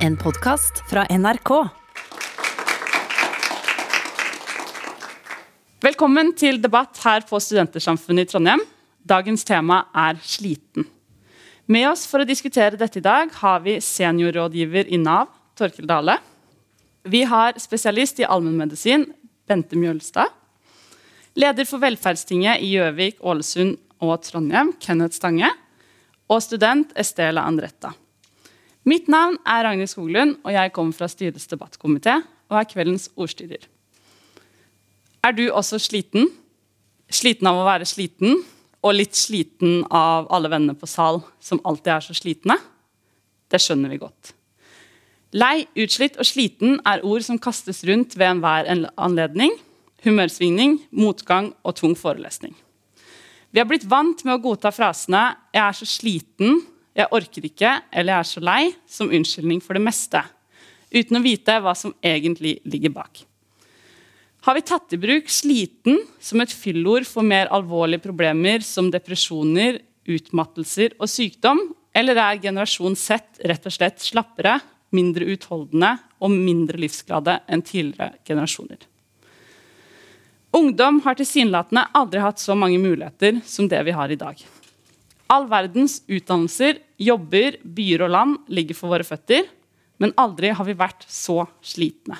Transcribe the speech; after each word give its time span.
En 0.00 0.14
podkast 0.16 0.78
fra 0.88 1.02
NRK. 1.12 1.50
Velkommen 5.84 6.30
til 6.40 6.56
debatt 6.62 6.96
her 7.04 7.26
på 7.28 7.36
Studentersamfunnet 7.36 8.24
i 8.24 8.30
Trondheim. 8.30 8.64
Dagens 9.04 9.44
tema 9.44 9.82
er 9.92 10.16
sliten. 10.24 10.88
Med 11.68 11.84
oss 11.90 12.06
for 12.08 12.24
å 12.24 12.28
diskutere 12.28 12.80
dette 12.80 13.02
i 13.02 13.04
dag 13.04 13.28
har 13.42 13.60
vi 13.68 13.76
seniorrådgiver 13.84 14.88
i 14.88 15.02
Nav, 15.04 15.28
Torkild 15.52 15.92
Dale. 15.92 16.16
Vi 17.04 17.26
har 17.28 17.60
spesialist 17.60 18.24
i 18.24 18.28
allmennmedisin, 18.28 19.04
Bente 19.44 19.76
Mjølstad. 19.76 20.32
Leder 21.36 21.68
for 21.68 21.84
Velferdstinget 21.84 22.64
i 22.64 22.72
Gjøvik, 22.72 23.20
Ålesund 23.20 23.76
og 24.00 24.16
Trondheim, 24.24 24.72
Kenneth 24.80 25.20
Stange. 25.20 25.52
Og 26.32 26.40
student 26.40 26.96
Estela 26.96 27.44
Andretta. 27.44 27.92
Mitt 28.88 29.10
navn 29.12 29.36
er 29.44 29.66
Ragnhild 29.66 29.90
Skoglund, 29.92 30.38
og 30.44 30.54
jeg 30.54 30.72
kommer 30.72 30.96
fra 30.96 31.08
styrets 31.10 31.48
debattkomité 31.50 32.16
og 32.50 32.56
er 32.58 32.68
kveldens 32.68 33.10
ordstyrer. 33.16 33.66
Er 35.24 35.36
du 35.36 35.50
også 35.52 35.78
sliten? 35.78 36.30
Sliten 37.12 37.48
av 37.50 37.60
å 37.60 37.66
være 37.68 37.88
sliten? 37.88 38.40
Og 38.80 38.96
litt 38.96 39.18
sliten 39.18 39.82
av 39.92 40.30
alle 40.32 40.48
vennene 40.48 40.78
på 40.78 40.88
sal 40.88 41.20
som 41.44 41.60
alltid 41.68 41.92
er 41.92 42.06
så 42.06 42.16
slitne? 42.16 42.56
Det 43.52 43.60
skjønner 43.60 43.92
vi 43.92 44.00
godt. 44.00 44.32
Lei, 45.36 45.66
utslitt 45.78 46.16
og 46.18 46.26
sliten 46.26 46.80
er 46.88 47.04
ord 47.06 47.22
som 47.26 47.38
kastes 47.38 47.84
rundt 47.86 48.16
ved 48.16 48.32
enhver 48.32 48.88
anledning. 48.96 49.52
Humørsvingning, 50.06 50.78
motgang 50.90 51.52
og 51.60 51.76
tung 51.76 51.92
forelesning. 51.98 52.56
Vi 53.50 53.60
har 53.60 53.68
blitt 53.68 53.84
vant 53.90 54.24
med 54.24 54.38
å 54.38 54.42
godta 54.42 54.70
frasene 54.72 55.36
'jeg 55.52 55.68
er 55.68 55.72
så 55.72 55.84
sliten', 55.84 56.62
'jeg 56.94 57.08
orker 57.10 57.42
ikke' 57.42 57.82
eller 57.92 58.12
'jeg 58.12 58.20
er 58.20 58.22
så 58.22 58.40
lei' 58.40 58.74
som 58.86 59.08
unnskyldning 59.08 59.62
for 59.62 59.74
det 59.74 59.82
meste, 59.82 60.22
uten 60.92 61.16
å 61.16 61.22
vite 61.22 61.60
hva 61.60 61.74
som 61.76 61.94
egentlig 62.02 62.60
ligger 62.64 62.90
bak. 62.90 63.24
Har 64.42 64.54
vi 64.54 64.62
tatt 64.62 64.92
i 64.92 64.96
bruk 64.96 65.28
'sliten' 65.28 66.06
som 66.18 66.40
et 66.40 66.48
fyllord 66.48 67.06
for 67.06 67.22
mer 67.22 67.46
alvorlige 67.48 68.02
problemer 68.02 68.62
som 68.62 68.90
depresjoner, 68.90 69.80
utmattelser 70.08 70.94
og 70.98 71.08
sykdom, 71.08 71.74
eller 71.94 72.16
er 72.16 72.40
generasjon 72.40 72.96
Z 72.96 73.20
rett 73.44 73.66
og 73.66 73.72
slett 73.72 73.98
slappere, 73.98 74.60
mindre 74.92 75.24
utholdende 75.24 75.98
og 76.20 76.30
mindre 76.30 76.78
livsglade 76.78 77.40
enn 77.48 77.62
tidligere 77.62 78.14
generasjoner? 78.26 78.78
Ungdom 80.52 81.00
har 81.04 81.14
tilsynelatende 81.14 81.84
aldri 81.94 82.18
hatt 82.18 82.40
så 82.42 82.56
mange 82.58 82.78
muligheter 82.82 83.38
som 83.46 83.68
det 83.68 83.84
vi 83.86 83.94
har 83.94 84.10
i 84.10 84.18
dag. 84.18 84.40
All 85.30 85.46
verdens 85.50 86.00
utdannelser, 86.10 86.80
jobber, 86.98 87.60
byer 87.62 88.02
og 88.06 88.10
land 88.10 88.50
ligger 88.50 88.78
for 88.78 88.90
våre 88.90 89.06
føtter, 89.06 89.46
men 90.02 90.14
aldri 90.18 90.50
har 90.56 90.66
vi 90.66 90.74
vært 90.74 91.06
så 91.06 91.44
slitne. 91.62 92.18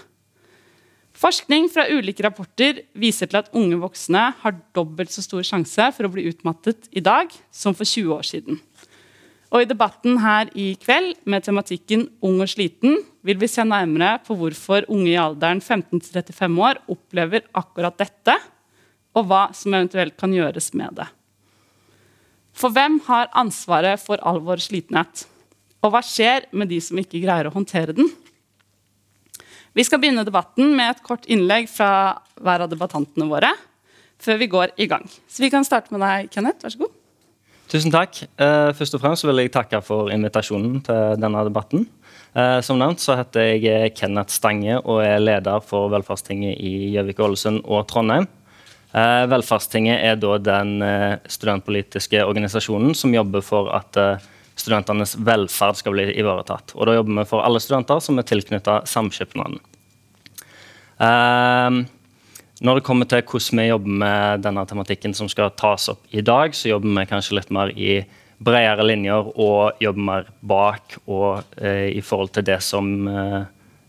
Forskning 1.21 1.67
fra 1.69 1.89
ulike 1.91 2.23
rapporter 2.25 2.85
viser 2.97 3.29
til 3.29 3.41
at 3.43 3.51
unge 3.57 3.77
voksne 3.83 4.23
har 4.41 4.57
dobbelt 4.77 5.11
så 5.13 5.25
stor 5.25 5.43
sjanse 5.45 5.91
for 5.97 6.07
å 6.07 6.13
bli 6.15 6.29
utmattet 6.31 6.87
i 6.97 7.03
dag 7.05 7.35
som 7.53 7.75
for 7.77 7.89
20 7.89 8.15
år 8.15 8.29
siden. 8.29 8.61
Og 9.51 9.65
I 9.65 9.69
debatten 9.69 10.21
her 10.23 10.49
i 10.55 10.71
kveld 10.79 11.19
med 11.29 11.45
tematikken 11.45 12.07
ung 12.23 12.39
og 12.39 12.53
sliten 12.53 13.01
vil 13.27 13.41
vi 13.41 13.51
se 13.51 13.67
nærmere 13.67 14.21
på 14.23 14.39
hvorfor 14.39 14.87
unge 14.87 15.11
i 15.11 15.19
alderen 15.21 15.61
15-35 15.61 16.61
år 16.71 16.81
opplever 16.95 17.49
akkurat 17.59 17.99
dette, 17.99 18.39
og 19.19 19.27
hva 19.27 19.49
som 19.57 19.75
eventuelt 19.75 20.15
kan 20.17 20.31
gjøres 20.33 20.71
med 20.79 20.95
det. 21.03 21.09
For 22.57 22.73
hvem 22.75 22.99
har 23.07 23.31
ansvaret 23.39 24.01
for 24.03 24.21
all 24.27 24.41
vår 24.45 24.63
slitenhet? 24.65 25.25
Og 25.81 25.95
hva 25.95 26.03
skjer 26.05 26.49
med 26.53 26.69
de 26.73 26.81
som 26.85 26.99
ikke 27.01 27.23
greier 27.23 27.49
å 27.49 27.55
håndtere 27.55 27.95
den? 27.97 28.11
Vi 29.77 29.85
skal 29.87 30.01
begynne 30.03 30.27
debatten 30.27 30.75
med 30.77 30.97
et 30.97 31.03
kort 31.07 31.29
innlegg 31.31 31.69
fra 31.71 32.21
hver 32.43 32.67
av 32.67 32.73
debattantene 32.73 33.29
våre. 33.31 33.53
før 34.21 34.37
vi 34.37 34.51
går 34.53 34.73
i 34.77 34.85
gang. 34.85 35.07
Så 35.29 35.41
vi 35.41 35.49
kan 35.49 35.65
starte 35.65 35.95
med 35.95 36.03
deg, 36.05 36.27
Kenneth. 36.29 36.61
Vær 36.61 36.75
så 36.75 36.83
god. 36.83 36.91
Tusen 37.73 37.93
takk. 37.95 38.19
Eh, 38.37 38.73
først 38.77 38.97
og 38.99 39.01
fremst 39.01 39.25
vil 39.25 39.41
jeg 39.41 39.53
takke 39.55 39.81
for 39.81 40.11
invitasjonen 40.13 40.83
til 40.85 41.15
denne 41.23 41.45
debatten. 41.47 41.87
Eh, 42.37 42.61
som 42.61 42.77
nevnt 42.77 43.01
så 43.01 43.17
heter 43.17 43.55
jeg 43.57 43.95
Kenneth 43.97 44.35
Stange 44.35 44.77
og 44.83 45.01
er 45.01 45.23
leder 45.23 45.63
for 45.65 45.89
Velferdstinget 45.89 46.59
i 46.59 46.91
Gjøvik, 46.93 47.23
Ålesund 47.25 47.63
og 47.65 47.87
Trondheim. 47.89 48.29
Eh, 48.91 49.25
Velferdstinget 49.31 50.03
er 50.03 50.19
da 50.19 50.37
den 50.43 50.75
studentpolitiske 51.31 52.25
organisasjonen 52.27 52.95
som 52.99 53.15
jobber 53.15 53.45
for 53.45 53.71
at 53.77 53.99
studentenes 54.59 55.15
velferd 55.17 55.79
skal 55.79 55.95
bli 55.95 56.11
ivaretatt. 56.21 56.75
Og 56.77 56.89
da 56.89 56.99
jobber 56.99 57.23
vi 57.23 57.29
for 57.31 57.47
alle 57.47 57.63
studenter 57.63 58.03
som 58.05 58.19
er 58.21 58.29
tilknyttet 58.29 58.91
samskipnaden. 58.91 59.61
Når 62.61 62.77
det 62.77 62.85
kommer 62.85 63.09
til 63.09 63.23
hvordan 63.25 63.63
vi 63.63 63.69
jobber 63.71 64.01
med 64.03 64.43
denne 64.45 64.67
tematikken 64.69 65.15
som 65.17 65.31
skal 65.33 65.55
tas 65.57 65.89
opp 65.89 66.03
i 66.13 66.21
dag, 66.21 66.53
så 66.53 66.75
jobber 66.75 66.93
vi 66.99 67.07
kanskje 67.09 67.39
litt 67.39 67.55
mer 67.57 67.73
i 67.73 68.03
bredere 68.41 68.85
linjer 68.85 69.31
og 69.37 69.81
jobber 69.83 70.07
mer 70.07 70.29
bak 70.41 70.97
og 71.05 71.57
eh, 71.61 71.91
i 71.93 72.03
forhold 72.05 72.33
til 72.37 72.47
det 72.49 72.59
som 72.65 72.91
eh, 73.09 73.41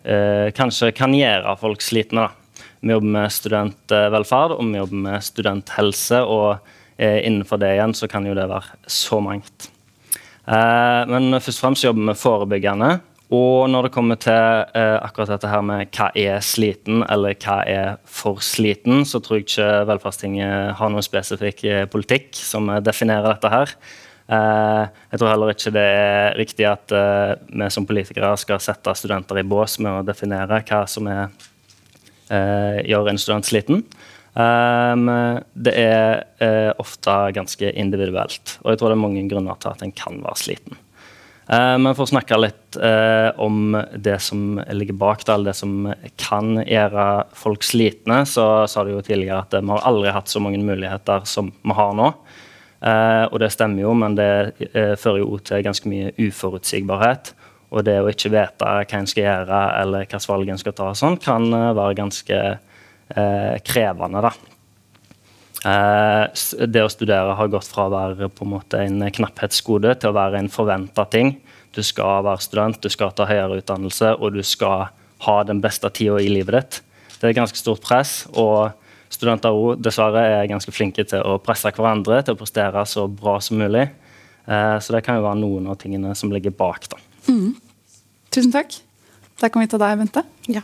eh, 0.03 0.47
kanskje 0.55 0.91
kan 0.95 1.15
gjøre 1.15 1.55
folk 1.61 1.83
slitne. 1.83 2.27
Da. 2.27 2.40
Vi 2.81 2.89
jobber 2.95 3.13
med 3.13 3.29
studentvelferd 3.33 4.55
og 4.55 4.65
vi 4.65 4.79
jobber 4.79 5.01
med 5.03 5.21
studenthelse, 5.25 6.23
og 6.25 6.71
eh, 6.97 7.19
innenfor 7.27 7.61
det 7.61 7.75
igjen 7.75 7.93
så 7.93 8.09
kan 8.09 8.25
jo 8.25 8.33
det 8.37 8.47
være 8.49 8.89
så 8.89 9.19
mangt. 9.21 9.69
Eh, 10.49 11.01
men 11.11 11.37
først 11.37 11.59
og 11.59 11.67
fremst 11.67 11.85
jobber 11.85 12.09
vi 12.09 12.17
forebyggende. 12.17 12.91
Og 13.31 13.69
når 13.71 13.85
det 13.85 13.93
kommer 13.95 14.17
til 14.19 14.33
eh, 14.33 14.97
akkurat 14.97 15.29
dette 15.35 15.51
her 15.51 15.61
med 15.63 15.93
hva 15.93 16.09
er 16.17 16.41
sliten, 16.43 17.05
eller 17.05 17.37
hva 17.37 17.59
er 17.69 17.99
for 18.03 18.41
sliten, 18.43 19.05
så 19.05 19.21
tror 19.21 19.39
jeg 19.39 19.45
ikke 19.45 19.69
Velferdstinget 19.91 20.73
har 20.81 20.91
noen 20.91 21.05
spesifikk 21.05 21.61
politikk 21.93 22.33
som 22.35 22.67
definerer 22.81 23.29
dette 23.29 23.53
her. 23.53 23.75
Jeg 24.31 25.19
tror 25.19 25.27
heller 25.27 25.49
ikke 25.51 25.73
det 25.75 25.83
er 25.83 26.35
riktig 26.39 26.63
at 26.63 26.93
vi 27.51 27.65
som 27.73 27.83
politikere 27.83 28.29
skal 28.39 28.61
sette 28.63 28.93
studenter 28.95 29.41
i 29.41 29.43
bås 29.43 29.75
med 29.83 29.91
å 29.91 30.05
definere 30.07 30.61
hva 30.69 30.85
som 30.87 31.09
er, 31.11 31.33
gjør 32.31 33.09
en 33.11 33.19
student 33.19 33.47
sliten. 33.47 33.83
det 34.31 35.73
er 35.75 36.75
ofte 36.79 37.15
ganske 37.35 37.71
individuelt, 37.75 38.53
og 38.63 38.71
jeg 38.71 38.79
tror 38.79 38.93
det 38.93 38.95
er 38.95 39.01
mange 39.01 39.25
grunner 39.27 39.59
til 39.59 39.73
at 39.73 39.83
en 39.83 39.91
kan 39.91 40.21
være 40.23 40.39
sliten. 40.39 40.79
Men 41.51 41.91
for 41.97 42.05
å 42.05 42.11
snakke 42.13 42.37
litt 42.39 42.77
om 43.43 43.75
det 43.91 44.15
som 44.23 44.61
ligger 44.71 44.95
bak 44.95 45.25
det, 45.25 45.33
eller 45.33 45.51
det 45.51 45.57
som 45.59 45.89
kan 46.15 46.61
gjøre 46.63 47.07
folk 47.35 47.67
slitne, 47.67 48.21
så 48.23 48.63
sa 48.71 48.85
du 48.87 48.93
jo 48.93 49.03
tidligere 49.03 49.41
at 49.43 49.57
vi 49.59 49.73
har 49.73 49.83
aldri 49.89 50.15
hatt 50.15 50.31
så 50.31 50.39
mange 50.39 50.63
muligheter 50.63 51.27
som 51.27 51.51
vi 51.51 51.75
har 51.75 51.91
nå. 51.99 52.13
Uh, 52.81 53.29
og 53.29 53.37
det 53.43 53.51
stemmer 53.53 53.83
jo, 53.83 53.93
men 53.93 54.15
det 54.17 54.31
uh, 54.73 54.97
fører 54.97 55.21
jo 55.21 55.37
til 55.45 55.61
ganske 55.65 55.89
mye 55.89 56.13
uforutsigbarhet. 56.17 57.35
Og 57.71 57.85
det 57.87 57.97
å 58.01 58.09
ikke 58.11 58.33
vite 58.33 58.67
hva 58.67 58.97
en 58.99 59.07
skal 59.07 59.23
gjøre, 59.23 59.59
eller 59.81 60.03
hvilke 60.03 60.19
valg 60.27 60.51
en 60.51 60.59
skal 60.59 60.75
ta, 60.75 60.89
sånn, 60.97 61.17
kan 61.23 61.47
uh, 61.53 61.71
være 61.77 61.99
ganske 62.01 62.41
krevende. 63.67 64.21
da. 64.23 64.29
det 66.63 66.83
å 66.85 66.91
studere 66.93 67.33
har 67.35 67.49
gått 67.51 67.67
fra 67.67 67.89
å 67.89 67.91
være 67.91 68.29
på 68.31 68.45
en 68.45 68.53
måte 68.53 68.79
en 68.79 69.03
knapphetsgode 69.03 69.97
til 69.99 70.13
å 70.13 70.15
være 70.15 70.39
en 70.39 70.47
forventa 70.47 71.03
ting. 71.11 71.33
Du 71.75 71.83
skal 71.83 72.23
være 72.23 72.39
student, 72.39 72.79
du 72.79 72.87
skal 72.87 73.11
ta 73.11 73.27
høyere 73.27 73.59
utdannelse, 73.59 74.13
og 74.15 74.31
du 74.37 74.39
skal 74.47 74.93
ha 75.25 75.35
den 75.43 75.59
beste 75.59 75.91
tida 75.91 76.21
i 76.23 76.31
livet 76.31 76.55
ditt. 76.55 76.79
Det 77.19 77.27
er 77.29 77.37
ganske 77.37 77.59
stort 77.59 77.83
press. 77.83 78.27
og 78.31 78.71
studenter 79.11 79.53
òg 79.53 79.81
dessverre 79.83 80.23
er 80.37 80.49
ganske 80.49 80.71
flinke 80.73 81.03
til 81.07 81.23
å 81.27 81.37
presse 81.43 81.71
hverandre 81.75 82.21
til 82.23 82.35
å 82.35 82.39
prestere 82.39 82.85
så 82.87 83.07
bra 83.11 83.37
som 83.43 83.59
mulig. 83.61 83.89
Eh, 84.47 84.77
så 84.79 84.95
det 84.95 85.03
kan 85.05 85.19
jo 85.19 85.25
være 85.27 85.41
noen 85.41 85.67
av 85.71 85.79
tingene 85.81 86.15
som 86.17 86.31
ligger 86.31 86.55
bak. 86.55 86.87
da. 86.89 86.97
Mm. 87.27 87.55
Tusen 88.31 88.51
takk. 88.53 88.75
Da 89.41 89.49
kan 89.49 89.63
vi 89.63 89.69
ta 89.71 89.79
deg, 89.81 89.97
Bente. 90.01 90.25
Ja. 90.51 90.61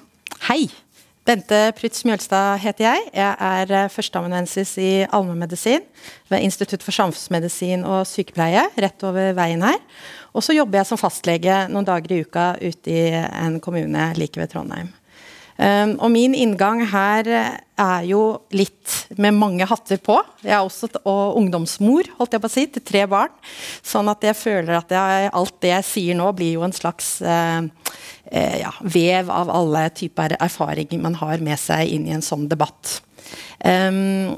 Hei. 0.48 0.68
Bente 1.28 1.58
Prytz 1.76 2.06
Mjølstad 2.08 2.62
heter 2.64 2.86
jeg. 2.86 3.08
Jeg 3.18 3.36
er 3.44 3.72
eh, 3.76 3.90
førsteamanuensis 3.92 4.78
i 4.80 4.92
allmennmedisin 5.12 5.84
ved 6.32 6.46
Institutt 6.46 6.86
for 6.86 6.96
samfunnsmedisin 6.96 7.84
og 7.84 8.06
sykepleie 8.08 8.64
rett 8.80 9.04
over 9.04 9.34
veien 9.36 9.66
her. 9.66 9.82
Og 10.32 10.46
så 10.46 10.56
jobber 10.56 10.80
jeg 10.80 10.88
som 10.88 11.02
fastlege 11.02 11.66
noen 11.74 11.88
dager 11.88 12.14
i 12.16 12.22
uka 12.24 12.46
ute 12.62 12.94
i 12.94 13.04
en 13.18 13.60
kommune 13.60 14.08
like 14.16 14.40
ved 14.40 14.54
Trondheim. 14.54 14.94
Um, 15.58 15.96
og 16.06 16.12
min 16.14 16.36
inngang 16.38 16.84
her 16.92 17.28
er 17.78 18.04
jo 18.06 18.22
litt 18.54 18.94
med 19.18 19.34
mange 19.38 19.66
hatter 19.66 19.98
på. 20.02 20.20
Jeg 20.44 20.54
er 20.54 20.62
også 20.62 20.90
og 21.00 21.40
ungdomsmor 21.40 22.12
holdt 22.20 22.36
jeg 22.36 22.44
på 22.44 22.50
å 22.50 22.54
si, 22.54 22.66
til 22.70 22.86
tre 22.86 23.06
barn. 23.10 23.34
Sånn 23.86 24.10
at 24.12 24.26
jeg 24.26 24.38
føler 24.38 24.78
at 24.78 24.94
jeg, 24.94 25.32
alt 25.34 25.58
det 25.66 25.74
jeg 25.74 25.88
sier 25.90 26.20
nå, 26.20 26.30
blir 26.38 26.56
jo 26.60 26.66
en 26.68 26.76
slags 26.76 27.16
uh, 27.26 27.66
uh, 27.66 28.56
ja, 28.62 28.74
vev 28.82 29.34
av 29.34 29.52
alle 29.54 29.88
typer 29.98 30.38
erfaringer 30.38 31.02
man 31.02 31.18
har 31.24 31.42
med 31.42 31.58
seg 31.62 31.90
inn 31.96 32.06
i 32.10 32.16
en 32.18 32.26
sånn 32.26 32.46
debatt. 32.52 33.00
Um, 33.66 34.38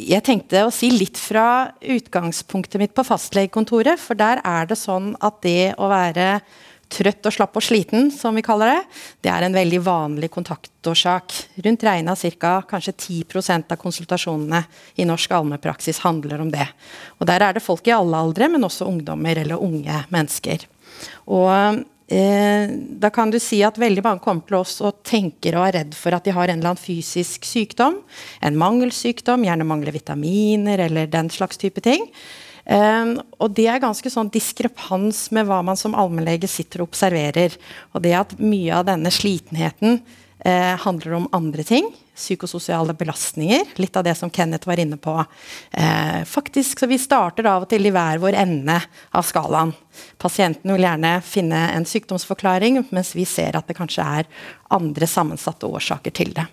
jeg 0.00 0.24
tenkte 0.26 0.64
å 0.66 0.72
si 0.74 0.90
litt 0.90 1.18
fra 1.20 1.72
utgangspunktet 1.78 2.80
mitt 2.82 2.94
på 2.96 3.04
fastlegekontoret. 3.06 4.00
For 4.00 4.18
der 4.18 4.42
er 4.42 4.66
det 4.70 4.78
sånn 4.80 5.12
at 5.22 5.38
det 5.46 5.74
å 5.78 5.90
være 5.90 6.40
Trøtt 6.92 7.26
og 7.26 7.34
slapp 7.34 7.56
og 7.58 7.64
sliten, 7.64 8.10
som 8.12 8.36
vi 8.36 8.42
kaller 8.44 8.70
det, 8.70 8.82
det 9.24 9.30
er 9.32 9.46
en 9.46 9.56
veldig 9.56 9.80
vanlig 9.86 10.28
kontaktårsak. 10.34 11.32
Rundt 11.64 11.86
regna 11.86 12.14
ca. 12.16 12.52
kanskje 12.68 12.92
10% 12.92 13.72
av 13.72 13.80
konsultasjonene 13.80 14.60
i 15.00 15.06
norsk 15.08 15.32
allmennpraksis 15.32 16.02
handler 16.04 16.44
om 16.44 16.52
det. 16.52 16.68
Og 17.18 17.26
Der 17.26 17.42
er 17.42 17.52
det 17.54 17.64
folk 17.64 17.86
i 17.88 17.96
alle 17.96 18.16
aldre, 18.16 18.48
men 18.48 18.64
også 18.64 18.86
ungdommer 18.86 19.36
eller 19.36 19.62
unge 19.62 20.04
mennesker. 20.12 20.66
Og 21.26 21.50
eh, 22.08 22.70
da 22.70 23.10
kan 23.10 23.32
du 23.32 23.40
si 23.42 23.62
at 23.64 23.80
veldig 23.80 24.04
mange 24.04 24.22
kommer 24.24 24.46
til 24.46 24.60
oss 24.60 24.78
og 24.84 25.02
tenker 25.06 25.56
og 25.58 25.68
er 25.68 25.78
redd 25.80 25.98
for 25.98 26.14
at 26.14 26.24
de 26.24 26.36
har 26.36 26.48
en 26.48 26.60
eller 26.60 26.74
annen 26.74 26.84
fysisk 26.84 27.48
sykdom. 27.48 28.02
En 28.44 28.58
mangelsykdom, 28.60 29.48
gjerne 29.48 29.66
mangler 29.66 29.96
vitaminer 29.96 30.86
eller 30.86 31.10
den 31.10 31.32
slags 31.32 31.58
type 31.60 31.82
ting. 31.84 32.10
Um, 32.64 33.18
og 33.44 33.52
det 33.56 33.66
er 33.68 33.82
ganske 33.82 34.08
sånn 34.08 34.30
diskrepans 34.32 35.26
med 35.36 35.48
hva 35.48 35.60
man 35.66 35.76
som 35.76 35.96
allmennlege 35.98 36.48
sitter 36.48 36.82
og 36.82 36.92
observerer. 36.92 37.56
Og 37.92 38.04
det 38.04 38.14
at 38.16 38.36
mye 38.40 38.80
av 38.80 38.86
denne 38.88 39.12
slitenheten 39.12 40.00
eh, 40.44 40.76
handler 40.80 41.12
om 41.12 41.28
andre 41.32 41.62
ting. 41.62 41.90
Psykososiale 42.14 42.94
belastninger. 42.94 43.64
Litt 43.76 43.96
av 43.96 44.04
det 44.04 44.14
som 44.14 44.30
Kenneth 44.30 44.68
var 44.68 44.80
inne 44.80 44.96
på. 44.96 45.16
Eh, 45.70 46.24
faktisk, 46.24 46.78
så 46.78 46.86
Vi 46.86 46.98
starter 46.98 47.46
av 47.50 47.66
og 47.66 47.68
til 47.68 47.86
i 47.86 47.92
hver 47.92 48.18
vår 48.22 48.38
ende 48.44 48.80
av 49.10 49.22
skalaen. 49.26 49.74
Pasienten 50.18 50.72
vil 50.72 50.86
gjerne 50.86 51.20
finne 51.22 51.68
en 51.74 51.84
sykdomsforklaring, 51.84 52.84
mens 52.90 53.14
vi 53.14 53.24
ser 53.24 53.56
at 53.56 53.66
det 53.66 53.76
kanskje 53.78 54.04
er 54.20 54.30
andre 54.70 55.06
sammensatte 55.06 55.66
årsaker 55.66 56.14
til 56.14 56.34
det. 56.34 56.46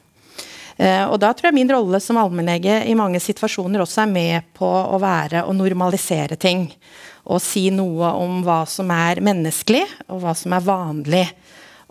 Eh, 0.77 1.03
og 1.07 1.17
da 1.21 1.31
tror 1.33 1.49
jeg 1.49 1.57
min 1.59 1.71
rolle 1.71 1.99
som 2.03 2.19
allmennlege 2.21 2.81
i 2.87 2.97
mange 2.97 3.21
situasjoner 3.23 3.83
også 3.83 4.03
er 4.05 4.11
med 4.11 4.51
på 4.57 4.67
å 4.67 4.99
være 5.01 5.45
å 5.47 5.55
normalisere 5.55 6.37
ting. 6.39 6.67
Og 7.29 7.41
si 7.43 7.67
noe 7.73 8.13
om 8.17 8.41
hva 8.45 8.63
som 8.69 8.91
er 8.93 9.21
menneskelig, 9.23 9.83
og 10.09 10.23
hva 10.23 10.35
som 10.37 10.55
er 10.57 10.65
vanlig. 10.65 11.25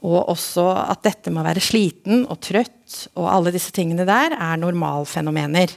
Og 0.01 0.33
også 0.33 0.65
at 0.87 1.05
dette 1.05 1.33
med 1.33 1.43
å 1.43 1.49
være 1.51 1.63
sliten 1.65 2.25
og 2.25 2.41
trøtt 2.43 3.11
og 3.15 3.29
alle 3.31 3.53
disse 3.55 3.73
tingene 3.77 4.07
der 4.09 4.35
er 4.35 4.61
normalfenomener. 4.61 5.77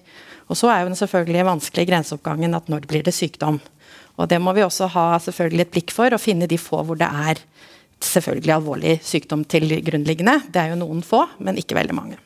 Og 0.50 0.58
så 0.60 0.72
er 0.72 0.82
jo 0.82 0.92
den 0.92 1.00
selvfølgelig 1.00 1.48
vanskelige 1.48 1.92
grenseoppgangen 1.92 2.58
at 2.58 2.70
når 2.72 2.88
blir 2.90 3.06
det 3.06 3.16
sykdom? 3.16 3.60
Og 4.20 4.30
det 4.30 4.40
må 4.42 4.54
vi 4.54 4.64
også 4.66 4.90
ha 4.94 5.06
selvfølgelig 5.22 5.66
et 5.66 5.74
blikk 5.74 5.94
for, 5.96 6.14
og 6.14 6.22
finne 6.22 6.50
de 6.50 6.60
få 6.62 6.84
hvor 6.86 7.00
det 7.00 7.10
er 7.10 7.42
selvfølgelig 8.04 8.54
alvorlig 8.58 8.98
sykdom 9.06 9.46
til 9.50 9.80
grunnliggende. 9.86 10.40
Det 10.54 10.62
er 10.62 10.74
jo 10.74 10.82
noen 10.84 11.02
få, 11.06 11.26
men 11.44 11.58
ikke 11.60 11.78
veldig 11.80 11.98
mange. 11.98 12.20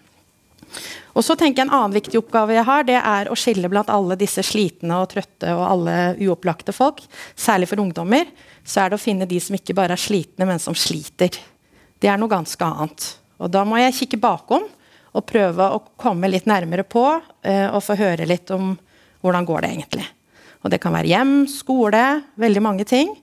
Og 1.18 1.26
så 1.26 1.36
tenker 1.38 1.64
jeg 1.64 1.68
En 1.68 1.74
annen 1.74 1.96
viktig 1.96 2.20
oppgave 2.20 2.54
jeg 2.54 2.68
har, 2.68 2.86
det 2.86 2.98
er 3.00 3.30
å 3.32 3.38
skille 3.38 3.70
blant 3.72 3.90
alle 3.90 4.18
disse 4.20 4.44
slitne 4.46 5.00
og 5.02 5.10
trøtte 5.14 5.54
og 5.56 5.64
alle 5.66 5.96
uopplagte 6.28 6.76
folk. 6.76 7.02
Særlig 7.36 7.70
for 7.72 7.82
ungdommer. 7.82 8.30
Så 8.68 8.84
er 8.84 8.92
det 8.92 9.00
å 9.00 9.02
finne 9.02 9.30
de 9.30 9.40
som 9.42 9.56
ikke 9.58 9.76
bare 9.78 9.96
er 9.96 10.02
slitne, 10.02 10.46
men 10.46 10.62
som 10.62 10.76
sliter. 10.78 11.34
Det 11.98 12.10
er 12.12 12.20
noe 12.20 12.32
ganske 12.32 12.62
annet. 12.62 13.08
Og 13.42 13.50
Da 13.54 13.64
må 13.66 13.80
jeg 13.82 13.96
kikke 13.98 14.22
bakom 14.22 14.68
og 15.18 15.26
prøve 15.26 15.72
å 15.74 15.82
komme 15.98 16.30
litt 16.30 16.46
nærmere 16.50 16.86
på 16.86 17.06
eh, 17.42 17.68
og 17.72 17.82
få 17.86 17.98
høre 17.98 18.28
litt 18.30 18.52
om 18.54 18.76
hvordan 19.24 19.48
går 19.48 19.64
det 19.64 19.74
egentlig. 19.74 20.06
Og 20.66 20.72
Det 20.74 20.82
kan 20.84 20.94
være 20.94 21.10
hjem, 21.10 21.34
skole, 21.50 22.04
veldig 22.36 22.64
mange 22.64 22.86
ting. 22.88 23.14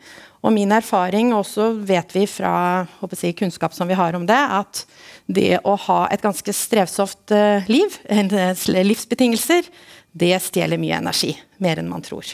Og 0.44 0.52
min 0.52 0.72
erfaring, 0.76 1.32
og 1.32 1.40
også 1.40 1.70
vet 1.88 2.10
vi 2.12 2.26
fra 2.28 2.52
jeg, 3.00 3.36
kunnskap 3.38 3.72
som 3.72 3.88
vi 3.88 3.96
har 3.96 4.16
om 4.16 4.26
det, 4.28 4.36
at 4.36 4.82
det 5.24 5.62
å 5.64 5.72
ha 5.86 6.02
et 6.12 6.24
ganske 6.24 6.52
strevsomt 6.52 7.32
uh, 7.32 7.64
liv, 7.70 7.96
livsbetingelser, 8.90 9.70
det 10.12 10.34
stjeler 10.44 10.80
mye 10.80 11.00
energi. 11.00 11.32
Mer 11.64 11.80
enn 11.80 11.88
man 11.88 12.04
tror. 12.04 12.28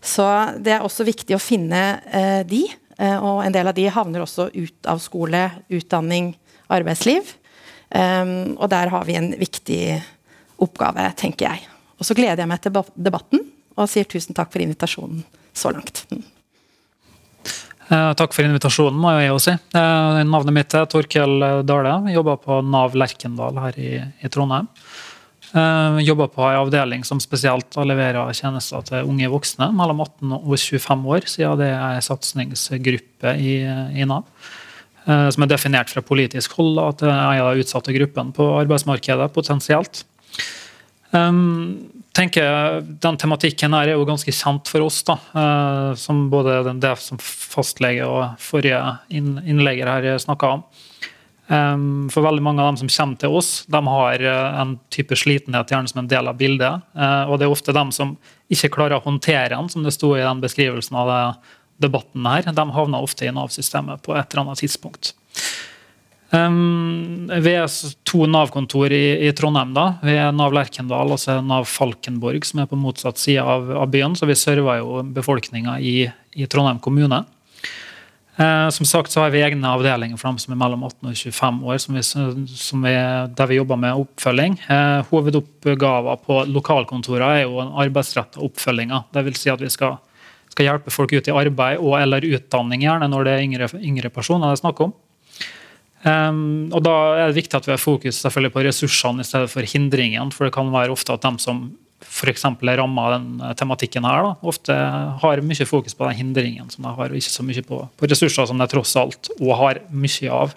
Så 0.00 0.26
det 0.62 0.76
er 0.76 0.86
også 0.86 1.04
viktig 1.08 1.34
å 1.34 1.42
finne 1.42 1.82
uh, 2.06 2.40
de. 2.46 2.64
Og 3.00 3.38
en 3.40 3.54
del 3.54 3.64
av 3.64 3.72
de 3.72 3.86
havner 3.88 4.20
også 4.20 4.50
ut 4.52 4.88
av 4.92 4.98
skole, 5.00 5.38
utdanning, 5.72 6.34
arbeidsliv. 6.68 7.30
Um, 7.88 8.58
og 8.60 8.68
der 8.70 8.92
har 8.92 9.06
vi 9.08 9.16
en 9.16 9.32
viktig 9.40 9.84
oppgave, 10.60 11.08
tenker 11.16 11.48
jeg. 11.48 11.64
Og 11.98 12.06
så 12.06 12.16
gleder 12.18 12.44
jeg 12.44 12.50
meg 12.52 12.60
til 12.64 12.76
debatten 12.94 13.46
og 13.76 13.88
sier 13.90 14.08
tusen 14.08 14.36
takk 14.36 14.52
for 14.52 14.62
invitasjonen 14.62 15.24
så 15.56 15.72
langt. 15.74 16.04
Eh, 17.90 18.12
takk 18.14 18.34
for 18.36 18.46
invitasjonen, 18.46 18.98
må 19.02 19.10
jeg 19.16 19.30
jo 19.32 19.38
si. 19.42 19.50
Eh, 19.50 20.20
navnet 20.22 20.54
mitt 20.54 20.74
er 20.78 20.86
Torkjell 20.90 21.42
Dale. 21.66 21.96
Jobber 22.14 22.38
på 22.38 22.60
Nav 22.62 22.94
Lerkendal 22.94 23.58
her 23.64 23.78
i, 23.82 23.96
i 23.98 24.30
Trondheim. 24.30 24.68
Eh, 25.50 25.98
jobber 26.06 26.30
på 26.30 26.44
en 26.46 26.60
avdeling 26.60 27.02
som 27.06 27.18
spesielt 27.22 27.74
leverer 27.82 28.30
tjenester 28.38 28.84
til 28.86 29.10
unge 29.10 29.32
voksne 29.32 29.72
mellom 29.74 30.04
18 30.04 30.36
og 30.38 30.54
25 30.54 31.02
år, 31.16 31.26
siden 31.32 31.58
det 31.58 31.72
er 31.72 31.96
en 31.96 32.06
satsingsgruppe 32.06 33.34
i, 33.42 33.56
i, 33.98 34.06
Nav. 34.06 34.28
Som 35.10 35.42
er 35.42 35.48
definert 35.50 35.90
fra 35.90 36.04
politisk 36.04 36.52
hold 36.58 36.76
at 36.78 37.00
det 37.02 37.10
er 37.10 37.40
den 37.40 37.62
utsatte 37.64 37.94
gruppene 37.96 38.34
på 38.36 38.46
arbeidsmarkedet 38.60 39.30
potensielt. 39.34 40.04
Um, 41.10 41.90
tenker 42.14 42.80
Den 43.02 43.16
tematikken 43.18 43.74
her 43.74 43.90
er 43.90 43.98
jo 43.98 44.06
ganske 44.08 44.34
kjent 44.34 44.70
for 44.70 44.86
oss. 44.86 45.02
da, 45.06 45.18
uh, 45.34 45.94
Som 45.98 46.28
både 46.30 46.62
det 46.78 46.94
som 47.02 47.18
fastlege 47.18 48.06
og 48.06 48.38
forrige 48.38 48.80
innlegger 49.10 49.90
her 49.90 50.18
snakka 50.22 50.54
om. 50.58 50.64
Um, 51.50 52.06
for 52.14 52.22
veldig 52.22 52.42
mange 52.46 52.62
av 52.62 52.68
dem 52.68 52.76
som 52.78 52.90
kommer 52.94 53.18
til 53.18 53.32
oss, 53.34 53.64
de 53.66 53.78
har 53.82 54.22
uh, 54.22 54.60
en 54.62 54.76
type 54.94 55.16
slitenhet 55.18 55.72
gjerne 55.72 55.90
som 55.90 56.04
en 56.04 56.10
del 56.10 56.30
av 56.30 56.36
bildet. 56.38 56.84
Uh, 56.94 57.26
og 57.26 57.40
det 57.40 57.48
er 57.48 57.54
ofte 57.56 57.74
dem 57.74 57.90
som 57.90 58.12
ikke 58.50 58.70
klarer 58.76 59.00
å 59.00 59.02
håndtere 59.02 59.56
den, 59.56 59.70
som 59.72 59.82
det 59.82 59.96
sto 59.96 60.12
i 60.14 60.22
den 60.22 60.42
beskrivelsen 60.44 60.94
av 61.00 61.10
det, 61.10 61.24
debatten 61.88 62.28
her. 62.28 62.46
De 62.54 62.66
havner 62.76 63.02
ofte 63.02 63.26
i 63.26 63.32
Nav-systemet 63.34 64.04
på 64.04 64.14
et 64.14 64.30
eller 64.30 64.44
annet 64.44 64.62
tidspunkt. 64.62 65.14
Um, 66.30 67.26
vi 67.42 67.56
er 67.58 67.66
to 68.06 68.22
Nav-kontor 68.30 68.92
i, 68.94 69.26
i, 69.26 69.32
Trondheim. 69.34 69.72
da. 69.74 69.86
Vi 70.02 70.14
er 70.14 70.30
Nav 70.34 70.54
Lerkendal 70.54 71.10
og 71.10 71.18
så 71.18 71.36
er 71.36 71.42
Nav 71.42 71.66
Falkenborg, 71.66 72.46
som 72.46 72.62
er 72.62 72.70
på 72.70 72.78
motsatt 72.78 73.18
side 73.18 73.42
av, 73.42 73.66
av 73.82 73.90
byen. 73.90 74.14
Så 74.14 74.28
vi 74.30 74.38
server 74.38 74.78
jo 74.78 75.02
befolkninga 75.16 75.80
i, 75.82 76.04
i, 76.38 76.46
Trondheim 76.46 76.78
kommune. 76.82 77.24
Uh, 78.40 78.70
som 78.72 78.86
sagt 78.88 79.12
så 79.12 79.24
har 79.24 79.34
vi 79.34 79.42
egne 79.42 79.68
avdelinger 79.68 80.16
for 80.16 80.30
dem 80.30 80.38
som 80.40 80.54
er 80.54 80.60
mellom 80.62 80.86
18 80.86 81.10
og 81.10 81.18
25 81.18 81.58
år, 81.66 81.80
som 81.82 81.98
vi, 81.98 82.04
som 82.06 82.86
vi, 82.86 82.94
der 83.36 83.50
vi 83.50 83.58
jobber 83.58 83.82
med 83.82 84.04
oppfølging. 84.04 84.54
Uh, 84.70 85.02
hovedoppgaver 85.10 86.22
på 86.24 86.38
lokalkontorene 86.54 87.34
er 87.40 87.44
jo 87.48 87.66
arbeidsretta 87.66 88.40
oppfølginga. 88.46 89.02
Dvs. 89.12 89.42
Si 89.42 89.50
at 89.52 89.66
vi 89.66 89.74
skal, 89.74 89.98
skal, 90.54 90.70
hjelpe 90.70 90.94
folk 90.94 91.12
ut 91.12 91.26
i 91.26 91.36
arbeid 91.42 91.82
og 91.82 91.98
eller 91.98 92.30
utdanning, 92.30 92.86
gjerne 92.86 93.10
når 93.10 93.26
det 93.26 93.34
er 93.36 93.46
yngre, 93.50 93.72
yngre 93.82 94.14
personer 94.14 94.46
det 94.46 94.60
er 94.60 94.66
snakk 94.68 94.86
om. 94.86 94.94
Um, 96.00 96.70
og 96.72 96.80
Da 96.86 96.94
er 97.18 97.28
det 97.28 97.42
viktig 97.42 97.58
at 97.58 97.66
vi 97.68 97.74
har 97.74 97.80
fokus 97.80 98.22
selvfølgelig 98.22 98.54
på 98.54 98.64
ressursene 98.64 99.20
i 99.20 99.28
stedet 99.28 99.50
for 99.52 99.66
hindringene. 99.68 100.32
For 100.32 100.48
det 100.48 100.54
kan 100.56 100.72
være 100.72 100.94
ofte 100.94 101.12
at 101.12 101.26
de 101.26 101.32
som 101.42 101.66
f.eks. 102.00 102.46
er 102.48 102.80
ramma 102.80 103.02
av 103.06 103.12
den 103.18 103.56
tematikken 103.60 104.06
her, 104.08 104.24
da, 104.24 104.32
ofte 104.48 104.72
har 105.20 105.42
mye 105.44 105.66
fokus 105.68 105.94
på 105.94 106.06
den 106.08 106.16
hindringen 106.16 106.70
som 106.72 106.86
de 106.86 106.94
har, 106.96 107.12
og 107.12 107.20
ikke 107.20 107.34
så 107.34 107.44
mye 107.44 107.64
på, 107.66 107.82
på 108.00 108.08
ressurser 108.08 108.48
som 108.48 108.60
de 108.60 108.68
tross 108.72 108.94
alt 108.96 109.28
òg 109.36 109.52
har 109.60 109.82
mye 109.92 110.32
av. 110.32 110.56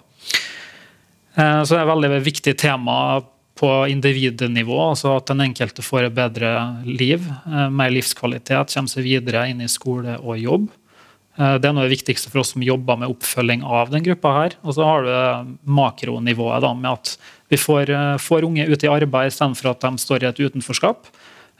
Uh, 1.36 1.60
så 1.60 1.74
det 1.74 1.78
er 1.78 1.84
et 1.84 1.92
veldig 1.92 2.22
viktig 2.24 2.56
tema 2.64 2.96
på 3.60 3.70
individnivå, 3.92 4.78
altså 4.88 5.18
at 5.18 5.28
den 5.30 5.44
enkelte 5.44 5.84
får 5.84 6.08
et 6.08 6.16
bedre 6.16 6.54
liv, 6.88 7.28
uh, 7.44 7.68
mer 7.68 7.92
livskvalitet, 7.92 8.72
kommer 8.72 8.94
seg 8.96 9.04
videre 9.04 9.44
inn 9.52 9.60
i 9.62 9.70
skole 9.70 10.16
og 10.22 10.40
jobb. 10.40 10.72
Eh, 11.34 11.56
det 11.58 11.66
er 11.66 11.74
noe 11.74 11.84
av 11.84 11.90
det 11.90 11.96
viktigste 11.96 12.30
for 12.30 12.44
oss 12.44 12.52
som 12.54 12.64
jobber 12.64 13.00
med 13.00 13.10
oppfølging 13.10 13.64
av 13.66 13.90
den 13.90 14.04
gruppa. 14.06 14.32
her. 14.38 14.56
Og 14.62 14.74
så 14.74 14.84
har 14.84 15.02
du 15.02 15.56
makronivået 15.66 16.62
da, 16.62 16.74
med 16.74 16.90
at 16.92 17.16
vi 17.48 17.56
får, 17.56 17.90
eh, 17.90 18.16
får 18.18 18.44
unge 18.44 18.68
ut 18.68 18.84
i 18.84 18.88
arbeid 18.88 19.32
istedenfor 19.32 19.70
at 19.70 19.80
de 19.80 19.98
står 19.98 20.22
i 20.22 20.26
et 20.26 20.40
utenforskap. 20.40 21.06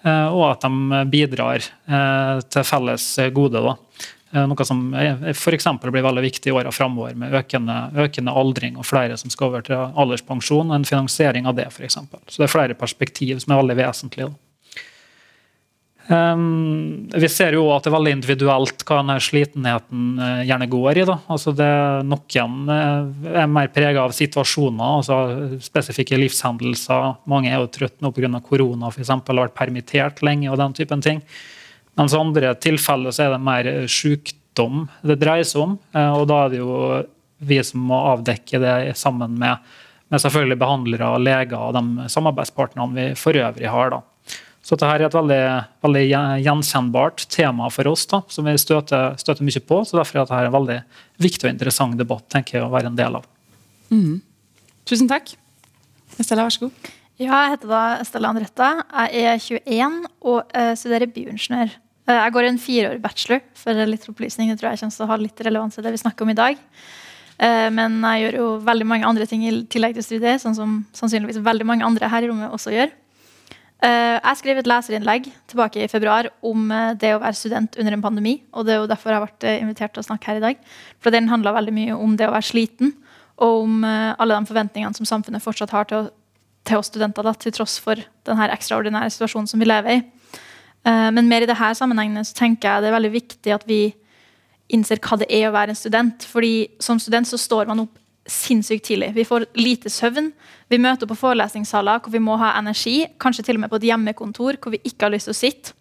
Eh, 0.05 0.29
og 0.29 0.51
at 0.53 0.61
de 0.61 1.05
bidrar 1.11 1.63
til 2.51 2.63
felles 2.63 3.19
gode. 3.33 3.63
Da. 3.63 3.77
Noe 4.47 4.65
som 4.65 4.93
f.eks. 4.93 5.65
blir 5.81 6.03
veldig 6.03 6.23
viktig 6.23 6.49
i 6.49 6.53
åra 6.53 6.73
framover, 6.73 7.15
med 7.15 7.33
økende, 7.33 7.95
økende, 7.95 8.35
aldring 8.35 8.77
og 8.77 8.85
flere 8.85 9.17
som 9.17 9.31
skal 9.31 9.47
over 9.47 9.63
til 9.63 9.77
alderspensjon, 9.77 10.71
og 10.71 10.75
en 10.75 10.85
finansiering 10.85 11.47
av 11.47 11.55
det. 11.55 11.69
Eksempel. 11.81 12.19
så 12.27 12.43
det 12.43 12.51
er 12.51 12.53
flere 12.53 12.75
perspektiv 12.75 13.39
som 13.41 13.53
er 13.53 13.63
veldig 13.63 13.77
vesentlige. 13.77 14.27
Da. 14.27 14.44
Um, 16.05 17.09
vi 17.17 17.29
ser 17.33 17.55
jo 17.57 17.63
at 17.73 17.87
det 17.87 17.89
er 17.89 17.95
veldig 17.95 18.13
individuelt 18.19 18.83
hva 18.85 18.99
denne 18.99 19.17
slitenheten 19.25 20.19
uh, 20.21 20.43
gjerne 20.45 20.69
går 20.69 21.01
i. 21.01 21.07
Da. 21.09 21.17
Altså 21.33 21.55
det, 21.57 21.71
noen 22.11 22.69
uh, 22.69 23.33
er 23.33 23.49
mer 23.49 23.71
prega 23.73 24.03
av 24.05 24.13
situasjoner, 24.17 24.85
altså 24.99 25.59
spesifikke 25.65 26.19
livshendelser. 26.21 27.17
Mange 27.31 27.53
er 27.53 27.63
jo 27.63 27.73
trøtte 27.73 28.05
nå 28.05 28.13
pga. 28.13 28.29
korona, 28.45 28.93
f.eks. 28.93 29.15
har 29.17 29.41
vært 29.41 29.57
permittert 29.57 30.21
lenge. 30.27 30.51
og 30.53 30.61
den 30.61 30.77
typen 30.77 31.05
ting. 31.05 31.25
Mens 31.97 32.13
i 32.13 32.21
andre 32.21 32.53
tilfeller 32.61 33.15
så 33.15 33.25
er 33.25 33.37
det 33.37 33.43
mer 33.47 33.73
sykdom 33.89 34.89
det 35.07 35.21
dreier 35.23 35.49
seg 35.49 35.65
om. 35.65 35.77
Uh, 35.97 36.13
og 36.21 36.29
da 36.29 36.45
er 36.45 36.53
det 36.53 36.61
jo 36.61 36.79
vi 37.45 37.65
som 37.65 37.81
må 37.89 37.97
avdekke 38.13 38.61
det 38.61 38.77
sammen 39.01 39.39
med, 39.41 39.57
med 40.13 40.21
selvfølgelig 40.21 40.61
behandlere, 40.61 41.15
leger 41.21 41.61
og 41.61 41.79
de 41.79 42.11
samarbeidspartnerne 42.13 42.93
vi 42.93 43.15
for 43.17 43.41
øvrig 43.41 43.73
har. 43.73 43.97
da. 43.97 44.09
Så 44.65 44.79
dette 44.79 44.89
er 44.89 45.03
et 45.05 45.15
veldig, 45.15 45.43
veldig 45.85 46.03
gjenkjennbart 46.41 47.27
tema 47.33 47.69
for 47.73 47.91
oss, 47.91 48.07
da, 48.09 48.23
som 48.33 48.47
vi 48.49 48.55
støter, 48.61 49.13
støter, 49.21 49.45
mye 49.45 49.61
på. 49.61 49.83
så 49.85 49.99
Derfor 49.99 50.23
er 50.23 50.25
dette 50.25 50.39
en 50.49 50.55
veldig 50.55 50.79
viktig 51.21 51.45
og 51.45 51.53
interessant 51.53 52.01
debatt 52.01 52.25
tenker 52.33 52.59
jeg, 52.59 52.65
å 52.65 52.73
være 52.73 52.89
en 52.89 52.97
del 52.97 53.19
av. 53.21 53.27
Mm. 53.93 54.23
Tusen 54.89 55.11
takk. 55.11 55.35
Estella, 56.17 56.47
vær 56.47 56.57
så 56.57 56.65
god. 56.65 56.89
Ja, 57.21 57.45
jeg 57.45 57.53
heter 57.53 57.71
da 57.75 57.83
Estella 58.01 58.33
Andretta. 58.33 58.71
Jeg 59.13 59.29
er 59.29 59.45
21 59.69 60.01
og 60.25 60.57
uh, 60.57 60.73
studerer 60.81 61.13
bioingeniør. 61.13 61.77
Uh, 62.09 62.17
jeg 62.17 62.35
går 62.39 62.49
en 62.49 62.65
fireårig 62.65 63.05
bachelor, 63.05 63.45
for 63.61 63.85
litt 63.93 64.09
opplysning. 64.09 64.49
Det 64.51 64.63
tror 64.63 64.73
jeg 64.73 64.81
kommer 64.81 64.97
til 64.97 65.05
å 65.05 65.13
ha 65.13 65.23
litt 65.27 65.47
relevans 65.47 65.77
til 65.77 65.85
det 65.85 65.93
vi 65.93 66.01
snakker 66.07 66.25
om 66.25 66.33
i 66.33 66.41
dag. 66.41 66.67
Uh, 67.37 67.69
men 67.69 68.01
jeg 68.01 68.25
gjør 68.25 68.41
jo 68.41 68.51
veldig 68.65 68.91
mange 68.97 69.13
andre 69.13 69.29
ting 69.29 69.45
i 69.45 69.57
tillegg 69.69 70.01
til 70.01 70.09
studiet, 70.09 70.41
sånn 70.41 70.57
som 70.57 70.77
sannsynligvis 70.97 71.45
veldig 71.45 71.69
mange 71.69 71.85
andre 71.85 72.09
her 72.09 72.25
i 72.25 72.33
rommet 72.33 72.57
også 72.57 72.73
gjør. 72.73 72.97
Eh, 73.85 74.17
jeg 74.17 74.39
skrev 74.41 74.59
et 74.61 74.69
leserinnlegg 74.69 75.27
tilbake 75.51 75.83
i 75.85 75.89
februar 75.93 76.31
om 76.47 76.71
eh, 76.73 76.95
det 76.97 77.11
å 77.13 77.21
være 77.21 77.37
student 77.37 77.75
under 77.77 77.97
en 77.97 78.05
pandemi. 78.05 78.39
og 78.55 78.65
Det 78.65 78.73
er 78.73 78.79
jo 78.81 78.89
derfor 78.89 79.13
jeg 79.13 79.19
har 79.19 79.27
vært 79.27 79.47
eh, 79.51 79.61
invitert 79.61 79.93
til 79.93 80.01
å 80.01 80.07
snakke 80.07 80.31
her 80.31 80.41
i 80.41 80.45
dag. 80.45 80.63
For 81.05 81.13
Den 81.13 81.29
handla 81.29 81.53
veldig 81.53 81.75
mye 81.77 81.97
om 81.99 82.15
det 82.17 82.29
å 82.29 82.33
være 82.33 82.49
sliten, 82.49 82.95
og 83.45 83.65
om 83.65 83.81
alle 83.83 84.37
de 84.39 84.47
forventningene 84.47 84.95
som 84.95 85.09
samfunnet 85.09 85.43
fortsatt 85.43 85.73
har 85.75 85.89
til 85.91 86.77
oss 86.79 86.87
studenter, 86.87 87.27
da, 87.27 87.33
til 87.35 87.51
tross 87.57 87.81
for 87.83 87.99
denne 88.25 88.47
ekstraordinære 88.55 89.11
situasjonen 89.11 89.49
som 89.51 89.59
vi 89.59 89.67
lever 89.67 89.97
i. 89.97 90.05
Men 90.87 91.27
mer 91.27 91.43
i 91.43 91.49
dette 91.51 91.71
sammenhengen 91.75 92.23
så 92.23 92.37
tenker 92.39 92.69
jeg 92.69 92.85
det 92.85 92.93
er 92.93 92.95
veldig 92.95 93.11
viktig 93.11 93.55
at 93.57 93.67
vi 93.67 93.81
innser 94.71 95.03
hva 95.03 95.19
det 95.19 95.27
er 95.35 95.49
å 95.49 95.57
være 95.57 95.75
en 95.75 95.81
student. 95.81 96.29
fordi 96.31 96.71
Som 96.79 97.03
student 97.03 97.27
så 97.27 97.41
står 97.43 97.67
man 97.67 97.83
opp 97.89 97.99
sinnssykt 98.27 98.87
tidlig. 98.89 99.13
Vi 99.15 99.25
får 99.29 99.47
lite 99.59 99.91
søvn. 99.93 100.33
Vi 100.73 100.81
møter 100.81 101.09
på 101.09 101.17
forelesningssaler 101.19 102.01
hvor 102.03 102.13
vi 102.13 102.23
må 102.23 102.37
ha 102.41 102.55
energi. 102.59 103.05
Kanskje 103.21 103.45
til 103.45 103.59
og 103.59 103.65
med 103.65 103.73
på 103.73 103.81
et 103.81 103.89
hjemmekontor 103.91 104.59
hvor 104.61 104.75
vi 104.75 104.81
ikke 104.85 105.07
har 105.07 105.15
lyst 105.15 105.29
til 105.29 105.37
å 105.37 105.41
sitte. 105.41 105.75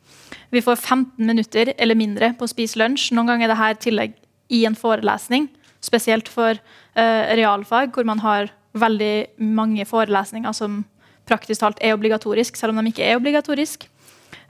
Vi 0.54 0.62
får 0.62 0.76
15 0.76 1.26
minutter 1.26 1.74
eller 1.78 1.98
mindre 1.98 2.34
på 2.38 2.46
å 2.46 2.52
spise 2.52 2.80
lunsj. 2.82 3.12
Noen 3.16 3.32
ganger 3.32 3.50
er 3.50 3.56
dette 3.56 3.88
tillegg 3.88 4.18
i 4.54 4.64
en 4.68 4.78
forelesning. 4.78 5.48
Spesielt 5.84 6.30
for 6.32 6.58
uh, 6.58 7.24
realfag, 7.38 7.94
hvor 7.94 8.06
man 8.08 8.22
har 8.24 8.52
veldig 8.74 9.40
mange 9.54 9.86
forelesninger 9.86 10.54
som 10.56 10.84
praktisk 11.30 11.62
talt 11.62 11.82
er 11.82 11.96
obligatorisk, 11.96 12.58
selv 12.60 12.74
om 12.74 12.82
de 12.82 12.94
ikke 12.94 13.06
er 13.08 13.20
obligatorisk. 13.20 13.88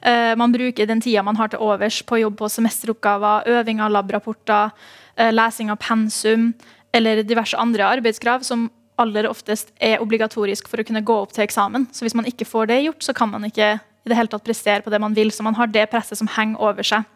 Uh, 0.03 0.33
man 0.39 0.51
bruker 0.51 0.87
den 0.89 1.01
tida 1.03 1.23
man 1.23 1.39
har 1.39 1.51
til 1.53 1.63
overs 1.63 2.01
på 2.03 2.19
jobb 2.19 2.37
på 2.41 2.51
semesteroppgaver, 2.51 3.47
øving 3.59 3.79
av 3.83 3.93
labrapporter, 3.93 4.73
uh, 5.19 5.31
lesing 5.31 5.71
av 5.71 5.79
pensum, 5.83 6.51
eller 6.93 7.23
diverse 7.25 7.57
andre 7.57 7.87
arbeidskrav 7.97 8.45
som 8.47 8.67
aller 9.01 9.25
oftest 9.25 9.71
er 9.81 10.01
obligatorisk 10.03 10.67
for 10.69 10.81
å 10.81 10.85
kunne 10.85 11.01
gå 11.05 11.15
opp 11.23 11.33
til 11.33 11.45
eksamen. 11.47 11.87
Så 11.91 12.05
hvis 12.05 12.15
man 12.17 12.27
ikke 12.29 12.45
får 12.45 12.69
det 12.69 12.83
gjort, 12.83 13.01
så 13.05 13.15
kan 13.17 13.31
man 13.31 13.47
ikke 13.47 13.73
i 13.79 14.11
det 14.11 14.17
hele 14.19 14.29
tatt 14.29 14.45
prestere 14.45 14.83
på 14.85 14.93
det 14.93 15.01
man 15.01 15.15
vil. 15.17 15.31
Så 15.33 15.45
man 15.45 15.57
har 15.57 15.71
det 15.71 15.87
presset 15.91 16.19
som 16.19 16.29
henger 16.29 16.61
over 16.61 16.85
seg. 16.85 17.07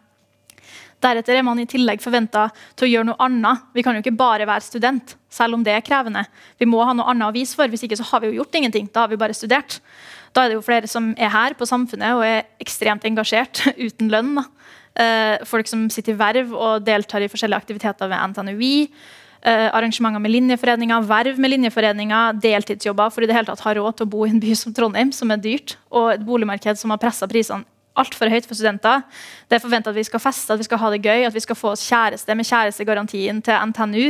Deretter 0.98 1.38
er 1.38 1.44
man 1.46 1.60
i 1.62 1.66
tillegg 1.68 2.02
forventa 2.02 2.48
til 2.74 2.88
å 2.88 2.90
gjøre 2.90 3.08
noe 3.12 3.22
annet. 3.22 3.68
Vi 3.76 3.84
kan 3.86 3.94
jo 3.94 4.02
ikke 4.02 4.16
bare 4.18 4.48
være 4.48 4.66
student, 4.66 5.14
selv 5.30 5.54
om 5.54 5.62
det 5.62 5.76
er 5.76 5.84
krevende. 5.86 6.24
Vi 6.58 6.66
må 6.66 6.82
ha 6.82 6.94
noe 6.96 7.06
annet 7.12 7.28
å 7.28 7.36
vise 7.36 7.54
for, 7.54 7.70
hvis 7.70 7.84
ikke 7.86 8.00
så 8.00 8.06
har 8.08 8.24
vi 8.24 8.32
jo 8.32 8.40
gjort 8.40 8.58
ingenting. 8.58 8.88
Da 8.90 9.04
har 9.04 9.12
vi 9.12 9.20
bare 9.20 9.36
studert. 9.36 9.78
Da 10.34 10.42
er 10.42 10.50
det 10.50 10.58
jo 10.58 10.66
flere 10.66 10.90
som 10.90 11.12
er 11.14 11.30
her 11.30 11.54
på 11.58 11.68
Samfunnet 11.70 12.18
og 12.18 12.24
er 12.26 12.48
ekstremt 12.62 13.06
engasjert 13.06 13.62
uten 13.86 14.10
lønn. 14.10 14.40
Da. 14.40 14.48
folk 15.46 15.68
som 15.70 15.84
sitter 15.94 16.16
i 16.16 16.18
verv 16.18 16.54
og 16.58 16.82
deltar 16.82 17.22
i 17.22 17.30
forskjellige 17.30 17.62
aktiviteter 17.62 18.10
ved 18.10 18.32
NTNUI. 18.32 18.88
Uh, 19.38 19.68
arrangementer 19.70 20.18
med 20.18 20.32
linjeforeninger, 20.34 21.04
verv 21.06 21.36
med 21.38 21.52
linjeforeninger, 21.52 22.40
deltidsjobber 22.42 23.12
for 23.14 23.22
i 23.22 23.28
det 23.30 23.36
hele 23.36 23.46
tatt 23.46 23.62
ha 23.62 23.74
råd 23.78 24.00
til 24.00 24.08
å 24.08 24.10
bo 24.10 24.24
i 24.26 24.32
en 24.32 24.40
by 24.42 24.54
som 24.58 24.74
Trondheim, 24.74 25.12
som 25.14 25.30
er 25.30 25.42
dyrt, 25.42 25.76
og 25.94 26.10
et 26.16 26.24
boligmarked 26.26 26.80
som 26.80 26.90
har 26.90 26.98
pressa 27.02 27.28
prisene 27.30 27.62
altfor 27.98 28.30
høyt 28.30 28.46
for 28.46 28.58
studenter. 28.58 29.02
Det 29.48 29.58
er 29.58 29.62
forventa 29.62 29.92
at 29.92 29.98
vi 29.98 30.06
skal 30.06 30.22
feste, 30.22 30.52
at 30.52 30.60
vi 30.60 30.66
skal 30.66 30.80
ha 30.82 30.90
det 30.94 31.00
gøy, 31.04 31.26
at 31.26 31.34
vi 31.34 31.42
skal 31.44 31.58
få 31.58 31.72
oss 31.74 31.84
kjæreste 31.88 32.36
med 32.38 32.48
kjærestegarantien 32.48 33.42
til 33.44 33.70
NTNU. 33.70 34.04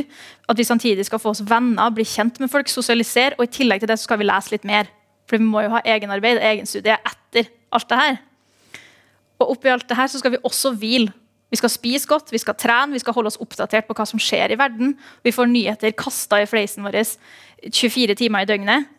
At 0.48 0.60
vi 0.60 0.66
samtidig 0.68 1.06
skal 1.08 1.22
få 1.22 1.32
oss 1.34 1.44
venner, 1.48 1.92
bli 1.94 2.06
kjent 2.08 2.40
med 2.42 2.52
folk, 2.52 2.70
sosialisere. 2.72 3.38
Og 3.38 3.46
i 3.46 3.54
tillegg 3.58 3.82
til 3.82 3.92
det 3.92 3.98
skal 4.00 4.20
vi 4.20 4.28
lese 4.28 4.54
litt 4.54 4.66
mer. 4.68 4.90
For 5.28 5.40
vi 5.40 5.48
må 5.48 5.64
jo 5.64 5.72
ha 5.76 5.84
egenarbeid, 5.84 6.40
egenstudie 6.40 6.98
etter 6.98 7.50
alt 7.72 7.88
det 7.88 8.02
her. 8.02 8.20
Og 9.38 9.54
oppi 9.54 9.72
alt 9.72 9.88
det 9.88 9.96
her 9.98 10.10
så 10.10 10.20
skal 10.20 10.36
vi 10.36 10.44
også 10.44 10.74
hvile. 10.76 11.12
Vi 11.48 11.56
skal 11.56 11.72
spise 11.72 12.08
godt, 12.08 12.32
vi 12.32 12.40
skal 12.42 12.56
trene, 12.60 12.92
vi 12.92 13.00
skal 13.00 13.14
holde 13.16 13.32
oss 13.32 13.40
oppdatert 13.40 13.88
på 13.88 13.96
hva 13.96 14.04
som 14.08 14.20
skjer 14.20 14.52
i 14.52 14.58
verden. 14.60 14.92
Vi 15.24 15.32
får 15.32 15.48
nyheter 15.48 15.94
kasta 15.96 16.42
i 16.42 16.48
fleisen 16.48 16.84
vår 16.84 16.98
24 17.72 18.18
timer 18.20 18.44
i 18.44 18.50
døgnet. 18.50 18.90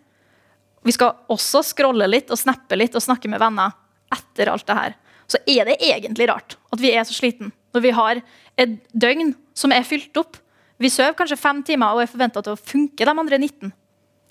Vi 0.87 0.95
skal 0.95 1.13
også 1.29 1.61
scrolle 1.67 2.07
litt 2.09 2.31
og 2.33 2.39
snappe 2.39 2.77
litt 2.79 2.95
og 2.97 3.05
snakke 3.05 3.29
med 3.29 3.41
venner 3.43 3.75
etter 4.15 4.49
alt 4.49 4.65
det 4.65 4.77
her. 4.79 4.97
Så 5.29 5.37
er 5.45 5.69
det 5.69 5.77
egentlig 5.85 6.29
rart 6.31 6.57
at 6.73 6.81
vi 6.81 6.93
er 6.95 7.05
så 7.05 7.13
sliten 7.13 7.53
når 7.75 7.83
vi 7.85 7.93
har 7.93 8.21
et 8.57 8.79
døgn 8.97 9.35
som 9.53 9.73
er 9.75 9.85
fylt 9.85 10.17
opp. 10.17 10.39
Vi 10.81 10.89
sover 10.89 11.13
kanskje 11.19 11.37
fem 11.37 11.61
timer 11.67 11.93
og 11.93 12.01
er 12.01 12.09
forventa 12.09 12.41
til 12.41 12.55
å 12.55 12.61
funke 12.61 13.05
de 13.05 13.13
andre 13.13 13.37
19. 13.37 13.69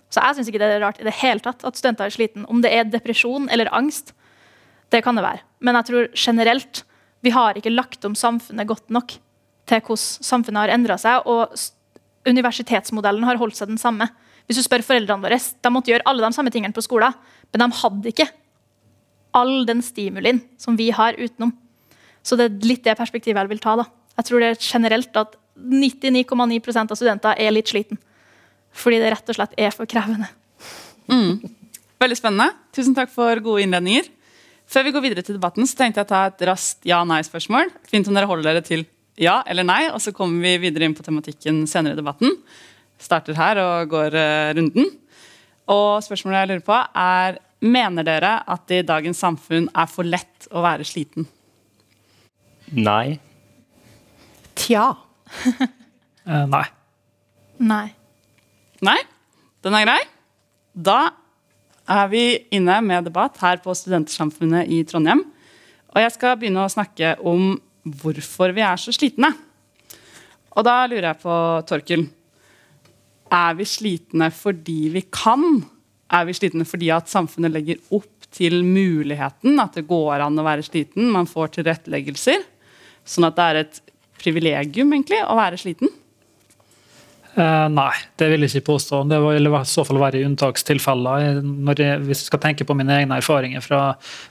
Så 0.09 0.25
jeg 0.25 0.39
syns 0.39 0.51
ikke 0.51 0.61
det 0.63 0.71
er 0.73 0.83
rart 0.83 0.99
i 0.99 1.07
det 1.07 1.15
hele 1.21 1.45
tatt 1.45 1.63
at 1.69 1.79
studenter 1.79 2.09
er 2.09 2.15
sliten. 2.15 2.49
Om 2.49 2.65
det 2.65 2.73
er 2.75 2.89
depresjon 2.89 3.47
eller 3.53 3.71
angst, 3.77 4.15
det 4.91 5.05
kan 5.05 5.19
det 5.19 5.27
være. 5.27 5.45
Men 5.61 5.77
jeg 5.79 5.91
tror 5.91 6.09
generelt 6.17 6.83
vi 7.25 7.33
har 7.35 7.59
ikke 7.59 7.73
lagt 7.75 8.05
om 8.07 8.15
samfunnet 8.19 8.69
godt 8.69 8.93
nok 8.95 9.17
til 9.69 9.83
hvordan 9.85 10.25
samfunnet 10.29 10.65
har 10.65 10.75
endra 10.75 10.97
seg. 11.01 11.27
Og 11.29 11.55
universitetsmodellen 12.29 13.27
har 13.27 13.41
holdt 13.41 13.59
seg 13.59 13.73
den 13.73 13.81
samme. 13.81 14.09
Hvis 14.49 14.61
du 14.61 14.65
spør 14.65 14.85
foreldrene 14.87 15.25
våre, 15.25 15.39
De 15.39 15.73
måtte 15.73 15.93
gjøre 15.93 16.07
alle 16.07 16.25
de 16.25 16.37
samme 16.37 16.51
tingene 16.51 16.73
på 16.73 16.85
skolen, 16.85 17.13
men 17.53 17.61
de 17.61 17.81
hadde 17.83 18.09
ikke 18.09 18.29
all 19.37 19.67
den 19.67 19.83
stimulien 19.85 20.41
som 20.57 20.77
vi 20.77 20.91
har 20.91 21.19
utenom. 21.19 21.53
Så 22.23 22.37
det 22.37 22.49
er 22.49 22.67
litt 22.67 22.85
det 22.85 22.97
perspektivet 22.97 23.39
jeg 23.41 23.51
vil 23.51 23.63
ta. 23.63 23.77
da. 23.77 23.85
Jeg 24.17 24.25
tror 24.25 24.41
det 24.41 24.49
er 24.49 24.63
generelt 24.63 25.17
at 25.17 25.37
99,9% 25.59 26.93
av 26.93 26.97
studenter 26.97 27.39
er 27.39 27.53
litt 27.55 27.69
sliten. 27.69 27.99
Fordi 28.73 28.99
det 29.01 29.13
rett 29.13 29.31
og 29.31 29.39
slett 29.39 29.57
er 29.59 29.75
for 29.75 29.89
krevende. 29.91 30.29
Mm. 31.09 31.41
Veldig 31.99 32.19
spennende. 32.19 32.53
Tusen 32.75 32.95
takk 32.97 33.11
for 33.11 33.41
gode 33.43 33.65
innledninger. 33.65 34.07
Før 34.69 34.85
vi 34.85 34.93
går 34.93 35.05
videre 35.05 35.25
til 35.25 35.39
debatten, 35.39 35.65
så 35.65 35.79
tenkte 35.79 36.03
jeg 36.03 36.09
å 36.09 36.11
ta 36.11 36.23
et 36.29 36.43
raskt 36.45 36.89
ja-nei-spørsmål. 36.89 37.71
Fint 37.89 38.09
om 38.11 38.17
dere 38.17 38.29
holder 38.29 38.51
dere 38.51 38.65
til 38.67 38.85
ja 39.19 39.41
eller 39.51 39.67
nei, 39.67 39.89
og 39.91 39.99
så 40.03 40.13
kommer 40.15 40.45
vi 40.45 40.69
videre 40.69 40.87
inn 40.87 40.95
på 40.95 41.05
tematikken 41.07 41.63
senere 41.71 41.97
i 41.97 41.99
debatten. 41.99 42.37
Starter 43.01 43.39
her 43.39 43.61
og 43.63 43.91
går 43.95 44.15
uh, 44.15 44.51
runden. 44.59 44.91
Og 45.73 46.05
spørsmålet 46.05 46.43
jeg 46.43 46.51
lurer 46.53 46.67
på, 46.69 46.81
er 46.99 47.45
Mener 47.59 48.07
dere 48.07 48.37
at 48.47 48.69
det 48.71 48.85
i 48.85 48.87
dagens 48.87 49.19
samfunn 49.19 49.65
er 49.75 49.89
for 49.91 50.07
lett 50.07 50.47
å 50.55 50.61
være 50.63 50.85
sliten? 50.87 51.25
Nei. 52.71 53.19
Tja. 54.55 54.93
uh, 55.43 56.45
nei. 56.47 56.67
Nei. 57.59 57.87
Nei? 58.87 58.99
Den 59.67 59.75
er 59.75 59.89
grei. 59.89 59.99
Da 60.79 61.01
er 61.89 62.09
vi 62.13 62.25
inne 62.55 62.77
med 62.85 63.09
debatt 63.09 63.39
her 63.41 63.61
på 63.65 63.75
Studentersamfunnet 63.77 64.69
i 64.69 64.83
Trondheim. 64.89 65.25
Og 65.95 66.03
jeg 66.03 66.15
skal 66.15 66.37
begynne 66.39 66.67
å 66.67 66.73
snakke 66.73 67.15
om 67.27 67.55
hvorfor 67.89 68.53
vi 68.57 68.65
er 68.65 68.81
så 68.81 68.93
slitne. 68.93 69.33
Og 70.59 70.67
da 70.67 70.83
lurer 70.91 71.11
jeg 71.13 71.21
på, 71.23 71.35
Torkel 71.69 72.07
Er 73.33 73.57
vi 73.59 73.65
slitne 73.69 74.31
fordi 74.33 74.89
vi 74.93 75.03
kan? 75.13 75.43
Er 76.13 76.25
vi 76.29 76.37
slitne 76.37 76.65
fordi 76.69 76.89
at 76.93 77.11
samfunnet 77.13 77.53
legger 77.53 77.81
opp 77.93 78.29
til 78.33 78.63
muligheten, 78.65 79.57
at 79.61 79.77
det 79.77 79.87
går 79.89 80.25
an 80.25 80.41
å 80.41 80.45
være 80.45 80.65
sliten? 80.65 81.11
Man 81.13 81.29
får 81.29 81.59
tilretteleggelser. 81.59 82.45
Sånn 83.09 83.29
at 83.29 83.37
det 83.37 83.47
er 83.47 83.61
et 83.63 83.81
privilegium 84.21 84.93
egentlig 84.93 85.21
å 85.25 85.37
være 85.39 85.61
sliten? 85.61 85.93
Uh, 87.39 87.69
nei, 87.71 87.93
det 88.19 88.33
vil 88.33 88.43
jeg 88.43 88.59
ikke 88.59 88.73
påstå. 88.73 89.05
Det 89.07 89.19
vil 89.23 89.47
i 89.47 89.59
så 89.71 89.85
fall 89.87 90.01
være 90.03 90.19
i 90.19 90.27
unntakstilfeller. 90.27 91.39
Når 91.45 91.83
jeg, 91.85 92.01
hvis 92.09 92.25
jeg 92.25 92.31
skal 92.33 92.43
tenke 92.43 92.67
på 92.67 92.75
mine 92.75 92.97
egne 92.97 93.21
erfaringer 93.21 93.63
fra, 93.63 93.83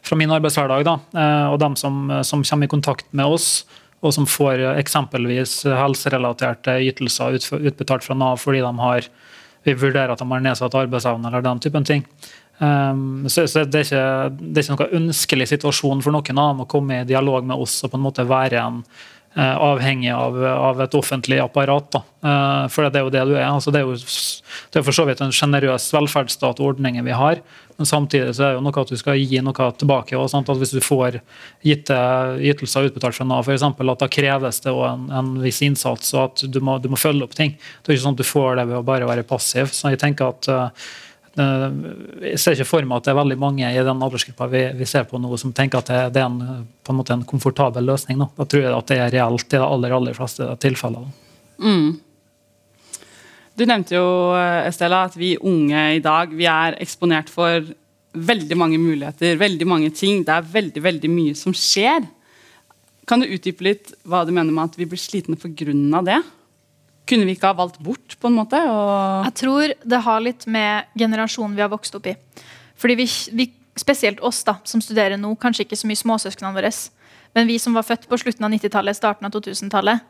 fra 0.04 0.18
min 0.20 0.34
arbeidshverdag, 0.36 0.84
da, 0.84 0.98
uh, 1.16 1.54
og 1.54 1.60
dem 1.64 1.78
som, 1.80 2.10
som, 2.28 2.44
kommer 2.44 2.68
i 2.68 2.74
kontakt 2.74 3.08
med 3.16 3.38
oss, 3.38 3.64
og 4.04 4.12
som 4.14 4.28
får 4.30 4.62
eksempelvis 4.76 5.62
helserelaterte 5.74 6.76
ytelser 6.86 7.40
utbetalt 7.58 8.04
fra 8.06 8.14
Nav 8.14 8.38
fordi 8.38 8.60
de 8.62 8.70
har 8.78 9.08
vi 9.66 9.74
vurderer 9.74 10.14
at 10.14 10.22
de 10.22 10.28
har 10.30 10.44
nedsatt 10.44 10.76
arbeidsevne 10.78 11.32
eller 11.32 11.42
den 11.44 11.60
typen 11.64 11.88
ting. 11.88 12.06
Um, 12.60 13.26
så, 13.30 13.48
så 13.50 13.66
det, 13.66 13.82
er 13.82 13.88
ikke, 13.88 14.06
det, 14.38 14.62
er 14.62 14.64
ikke, 14.64 14.78
noen 14.78 15.02
ønskelig 15.02 15.50
situasjon 15.50 16.04
for 16.06 16.14
noen 16.14 16.42
av 16.42 16.54
dem 16.54 16.64
å 16.64 16.70
komme 16.70 17.02
i 17.02 17.10
dialog 17.10 17.46
med 17.46 17.58
oss 17.58 17.80
og 17.86 17.92
på 17.94 18.00
en 18.00 18.06
måte 18.06 18.28
være 18.30 18.62
en 18.62 18.84
Eh, 18.86 19.17
avhengig 19.44 20.10
av, 20.14 20.38
av, 20.46 20.82
et 20.82 20.96
offentlig 20.98 21.38
apparat. 21.44 21.92
Da. 21.94 22.02
Eh, 22.26 22.66
for 22.74 22.88
det 22.88 23.00
er 23.00 23.06
jo 23.06 23.14
det 23.14 23.24
du 23.30 23.36
er. 23.36 23.46
Altså, 23.46 23.74
det 23.74 23.84
er 23.84 23.86
jo 23.86 23.98
det 23.98 24.80
er 24.80 24.86
for 24.88 24.96
så 24.96 25.06
vidt 25.08 25.22
en 25.22 25.34
sjenerøs 25.36 25.88
velferdsstat 25.94 26.62
og 26.62 26.74
ordninger 26.74 27.06
vi 27.06 27.16
har. 27.16 27.42
Men 27.78 27.86
samtidig 27.86 28.34
så 28.34 28.44
er 28.44 28.52
det 28.52 28.58
jo 28.58 28.64
noe 28.66 28.82
at 28.82 28.92
du 28.92 28.98
skal 28.98 29.20
gi 29.22 29.42
noe 29.46 29.70
tilbake. 29.78 30.18
Og, 30.18 30.34
at 30.34 30.54
Hvis 30.62 30.74
du 30.74 30.82
får 30.82 31.20
gitte 31.66 31.98
ytelser 32.42 32.90
utbetalt 32.90 33.20
fra 33.20 33.28
Nav, 33.30 33.46
for 33.46 33.54
eksempel, 33.54 33.94
at 33.94 34.02
da 34.02 34.10
kreves 34.10 34.64
det 34.66 34.74
en, 34.74 35.10
en, 35.14 35.34
viss 35.44 35.62
innsats 35.62 36.16
og 36.16 36.24
at 36.24 36.48
du 36.50 36.60
må, 36.60 36.80
du 36.82 36.90
må, 36.90 36.98
følge 36.98 37.28
opp 37.28 37.38
ting. 37.38 37.54
Det 37.58 37.92
er 37.92 38.00
ikke 38.00 38.08
sånn 38.08 38.18
at 38.18 38.24
du 38.24 38.32
får 38.32 38.58
det 38.58 38.70
ved 38.72 38.80
å 38.80 38.88
bare 38.88 39.10
være 39.10 39.28
passiv. 39.30 39.70
Så 39.70 39.94
jeg 39.94 40.02
tenker 40.02 40.34
at 40.34 40.50
uh, 40.50 40.90
Jeg 41.38 42.40
ser 42.42 42.56
ikke 42.56 42.66
for 42.66 42.88
meg 42.88 42.98
at 42.98 43.08
det 43.08 43.12
er 43.14 43.20
veldig 43.20 43.38
mange 43.38 43.70
i 43.70 43.86
den 43.86 44.04
aldersgruppa 44.04 44.48
vi, 44.50 44.64
vi 44.80 44.88
ser 44.90 45.06
på 45.06 45.20
nå 45.22 45.38
som 45.38 45.54
tenker 45.54 45.84
at 45.84 45.92
det, 46.14 46.22
er 46.24 46.26
en, 46.26 46.66
på 46.82 46.94
en, 46.94 46.98
måte 46.98 47.14
en 47.14 47.26
komfortabel 47.30 47.86
løsning. 47.86 48.18
Nå. 48.18 48.32
Da 48.38 48.48
tror 48.50 48.64
jeg 48.64 48.74
at 48.74 48.90
det 48.90 49.00
er 49.04 49.16
reelt 49.20 49.46
i 49.46 49.56
de 49.56 49.64
aller, 49.64 49.94
aller 50.00 50.18
fleste 50.18 50.50
tilfeller. 50.64 51.06
Mm. 51.62 51.98
Du 53.58 53.66
nevnte 53.66 53.98
jo 53.98 54.08
Estela, 54.38 55.04
at 55.10 55.18
vi 55.18 55.36
unge 55.38 55.84
i 55.98 56.02
dag 56.04 56.34
vi 56.38 56.46
er 56.50 56.78
eksponert 56.82 57.30
for 57.34 57.66
veldig 58.18 58.58
mange 58.58 58.78
muligheter, 58.82 59.38
veldig 59.38 59.68
mange 59.70 59.90
ting. 59.94 60.24
Det 60.26 60.34
er 60.34 60.52
veldig, 60.54 60.84
veldig 60.84 61.12
mye 61.12 61.38
som 61.38 61.54
skjer. 61.54 62.06
Kan 63.08 63.22
du 63.22 63.30
utdype 63.30 63.66
litt 63.66 63.94
hva 64.06 64.24
du 64.26 64.34
mener 64.34 64.54
med 64.54 64.72
at 64.72 64.78
vi 64.80 64.90
blir 64.90 65.02
slitne 65.02 65.38
pga. 65.40 66.02
det? 66.06 66.22
Kunne 67.08 67.28
vi 67.28 67.38
ikke 67.38 67.52
ha 67.52 67.58
valgt 67.58 67.80
bort, 67.84 68.18
på 68.20 68.30
en 68.30 68.36
måte? 68.36 68.60
Jeg 68.60 69.36
tror 69.40 69.74
det 69.84 70.02
har 70.04 70.24
litt 70.24 70.44
med 70.52 70.92
generasjonen 71.00 71.56
vi 71.56 71.64
har 71.64 71.72
vokst 71.72 71.96
opp 71.96 72.10
i. 72.12 72.18
Fordi 72.78 72.98
vi, 73.00 73.08
vi, 73.38 73.48
Spesielt 73.78 74.22
oss 74.26 74.40
da, 74.42 74.56
som 74.66 74.82
studerer 74.82 75.20
nå, 75.22 75.36
kanskje 75.38 75.68
ikke 75.68 75.78
så 75.78 75.86
mye 75.86 76.00
småsøsknene 76.00 76.56
våre. 76.56 76.72
Men 77.38 77.46
vi 77.46 77.60
som 77.62 77.76
var 77.78 77.86
født 77.86 78.08
på 78.10 78.18
slutten 78.18 78.48
av 78.48 78.54
90-tallet, 78.56 78.98
starten 78.98 79.28
av 79.28 79.36
2000-tallet. 79.36 80.02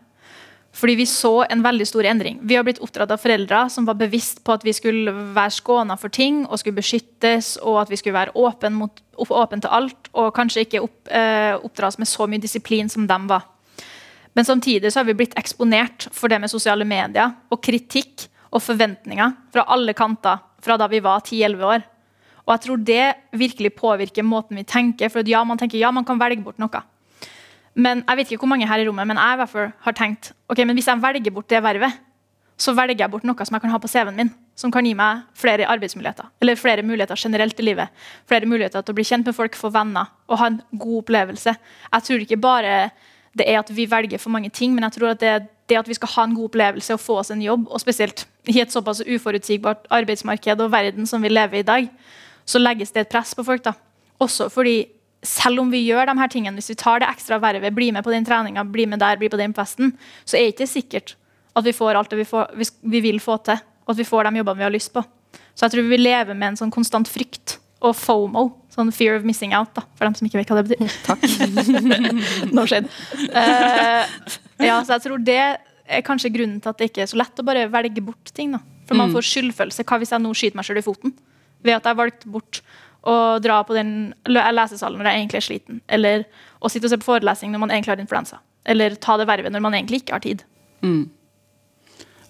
Fordi 0.78 0.96
vi 1.00 1.06
så 1.10 1.42
en 1.50 1.64
veldig 1.66 1.88
stor 1.90 2.06
endring. 2.06 2.40
Vi 2.48 2.56
har 2.56 2.66
blitt 2.68 2.80
oppdratt 2.84 3.12
av 3.12 3.22
foreldre 3.22 3.64
som 3.74 3.88
var 3.88 3.98
bevisst 3.98 4.44
på 4.46 4.54
at 4.54 4.66
vi 4.68 4.76
skulle 4.76 5.12
være 5.36 5.56
skåna 5.56 5.98
for 5.98 6.14
ting 6.14 6.44
og 6.46 6.60
skulle 6.62 6.78
beskyttes, 6.78 7.56
og 7.64 7.82
at 7.82 7.92
vi 7.92 8.00
skulle 8.00 8.18
være 8.18 8.36
åpen, 8.38 8.78
mot, 8.78 9.02
åpen 9.18 9.64
til 9.64 9.74
alt, 9.74 10.12
og 10.14 10.34
kanskje 10.38 10.68
ikke 10.68 10.84
opp, 10.86 11.00
eh, 11.10 11.56
oppdras 11.58 11.98
med 11.98 12.08
så 12.08 12.28
mye 12.28 12.44
disiplin 12.44 12.92
som 12.94 13.08
dem 13.10 13.28
var. 13.32 13.48
Men 14.38 14.46
samtidig 14.46 14.92
så 14.94 15.02
har 15.02 15.08
vi 15.08 15.16
blitt 15.18 15.34
eksponert 15.40 16.12
for 16.14 16.30
det 16.30 16.38
med 16.44 16.52
sosiale 16.52 16.86
medier 16.86 17.32
og 17.50 17.62
kritikk 17.66 18.28
og 18.54 18.62
forventninger 18.62 19.32
fra 19.54 19.64
alle 19.74 19.96
kanter 19.98 20.44
fra 20.62 20.78
da 20.78 20.86
vi 20.92 21.02
var 21.02 21.24
10-11 21.26 21.64
år. 21.66 21.86
Og 22.46 22.54
jeg 22.54 22.64
tror 22.64 22.84
det 22.86 23.08
virkelig 23.36 23.74
påvirker 23.76 24.24
måten 24.24 24.60
vi 24.60 24.64
tenker. 24.64 25.10
For 25.12 25.26
ja, 25.28 25.42
man 25.44 25.58
tenker 25.60 25.82
ja, 25.82 25.90
man 25.92 26.06
kan 26.06 26.22
velge 26.22 26.46
bort 26.46 26.62
noe. 26.62 26.84
Men 27.78 28.04
jeg 28.06 28.20
vet 28.20 28.30
ikke 28.32 28.46
hvor 28.46 28.54
mange 28.54 28.70
her 28.70 28.82
i 28.82 28.86
rommet, 28.88 29.10
men 29.10 29.20
jeg 29.20 29.36
i 29.36 29.42
hvert 29.42 29.52
fall 29.52 29.74
har 29.86 29.98
tenkt 29.98 30.32
ok, 30.50 30.62
men 30.66 30.78
hvis 30.78 30.88
jeg 30.90 31.02
velger 31.02 31.34
bort 31.34 31.50
det 31.52 31.60
vervet, 31.62 32.00
så 32.58 32.74
velger 32.78 33.04
jeg 33.04 33.14
bort 33.14 33.26
noe 33.28 33.46
som 33.46 33.58
jeg 33.58 33.66
kan 33.66 33.74
ha 33.74 33.82
på 33.82 33.90
CV-en 33.90 34.18
min, 34.18 34.32
som 34.58 34.72
kan 34.74 34.86
gi 34.86 34.96
meg 34.98 35.28
flere 35.38 35.68
arbeidsmuligheter. 35.70 36.32
Eller 36.42 36.58
flere 36.58 36.86
muligheter 36.86 37.20
generelt 37.22 37.60
i 37.62 37.68
livet. 37.68 38.08
Flere 38.30 38.50
muligheter 38.50 38.82
til 38.82 38.96
å 38.96 38.98
bli 38.98 39.06
kjent 39.06 39.30
med 39.30 39.38
folk, 39.38 39.58
få 39.58 39.70
venner 39.74 40.10
og 40.26 40.42
ha 40.42 40.50
en 40.50 40.64
god 40.72 41.04
opplevelse. 41.04 41.54
Jeg 41.92 42.08
tror 42.08 42.26
ikke 42.26 42.42
bare 42.42 42.74
det 43.38 43.48
er 43.48 43.60
at 43.60 43.70
vi 43.74 43.86
velger 43.90 44.22
for 44.22 44.34
mange 44.34 44.50
ting, 44.50 44.74
men 44.76 44.86
jeg 44.88 44.98
tror 44.98 45.14
at 45.14 45.22
det, 45.22 45.48
det 45.70 45.80
at 45.80 45.88
vi 45.90 45.98
skal 45.98 46.12
ha 46.16 46.26
en 46.28 46.36
god 46.36 46.50
opplevelse 46.50 46.96
og 46.96 47.04
få 47.04 47.20
oss 47.22 47.32
en 47.34 47.44
jobb, 47.44 47.68
og 47.70 47.82
spesielt 47.84 48.26
i 48.48 48.60
et 48.62 48.74
såpass 48.74 49.04
uforutsigbart 49.04 49.88
arbeidsmarked 49.94 50.64
og 50.64 50.72
verden 50.72 51.10
som 51.10 51.24
vi 51.24 51.32
lever 51.32 51.60
i 51.60 51.66
i 51.66 51.68
dag, 51.68 51.90
så 52.48 52.62
legges 52.62 52.94
det 52.96 53.06
et 53.06 53.12
press 53.12 53.36
på 53.36 53.44
folk. 53.44 53.64
da. 53.64 53.74
Også 54.20 54.50
fordi 54.50 54.88
selv 55.24 55.60
om 55.60 55.72
vi 55.72 55.84
gjør 55.86 56.08
de 56.08 56.18
her 56.20 56.32
tingene, 56.32 56.56
hvis 56.56 56.70
vi 56.72 56.80
tar 56.80 57.02
det 57.02 57.10
ekstra 57.10 57.40
vervet, 57.42 57.76
blir 57.76 57.92
med 57.92 58.04
på 58.04 58.14
den 58.14 58.26
treninga, 58.26 58.64
blir 58.64 58.88
med 58.88 59.00
der, 59.00 59.18
blir 59.18 59.30
på 59.30 59.40
den 59.40 59.54
festen, 59.54 59.98
så 60.26 60.38
er 60.38 60.48
det 60.48 60.56
ikke 60.56 60.68
sikkert 60.68 61.16
at 61.58 61.66
vi 61.66 61.74
får 61.74 61.98
alt 61.98 62.12
det 62.12 62.20
vi, 62.22 62.28
får, 62.30 62.54
vi 62.82 63.02
vil 63.02 63.20
få 63.20 63.38
til, 63.46 63.58
og 63.86 63.94
at 63.96 63.98
vi 63.98 64.06
får 64.06 64.30
de 64.30 64.38
jobbene 64.38 64.62
vi 64.62 64.68
har 64.68 64.74
lyst 64.74 64.94
på. 64.94 65.04
Så 65.58 65.66
jeg 65.66 65.74
tror 65.74 65.90
vi 65.90 65.98
lever 65.98 66.38
med 66.38 66.54
en 66.54 66.60
sånn 66.60 66.74
konstant 66.74 67.10
frykt 67.10 67.58
og 67.82 67.96
FOMO. 67.98 68.44
Sånn 68.78 68.92
fear 68.94 69.18
of 69.18 69.24
missing 69.26 69.56
out, 69.58 69.72
da, 69.74 69.82
for 69.98 70.06
dem 70.06 70.16
som 70.18 70.28
ikke 70.28 70.38
vet 70.38 70.52
hva 70.54 70.62
det 70.62 70.76
betyr. 70.76 70.98
Takk. 71.08 72.52
no 72.54 72.68
shade. 72.70 72.92
Uh, 73.34 74.06
ja, 74.62 74.78
så 74.86 74.98
jeg 74.98 75.08
tror 75.08 75.24
det 75.26 75.40
er 75.42 76.04
kanskje 76.06 76.34
grunnen 76.36 76.60
til 76.62 76.70
at 76.70 76.78
det 76.78 76.92
ikke 76.92 77.06
er 77.06 77.10
så 77.10 77.18
lett 77.18 77.42
å 77.42 77.46
bare 77.48 77.66
velge 77.74 78.04
bort 78.06 78.34
ting. 78.38 78.54
da. 78.54 78.62
For 78.88 79.00
man 79.00 79.10
mm. 79.10 79.18
får 79.18 79.30
skyldfølelse. 79.32 79.86
Hva 79.88 80.00
hvis 80.02 80.14
jeg 80.14 80.24
nå 80.24 80.34
skyter 80.38 80.60
meg 80.60 80.68
selv 80.68 80.84
i 80.84 80.86
foten? 80.86 81.16
Ved 81.66 81.80
at 81.80 81.90
jeg 81.90 82.00
valgte 82.00 82.30
bort 82.32 82.62
å 83.08 83.16
dra 83.42 83.62
på 83.66 83.76
den 83.78 83.92
lesesalen 84.30 85.00
når 85.00 85.10
jeg 85.10 85.22
egentlig 85.22 85.40
er 85.40 85.48
sliten. 85.48 85.82
Eller 85.88 86.26
å 86.60 86.72
sitte 86.72 86.90
og 86.90 86.94
se 86.94 87.02
på 87.02 87.10
forelesning 87.10 87.54
når 87.54 87.64
man 87.64 87.74
egentlig 87.74 87.96
har 87.96 88.04
influensa. 88.04 88.42
Eller 88.68 88.98
ta 89.02 89.18
det 89.20 89.28
vervet 89.30 89.54
når 89.54 89.64
man 89.64 89.78
egentlig 89.78 90.04
ikke 90.04 90.18
har 90.18 90.24
tid. 90.24 90.44
Mm. 90.86 91.06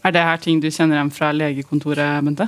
Er 0.06 0.14
det 0.16 0.24
her 0.24 0.42
ting 0.42 0.62
du 0.64 0.70
kjenner 0.72 1.00
igjen 1.00 1.14
fra 1.14 1.34
legekontoret, 1.36 2.24
Bente? 2.24 2.48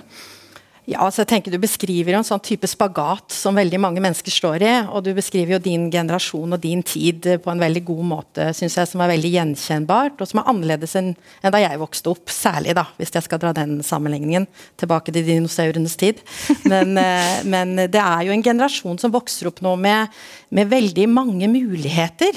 Ja, 0.89 1.03
altså 1.05 1.21
jeg 1.21 1.29
tenker 1.29 1.53
Du 1.53 1.59
beskriver 1.61 2.15
jo 2.15 2.19
en 2.19 2.25
sånn 2.25 2.41
type 2.41 2.65
spagat 2.69 3.33
som 3.35 3.57
veldig 3.59 3.77
mange 3.81 4.01
mennesker 4.01 4.33
står 4.33 4.63
i. 4.65 4.71
Og 4.89 5.03
du 5.05 5.11
beskriver 5.17 5.55
jo 5.55 5.61
din 5.61 5.87
generasjon 5.93 6.55
og 6.55 6.63
din 6.63 6.81
tid 6.81 7.27
på 7.43 7.51
en 7.53 7.61
veldig 7.61 7.83
god 7.85 8.07
måte, 8.09 8.47
synes 8.57 8.77
jeg, 8.79 8.89
som 8.89 9.03
er 9.03 9.11
veldig 9.13 9.31
gjenkjennbart, 9.35 10.17
og 10.17 10.31
som 10.31 10.41
er 10.41 10.49
annerledes 10.49 10.95
enn, 10.97 11.11
enn 11.43 11.53
da 11.53 11.61
jeg 11.61 11.81
vokste 11.81 12.13
opp. 12.13 12.33
Særlig, 12.33 12.73
da, 12.77 12.87
hvis 12.97 13.13
jeg 13.13 13.27
skal 13.27 13.41
dra 13.43 13.53
den 13.53 13.83
sammenligningen 13.85 14.47
tilbake 14.81 15.13
til 15.13 15.27
dinosaurenes 15.27 15.97
tid. 15.99 16.23
Men, 16.65 16.97
eh, 17.03 17.37
men, 17.45 17.77
det 17.85 18.01
er 18.01 18.25
jo 18.25 18.33
en 18.33 18.45
generasjon 18.49 19.01
som 19.01 19.13
vokser 19.13 19.51
opp 19.51 19.61
nå 19.65 19.75
med, 19.77 20.09
med 20.55 20.73
veldig 20.73 21.05
mange 21.13 21.51
muligheter. 21.53 22.33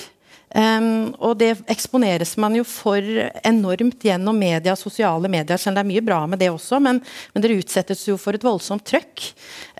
Um, 0.52 1.14
og 1.16 1.38
det 1.40 1.54
eksponeres 1.72 2.34
man 2.40 2.56
jo 2.58 2.64
for 2.68 3.00
enormt 3.46 4.04
gjennom 4.04 4.36
media, 4.36 4.74
sosiale 4.76 5.30
medier. 5.32 5.56
Selv 5.60 5.78
det 5.78 5.84
er 5.84 5.88
mye 5.88 6.04
bra 6.04 6.18
med 6.28 6.42
det 6.42 6.50
også, 6.52 6.80
men, 6.84 7.00
men 7.32 7.44
dere 7.44 7.56
utsettes 7.62 8.04
jo 8.08 8.18
for 8.20 8.36
et 8.36 8.44
voldsomt 8.44 8.84
trøkk. 8.88 9.24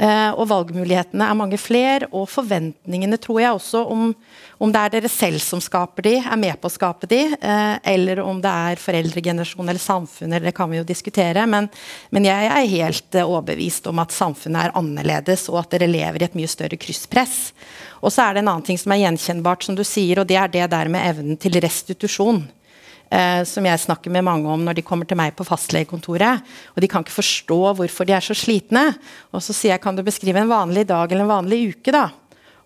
Uh, 0.01 0.33
og 0.33 0.49
valgmulighetene 0.53 1.29
er 1.29 1.39
mange 1.39 1.61
flere, 1.61 2.09
og 2.13 2.31
forventningene 2.33 3.21
tror 3.21 3.43
jeg 3.45 3.59
også 3.59 3.85
om, 3.93 4.15
om 4.62 4.70
det 4.70 4.79
er 4.79 4.92
dere 4.94 5.11
selv 5.11 5.42
som 5.42 5.59
skaper 5.62 6.07
de, 6.07 6.14
er 6.22 6.38
med 6.38 6.55
på 6.62 6.70
å 6.70 6.72
skape 6.72 7.09
de, 7.11 7.20
uh, 7.35 7.77
eller 7.83 8.20
om 8.22 8.38
det 8.42 8.53
er 8.70 8.83
foreldregenerasjon 8.83 9.66
eller 9.66 9.83
samfunnet, 9.83 10.44
det 10.44 10.55
kan 10.55 10.70
vi 10.70 10.79
jo 10.79 10.87
diskutere. 10.87 11.42
Men, 11.51 11.66
men 12.14 12.29
jeg 12.29 12.46
er 12.46 12.70
helt 12.77 13.18
uh, 13.18 13.25
overbevist 13.25 13.90
om 13.90 13.98
at 14.03 14.14
samfunnet 14.14 14.68
er 14.68 14.77
annerledes, 14.79 15.48
og 15.51 15.64
at 15.64 15.75
dere 15.75 15.90
lever 15.90 16.22
i 16.22 16.29
et 16.29 16.38
mye 16.38 16.51
større 16.51 16.79
krysspress. 16.79 17.37
Og 18.03 18.14
så 18.14 18.29
er 18.29 18.38
det 18.38 18.44
en 18.44 18.53
annen 18.55 18.66
ting 18.70 18.79
som 18.79 18.94
er 18.94 19.03
gjenkjennbart, 19.03 19.66
som 19.66 19.79
du 19.79 19.83
sier, 19.87 20.22
og 20.22 20.31
det 20.31 20.38
er 20.38 20.55
det 20.55 20.70
der 20.70 20.90
med 20.94 21.11
evnen 21.11 21.40
til 21.42 21.59
restitusjon. 21.62 22.44
Eh, 23.12 23.42
som 23.44 23.66
jeg 23.66 23.81
snakker 23.83 24.12
med 24.14 24.25
mange 24.25 24.48
om 24.48 24.62
når 24.64 24.79
de 24.79 24.85
kommer 24.87 25.05
til 25.09 25.18
meg 25.20 25.35
på 25.37 25.44
fastlegekontoret. 25.44 26.40
Og 26.72 26.81
de 26.81 26.88
kan 26.88 27.05
ikke 27.05 27.18
forstå 27.18 27.61
hvorfor 27.77 28.09
de 28.09 28.14
er 28.16 28.25
så 28.25 28.37
slitne. 28.37 28.87
Og 29.35 29.44
så 29.44 29.53
sier 29.53 29.75
jeg 29.75 29.83
kan 29.85 29.98
du 29.98 30.07
beskrive 30.07 30.40
en 30.40 30.48
vanlig 30.48 30.87
dag 30.88 31.11
eller 31.11 31.27
en 31.27 31.35
vanlig 31.35 31.66
uke, 31.75 31.92
da? 31.92 32.07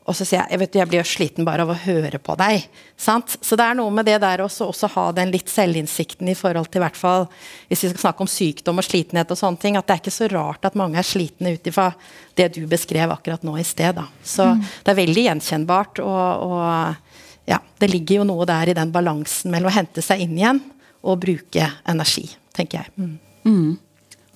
Og 0.07 0.15
så 0.15 0.23
sier 0.23 0.39
jeg 0.39 0.55
jeg, 0.55 0.61
vet, 0.61 0.77
jeg 0.79 0.89
blir 0.91 1.01
jo 1.01 1.09
sliten 1.09 1.47
bare 1.47 1.65
av 1.67 1.73
å 1.73 1.79
høre 1.83 2.21
på 2.23 2.37
deg. 2.39 2.67
Sant? 3.01 3.35
Så 3.43 3.59
det 3.59 3.65
er 3.67 3.79
noe 3.79 3.91
med 3.95 4.07
det 4.07 4.21
der 4.23 4.43
også, 4.45 4.69
også 4.71 4.91
ha 4.95 5.07
den 5.17 5.33
litt 5.35 5.51
selvinnsikten 5.51 6.31
i 6.31 6.37
forhold 6.39 6.71
til 6.71 6.85
hvert 6.85 6.99
fall, 6.99 7.27
Hvis 7.69 7.83
vi 7.85 7.91
skal 7.91 8.05
snakke 8.05 8.23
om 8.23 8.31
sykdom 8.31 8.79
og 8.79 8.87
slitenhet 8.87 9.35
og 9.35 9.41
sånne 9.41 9.63
ting, 9.63 9.77
at 9.77 9.87
det 9.87 9.97
er 9.97 10.03
ikke 10.05 10.15
så 10.15 10.31
rart 10.31 10.69
at 10.69 10.79
mange 10.79 11.01
er 11.01 11.07
slitne 11.07 11.57
ut 11.57 11.67
ifra 11.67 11.91
det 12.39 12.53
du 12.55 12.63
beskrev 12.71 13.11
akkurat 13.11 13.43
nå 13.47 13.57
i 13.59 13.67
sted. 13.67 13.99
Da. 13.99 14.07
Så 14.23 14.47
mm. 14.47 14.63
det 14.85 14.93
er 14.93 15.01
veldig 15.03 15.27
gjenkjennbart. 15.27 16.03
Og, 16.07 16.47
og 16.47 17.51
ja, 17.51 17.61
det 17.83 17.91
ligger 17.91 18.23
jo 18.23 18.31
noe 18.31 18.47
der 18.47 18.71
i 18.71 18.79
den 18.79 18.95
balansen 18.95 19.51
mellom 19.55 19.73
å 19.73 19.77
hente 19.77 20.05
seg 20.05 20.23
inn 20.23 20.39
igjen 20.39 20.63
og 21.07 21.19
bruke 21.23 21.71
energi, 21.87 22.29
tenker 22.55 22.85
jeg. 22.85 22.95
Mm. 22.95 23.17
Mm. 23.47 23.73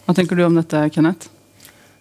Hva 0.07 0.19
tenker 0.19 0.39
du 0.39 0.47
om 0.47 0.59
dette, 0.59 0.89
Kenneth? 0.95 1.31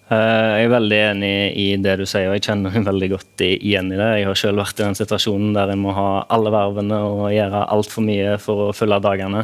Eh, 0.09 0.51
jeg 0.57 0.65
er 0.65 0.71
veldig 0.73 0.99
enig 1.11 1.33
i 1.61 1.67
det 1.77 1.99
du 1.99 2.05
sier, 2.09 2.31
og 2.31 2.39
jeg 2.39 2.47
kjenner 2.47 2.73
meg 2.73 2.87
veldig 2.87 3.09
godt 3.11 3.43
igjen 3.45 3.91
i 3.93 3.99
det. 3.99 4.09
Jeg 4.17 4.25
har 4.25 4.39
selv 4.41 4.63
vært 4.63 4.79
i 4.81 4.87
den 4.87 4.97
situasjonen 4.97 5.51
der 5.53 5.69
jeg 5.69 5.81
må 5.81 5.93
ha 5.93 6.09
alle 6.33 6.53
vervene 6.53 6.97
og 7.05 7.27
gjøre 7.29 7.67
altfor 7.75 8.05
mye 8.07 8.37
for 8.41 8.69
å 8.69 8.73
følge 8.73 9.03
dagene. 9.05 9.43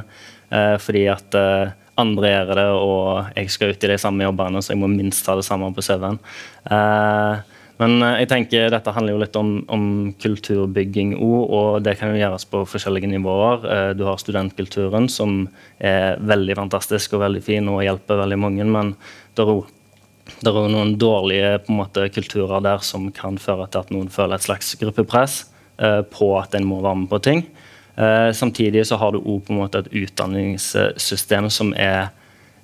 Eh, 0.49 0.75
fordi 0.81 1.03
at 1.13 1.37
eh, 1.37 1.75
andre 2.01 2.31
gjør 2.31 2.53
det, 2.57 2.69
og 2.79 3.37
jeg 3.37 3.53
skal 3.53 3.75
ut 3.75 3.85
i 3.85 3.91
de 3.93 3.99
samme 4.01 4.25
jobbene, 4.25 4.63
så 4.65 4.73
jeg 4.73 4.81
må 4.81 4.89
minst 4.89 5.29
ha 5.29 5.37
det 5.37 5.45
samme 5.45 5.69
på 5.75 5.85
CV-en. 5.85 6.17
Men 7.75 7.93
jeg 7.99 8.27
tenker 8.31 8.69
dette 8.71 8.91
handler 8.95 9.15
jo 9.15 9.21
litt 9.21 9.37
om, 9.39 9.49
om 9.71 9.85
kulturbygging 10.23 11.13
òg, 11.19 11.39
og 11.59 11.69
det 11.83 11.97
kan 11.99 12.11
jo 12.11 12.19
gjøres 12.19 12.47
på 12.51 12.63
forskjellige 12.71 13.11
nivåer. 13.11 13.95
Du 13.99 14.05
har 14.07 14.19
studentkulturen, 14.19 15.07
som 15.11 15.45
er 15.79 16.19
veldig 16.23 16.55
fantastisk 16.59 17.15
og 17.15 17.23
veldig 17.27 17.43
fin 17.43 17.71
og 17.71 17.83
hjelper 17.83 18.23
veldig 18.25 18.39
mange, 18.43 18.67
men 18.67 18.93
det 19.35 19.43
er 19.43 19.55
òg 19.55 19.74
det 20.25 20.49
er 20.49 20.57
jo 20.57 20.71
noen 20.73 20.95
dårlige 20.99 21.51
måte, 21.69 22.07
kulturer 22.13 22.63
der 22.65 22.81
som 22.85 23.11
kan 23.13 23.37
føre 23.41 23.67
til 23.69 23.83
at 23.83 23.93
noen 23.93 24.09
føler 24.13 24.39
et 24.39 24.47
slags 24.47 24.73
gruppepress 24.81 25.43
eh, 25.77 26.01
på 26.09 26.31
at 26.39 26.57
en 26.57 26.67
må 26.67 26.81
være 26.81 27.03
med 27.03 27.11
på 27.11 27.21
ting. 27.25 27.45
Eh, 27.95 28.31
samtidig 28.35 28.87
så 28.89 28.97
har 29.01 29.13
du 29.13 29.21
òg 29.21 29.51
et 29.69 29.91
utdanningssystem 29.93 31.49
som 31.53 31.73
er 31.77 32.09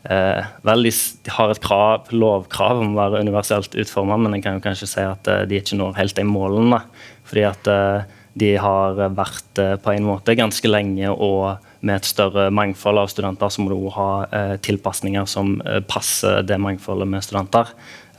eh, 0.10 0.50
veldig, 0.67 0.93
har 1.38 1.54
et 1.54 1.62
krav, 1.63 2.10
lovkrav 2.12 2.82
om 2.82 2.95
å 2.95 3.02
være 3.04 3.21
universelt 3.28 3.78
utforma, 3.78 4.17
men 4.17 4.36
en 4.36 4.43
kan 4.43 4.58
jo 4.58 4.65
kanskje 4.65 4.89
si 4.89 5.06
at 5.06 5.30
eh, 5.30 5.45
de 5.47 5.62
ikke 5.62 5.80
når 5.80 6.00
helt 6.00 6.17
de 6.17 6.26
målene. 6.28 6.82
Fordi 7.30 7.45
at 7.47 7.71
eh, 7.71 8.17
de 8.41 8.56
har 8.63 9.00
vært 9.15 9.62
eh, 9.62 9.78
på 9.82 9.93
en 9.93 10.08
måte 10.08 10.38
ganske 10.39 10.71
lenge 10.71 11.13
og 11.13 11.62
med 11.81 11.97
et 11.97 12.07
større 12.07 12.49
mangfold 12.53 13.01
av 13.01 13.09
studenter, 13.09 13.49
så 13.49 13.63
må 13.63 13.71
du 13.73 13.89
ha 13.95 14.09
eh, 14.29 14.55
tilpasninger 14.61 15.25
som 15.29 15.55
eh, 15.65 15.81
passer 15.81 16.43
det 16.45 16.59
mangfoldet 16.61 17.09
med 17.09 17.25
studenter. 17.25 17.71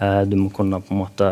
Eh, 0.03 0.23
du 0.27 0.37
må 0.41 0.51
kunne 0.55 0.81
på 0.83 0.95
en 0.95 1.03
måte 1.05 1.29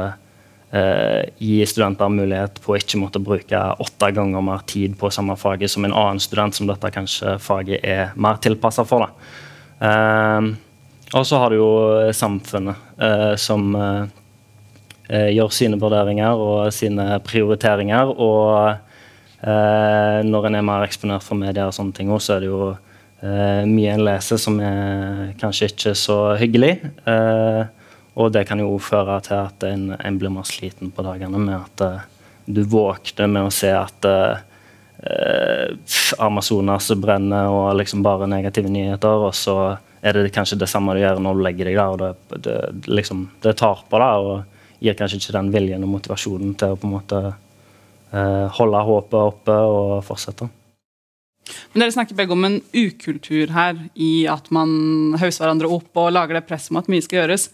eh, 0.71 1.27
gi 1.43 1.59
studenter 1.67 2.13
mulighet 2.15 2.61
på 2.63 2.75
å 2.75 2.79
ikke 2.79 3.01
måtte 3.03 3.23
bruke 3.25 3.63
åtte 3.83 4.13
ganger 4.15 4.47
mer 4.47 4.63
tid 4.71 4.95
på 5.01 5.11
samme 5.11 5.35
faget 5.41 5.75
som 5.75 5.87
en 5.87 5.97
annen 5.97 6.23
student 6.23 6.55
som 6.55 6.71
dette 6.71 6.93
kanskje 6.95 7.35
faget 7.43 7.83
er 7.83 8.15
mer 8.15 8.39
tilpassa 8.43 8.87
for. 8.87 9.11
Og 11.11 11.25
så 11.27 11.39
har 11.41 11.51
du 11.51 11.57
jo 11.57 11.71
samfunnet, 12.13 12.77
som 13.41 13.73
gjør 15.09 15.55
sine 15.57 15.79
vurderinger 15.81 16.37
og 16.37 16.69
sine 16.77 17.17
prioriteringer. 17.25 18.13
Og 18.13 18.90
når 19.41 20.47
en 20.47 20.59
er 20.59 20.65
mer 20.67 20.85
eksponert 20.85 21.25
for 21.25 21.39
media, 21.41 21.67
og 21.69 21.77
sånne 21.77 21.97
ting, 21.97 22.11
også, 22.13 22.27
så 22.27 22.35
er 22.35 22.43
det 22.45 22.51
jo 22.51 22.63
eh, 22.71 23.63
mye 23.69 23.95
en 23.95 24.05
leser 24.05 24.41
som 24.41 24.59
er 24.61 25.31
kanskje 25.41 25.71
ikke 25.71 25.95
så 25.97 26.19
hyggelig. 26.41 26.75
Eh, 27.09 27.63
og 28.21 28.33
det 28.35 28.45
kan 28.49 28.61
jo 28.61 28.75
føre 28.85 29.17
til 29.25 29.39
at 29.39 29.65
en, 29.71 29.95
en 29.97 30.21
blir 30.21 30.33
mer 30.35 30.49
sliten 30.49 30.93
på 30.93 31.05
dagene 31.07 31.41
med 31.41 31.57
at 31.57 32.07
du 32.51 32.65
våkner 32.69 33.31
med 33.31 33.47
å 33.47 33.53
se 33.55 33.71
at 33.73 34.09
Amazonas 36.21 36.91
brenner 37.01 37.49
og 37.49 37.79
liksom 37.79 38.03
bare 38.05 38.29
negative 38.29 38.69
nyheter. 38.69 39.25
og 39.31 39.33
så 39.39 39.79
er 40.03 40.17
det 40.17 40.33
kanskje 40.33 40.59
det 40.61 40.69
samme 40.71 40.95
du 40.97 41.03
gjør 41.03 41.21
når 41.21 41.37
du 41.37 41.45
legger 41.45 41.69
deg 41.69 41.79
der. 41.79 41.93
og 41.93 41.99
Det, 42.01 42.43
det, 42.45 42.57
liksom, 42.89 43.29
det 43.43 43.57
tar 43.61 43.85
på 43.89 44.01
deg 44.01 44.31
og 44.31 44.81
gir 44.81 44.97
kanskje 44.97 45.21
ikke 45.21 45.37
den 45.37 45.53
viljen 45.55 45.85
og 45.85 45.95
motivasjonen 45.97 46.55
til 46.59 46.75
å 46.75 46.81
på 46.81 46.89
en 46.89 46.95
måte 46.95 47.23
eh, 47.29 47.39
holde 48.11 48.81
håpet 48.87 49.21
oppe 49.21 49.55
og 49.71 50.01
fortsette. 50.07 50.49
Men 51.73 51.85
Dere 51.85 51.95
snakker 51.95 52.19
begge 52.19 52.35
om 52.35 52.47
en 52.47 52.61
ukultur 52.75 53.53
her, 53.55 53.77
i 53.95 54.27
at 54.31 54.51
man 54.55 55.17
hauser 55.21 55.45
hverandre 55.45 55.71
opp 55.71 56.01
og 56.01 56.13
lager 56.15 56.39
det 56.39 56.47
presset 56.49 56.75
om 56.75 56.81
at 56.81 56.91
mye 56.91 57.05
skal 57.05 57.23
gjøres. 57.23 57.49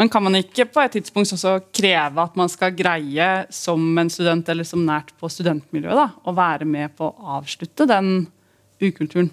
Men 0.00 0.08
kan 0.08 0.24
man 0.24 0.38
ikke 0.38 0.64
på 0.72 0.80
et 0.80 0.94
tidspunkt 0.96 1.34
også 1.36 1.58
kreve 1.76 2.22
at 2.22 2.36
man 2.40 2.48
skal 2.48 2.72
greie 2.72 3.28
som 3.52 3.82
en 4.00 4.08
student 4.12 4.48
eller 4.48 4.64
som 4.64 4.86
nært 4.86 5.12
på 5.20 5.28
studentmiljøet 5.28 5.98
da, 5.98 6.06
å 6.24 6.32
være 6.36 6.68
med 6.68 6.94
på 6.96 7.10
å 7.10 7.34
avslutte 7.36 7.84
den 7.90 8.22
ukulturen? 8.80 9.28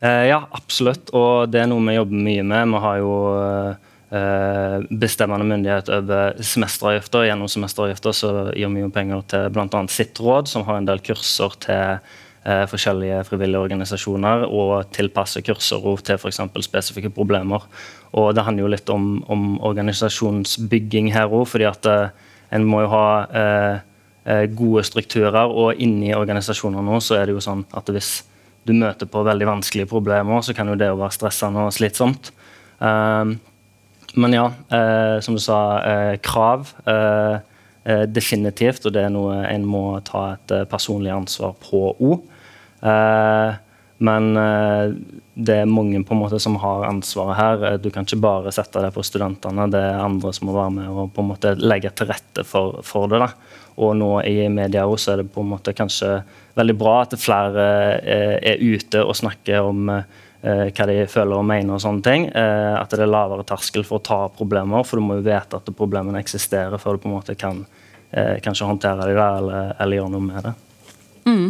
Eh, 0.00 0.28
ja, 0.30 0.40
absolutt. 0.56 1.12
Og 1.16 1.52
det 1.52 1.60
er 1.62 1.68
noe 1.68 1.84
vi 1.84 1.98
jobber 1.98 2.24
mye 2.30 2.46
med. 2.48 2.72
Vi 2.72 2.82
har 2.86 3.02
jo 3.02 3.12
eh, 3.36 3.92
bestemmende 4.06 5.48
myndighet 5.48 5.88
over 5.90 6.36
semesteravgifter. 6.38 7.24
Gjennom 7.26 7.48
semesteravgifter 7.50 8.14
så 8.14 8.28
gir 8.54 8.70
vi 8.70 8.84
jo 8.84 8.92
penger 8.94 9.24
til 9.32 9.48
bl.a. 9.50 9.80
sitt 9.90 10.20
råd, 10.22 10.46
som 10.46 10.62
har 10.68 10.78
en 10.78 10.86
del 10.86 11.02
kurser 11.02 11.56
til 11.64 11.98
eh, 12.46 12.64
forskjellige 12.70 13.24
frivillige 13.28 13.62
organisasjoner, 13.66 14.46
og 14.46 14.92
tilpasser 14.94 15.44
kurser 15.46 15.82
til 16.06 16.20
f.eks. 16.20 16.40
spesifikke 16.68 17.10
problemer. 17.10 17.66
Og 18.16 18.32
det 18.36 18.44
handler 18.46 18.66
jo 18.66 18.72
litt 18.76 18.92
om, 18.92 19.10
om 19.32 19.58
organisasjonsbygging 19.66 21.10
her 21.14 21.32
òg, 21.32 21.46
fordi 21.50 21.68
at 21.68 21.90
eh, 21.90 22.14
en 22.56 22.68
må 22.68 22.84
jo 22.84 22.92
ha 22.92 23.08
eh, 23.26 23.82
eh, 24.24 24.46
gode 24.54 24.86
strukturer, 24.86 25.50
og 25.50 25.82
inni 25.82 26.14
organisasjoner 26.14 26.84
nå 26.84 27.02
så 27.02 27.18
er 27.18 27.26
det 27.26 27.36
jo 27.36 27.44
sånn 27.44 27.66
at 27.76 27.90
hvis 27.90 28.20
du 28.66 28.74
møter 28.74 29.06
på 29.10 29.22
veldig 29.26 29.46
vanskelige 29.46 29.90
problemer, 29.90 30.42
så 30.42 30.54
kan 30.54 30.70
jo 30.70 30.78
det 30.78 30.90
jo 30.90 30.98
være 30.98 31.14
stressende 31.14 31.68
og 31.68 31.74
slitsomt. 31.74 32.32
Men 34.16 34.32
ja, 34.32 34.46
eh, 34.70 35.20
som 35.20 35.34
du 35.36 35.40
sa, 35.40 35.82
eh, 35.84 36.16
krav. 36.16 36.72
Eh, 36.86 37.38
eh 37.84 38.06
definitivt, 38.08 38.86
og 38.86 38.94
det 38.96 39.04
er 39.04 39.12
noe 39.12 39.42
en 39.46 39.66
må 39.68 40.00
ta 40.04 40.32
et 40.32 40.54
eh, 40.56 40.64
personlig 40.64 41.12
ansvar 41.12 41.52
på 41.60 41.92
òg. 42.00 42.32
Men 43.98 44.26
det 45.34 45.54
er 45.56 45.70
mange 45.72 46.02
på 46.04 46.12
en 46.12 46.18
måte 46.20 46.36
som 46.38 46.58
har 46.60 46.84
ansvaret 46.84 47.36
her. 47.38 47.78
Du 47.80 47.88
kan 47.90 48.04
ikke 48.04 48.20
bare 48.20 48.52
sette 48.52 48.82
det 48.84 48.90
på 48.92 49.02
studentene. 49.02 49.64
Det 49.72 49.80
er 49.80 50.02
andre 50.04 50.32
som 50.36 50.50
må 50.50 50.52
være 50.52 50.74
med 50.74 50.90
og 50.90 51.14
på 51.16 51.24
en 51.24 51.30
måte 51.30 51.54
legge 51.56 51.88
til 51.96 52.10
rette 52.10 52.44
for, 52.44 52.82
for 52.84 53.08
det. 53.08 53.22
da. 53.24 53.30
Og 53.80 53.96
nå 53.96 54.10
i 54.28 54.50
media 54.52 54.84
også 54.84 55.14
er 55.14 55.22
det 55.22 55.32
på 55.32 55.40
en 55.40 55.48
måte 55.54 55.72
kanskje 55.72 56.18
veldig 56.60 56.76
bra 56.76 56.98
at 57.06 57.16
flere 57.16 57.66
er 58.04 58.60
ute 58.60 59.00
og 59.00 59.16
snakker 59.16 59.64
om 59.64 59.88
hva 60.42 60.86
de 60.86 60.98
føler 61.10 61.34
og 61.36 61.44
mener. 61.48 61.74
og 61.74 61.82
sånne 61.82 62.02
ting. 62.02 62.26
Eh, 62.28 62.74
at 62.76 62.90
det 62.90 63.02
er 63.02 63.10
lavere 63.10 63.46
terskel 63.46 63.84
for 63.84 63.98
å 63.98 64.04
ta 64.04 64.18
problemer, 64.28 64.84
for 64.84 65.00
du 65.00 65.06
må 65.06 65.18
jo 65.18 65.26
vite 65.26 65.58
at 65.58 65.70
problemene 65.76 66.20
eksisterer 66.22 66.78
før 66.78 66.96
du 66.96 67.04
på 67.04 67.10
en 67.10 67.18
måte 67.18 67.38
kan 67.38 67.64
kanskje 68.16 68.64
håndtere 68.64 69.08
dem 69.08 69.18
eller, 69.18 69.72
eller, 69.82 69.96
gjøre 69.98 70.10
noe 70.14 70.22
med 70.22 70.44
det. 70.46 70.52
Mm. 71.26 71.48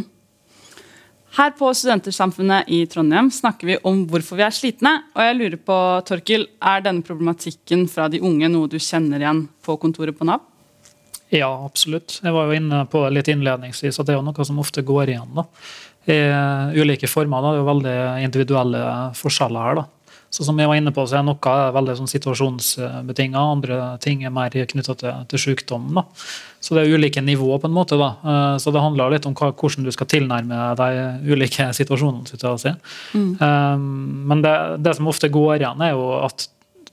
Her 1.37 1.51
på 1.53 1.69
Studentersamfunnet 1.77 2.71
i 2.73 2.79
Trondheim 2.89 3.29
snakker 3.31 3.69
vi 3.69 3.77
om 3.85 4.07
hvorfor 4.09 4.39
vi 4.39 4.45
er 4.47 4.55
slitne. 4.57 4.93
Og 5.13 5.21
jeg 5.21 5.37
lurer 5.37 5.61
på, 5.61 5.77
Torkil, 6.09 6.47
Er 6.65 6.81
denne 6.81 7.05
problematikken 7.05 7.85
fra 7.93 8.09
de 8.09 8.23
unge 8.25 8.49
noe 8.49 8.71
du 8.73 8.79
kjenner 8.81 9.21
igjen 9.21 9.45
på 9.63 9.77
kontoret 9.77 10.17
på 10.17 10.25
Nav? 10.25 10.41
Ja, 11.29 11.51
absolutt. 11.67 12.21
Jeg 12.23 12.33
var 12.33 12.49
jo 12.49 12.57
inne 12.57 12.85
på 12.89 13.03
det 13.05 13.19
litt 13.19 13.29
innledningsvis 13.29 14.01
at 14.01 14.09
det 14.09 14.15
er 14.17 14.25
noe 14.25 14.47
som 14.49 14.63
ofte 14.63 14.85
går 14.87 15.13
igjen. 15.13 15.29
da. 15.37 15.45
I 16.07 16.17
ulike 16.79 17.09
former. 17.11 17.43
Da. 17.43 17.51
Det 17.51 17.57
er 17.57 17.63
jo 17.63 17.71
veldig 17.73 17.99
individuelle 18.27 18.83
forskjeller 19.19 19.69
her. 19.69 19.81
da. 19.83 19.87
Så 20.31 20.45
som 20.45 20.59
jeg 20.59 20.69
var 20.69 20.77
inne 20.77 20.93
på, 20.93 21.05
så 21.07 21.21
er 21.21 21.25
Noe 21.25 21.53
er 21.53 21.75
veldig 21.75 21.95
sånn 22.01 22.11
situasjonsbetinga, 22.11 23.41
andre 23.41 23.77
ting 24.03 24.25
er 24.27 24.35
mer 24.35 24.53
knytta 24.53 24.97
til, 24.99 25.23
til 25.31 25.43
sykdom. 25.43 25.87
Da. 25.97 26.05
Så 26.61 26.75
det 26.77 26.83
er 26.83 26.97
ulike 26.99 27.23
nivåer. 27.23 27.61
på 27.63 27.71
en 27.71 27.77
måte 27.77 27.99
da. 28.01 28.11
Eh, 28.21 28.57
så 28.63 28.73
det 28.75 28.83
handler 28.83 29.15
litt 29.15 29.29
om 29.29 29.37
hva, 29.39 29.53
hvordan 29.55 29.87
du 29.87 29.93
skal 29.95 30.11
tilnærme 30.11 30.75
de 30.81 31.33
ulike 31.33 31.71
situasjonene. 31.81 32.59
Si. 32.59 32.75
Mm. 33.15 33.31
Um, 33.41 33.87
men 34.33 34.43
det, 34.45 34.57
det, 34.83 34.97
som 34.99 35.09
ofte 35.09 35.31
går 35.33 35.61
igjen, 35.61 35.87
er 35.87 35.95
jo 35.95 36.11
at 36.27 36.49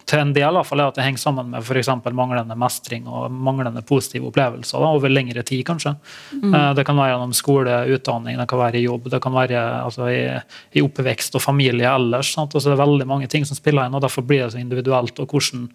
til 0.10 0.20
en 0.20 0.34
del 0.36 0.60
fall, 0.68 0.82
er 0.82 0.92
at 0.92 0.98
det 0.98 1.06
henger 1.06 1.22
sammen 1.22 1.52
med 1.54 1.64
f.eks. 1.64 1.90
manglende 2.12 2.58
mestring 2.60 3.08
og 3.08 3.32
manglende 3.32 3.84
positive 3.88 4.28
opplevelser 4.30 4.84
da, 4.84 4.92
over 4.98 5.12
lengre 5.12 5.44
tid. 5.48 5.64
kanskje. 5.68 5.96
Mm. 6.32 6.54
Eh, 6.54 6.70
det 6.78 6.86
kan 6.88 7.00
være 7.00 7.14
gjennom 7.14 7.36
skole, 7.38 7.78
utdanning, 7.96 8.38
det 8.40 8.48
kan 8.52 8.62
være 8.62 8.80
i 8.80 8.86
jobb, 8.86 9.10
det 9.14 9.22
kan 9.24 9.36
være 9.36 9.64
altså, 9.84 10.10
i, 10.12 10.22
i, 10.74 10.84
oppvekst 10.84 11.40
og 11.40 11.46
familie 11.46 11.90
ellers. 11.90 12.34
Sant? 12.36 12.56
Altså, 12.56 12.72
det 12.72 12.78
er 12.78 12.86
veldig 12.86 13.10
mange 13.10 13.30
ting 13.32 13.48
som 13.48 13.60
spiller 13.60 13.88
inn, 13.88 13.98
og 13.98 14.04
derfor 14.04 14.26
blir 14.28 14.46
det 14.46 14.54
så 14.56 14.62
individuelt. 14.62 15.20
og 15.20 15.32
hvordan, 15.32 15.70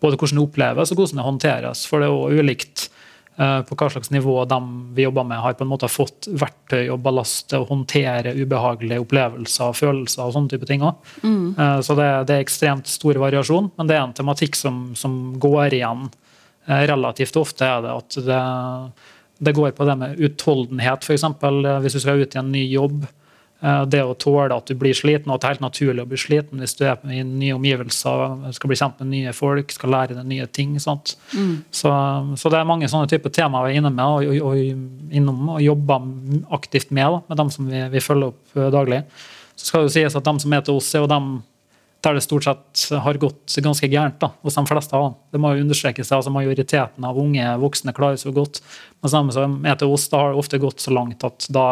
Både 0.00 0.18
hvordan 0.18 0.40
det 0.40 0.46
oppleves 0.48 0.92
og 0.92 1.00
hvordan 1.00 1.20
det 1.20 1.28
håndteres. 1.28 1.86
For 1.88 2.00
det 2.00 2.08
er 2.08 2.14
jo 2.14 2.42
ulikt 2.42 2.88
på 3.36 3.74
hva 3.74 3.88
slags 3.90 4.12
nivå 4.14 4.36
de 4.46 4.58
vi 4.94 5.02
jobber 5.02 5.24
med, 5.26 5.40
har 5.42 5.56
på 5.58 5.64
en 5.64 5.70
måte 5.72 5.88
fått 5.90 6.28
verktøy 6.30 6.90
og 6.94 7.00
ballast 7.02 7.48
til 7.50 7.64
å 7.64 7.66
håndtere 7.66 8.34
ubehagelige 8.36 9.02
opplevelser 9.02 9.72
og 9.72 9.78
følelser. 9.78 10.22
og 10.22 10.36
sånne 10.36 10.52
type 10.52 10.68
ting 10.68 10.84
også. 10.86 11.16
Mm. 11.24 11.48
Eh, 11.58 11.80
så 11.82 11.96
det, 11.98 12.10
det, 12.28 12.36
er 12.36 12.44
ekstremt 12.46 12.90
stor 12.90 13.18
variasjon, 13.18 13.72
men 13.74 13.90
det 13.90 13.96
er 13.98 14.04
en 14.04 14.14
tematikk 14.14 14.58
som, 14.58 14.84
som 14.98 15.34
går 15.42 15.74
igjen 15.80 16.06
eh, 16.68 16.86
relativt 16.92 17.40
ofte. 17.40 17.66
er 17.66 17.82
det 17.82 17.96
at 17.96 18.20
det, 18.28 18.40
det 19.50 19.56
går 19.58 19.74
på 19.74 19.90
det 19.90 19.98
med 19.98 20.24
utholdenhet, 20.28 21.02
f.eks. 21.02 21.26
Hvis 21.82 21.98
du 21.98 22.02
skal 22.04 22.22
ut 22.22 22.38
i 22.38 22.42
en 22.44 22.54
ny 22.54 22.68
jobb 22.70 23.02
Eh, 23.02 23.23
det 23.64 24.02
å 24.04 24.16
tåle 24.20 24.52
at 24.52 24.68
du 24.68 24.74
blir 24.76 24.92
sliten, 24.96 25.30
og 25.30 25.38
at 25.38 25.42
det 25.42 25.48
er 25.48 25.54
helt 25.54 25.64
naturlig 25.64 26.02
å 26.04 26.08
bli 26.10 26.18
sliten 26.20 26.60
hvis 26.60 26.76
du 26.76 26.82
er 26.84 26.98
i 27.08 27.22
nye 27.24 27.54
omgivelser, 27.56 28.50
skal 28.56 28.70
bli 28.70 28.78
kjent 28.80 29.00
med 29.00 29.10
nye 29.12 29.32
folk, 29.36 29.72
skal 29.72 29.94
lære 29.94 30.18
deg 30.18 30.28
nye 30.28 30.48
ting. 30.52 30.74
Mm. 30.76 31.54
Så, 31.72 31.92
så, 32.40 32.52
det 32.52 32.58
er 32.58 32.68
mange 32.68 32.90
sånne 32.90 33.08
typer 33.10 33.32
temaer 33.32 33.68
vi 33.68 33.74
er 33.74 33.80
inne 33.80 33.92
med 33.94 34.04
og, 34.04 34.28
og, 34.28 34.50
og, 34.50 35.14
innom, 35.16 35.48
og 35.56 35.64
jobber 35.64 36.10
aktivt 36.58 36.92
med, 36.92 37.16
da, 37.16 37.22
med 37.30 37.40
dem 37.40 37.54
som 37.56 37.70
vi, 37.70 37.80
vi, 37.94 38.04
følger 38.04 38.34
opp 38.34 38.58
eh, 38.58 38.70
daglig. 38.74 39.00
Så 39.54 39.70
skal 39.70 39.84
det 39.84 39.88
jo 39.88 39.96
sies 39.96 40.18
at 40.18 40.28
de 40.28 40.44
som 40.44 40.56
er 40.56 40.64
til 40.66 40.80
oss, 40.80 40.92
er 40.92 41.04
jo 41.04 41.10
dem 41.10 41.34
der 42.04 42.16
det 42.18 42.24
stort 42.24 42.46
sett 42.46 42.82
har 43.04 43.18
gått 43.20 43.56
ganske 43.64 43.88
gærent 43.90 44.20
da, 44.22 44.30
hos 44.44 44.58
de 44.58 44.64
fleste 44.68 44.96
av 44.96 45.06
dem. 45.06 45.16
Det 45.34 45.40
må 45.42 45.52
jo 45.54 45.64
understrekes 45.64 46.12
altså 46.14 46.32
Majoriteten 46.34 47.06
av 47.08 47.18
unge 47.20 47.54
voksne 47.62 47.94
klarer 47.96 48.20
seg 48.20 48.36
godt. 48.36 48.60
Men 49.02 49.14
de 49.14 49.36
som 49.36 49.56
er 49.68 49.80
til 49.80 49.94
oss, 49.94 50.06
da 50.12 50.20
har 50.22 50.32
det 50.32 50.42
ofte 50.44 50.60
gått 50.62 50.84
så 50.84 50.94
langt 50.94 51.24
at 51.26 51.48
da, 51.52 51.66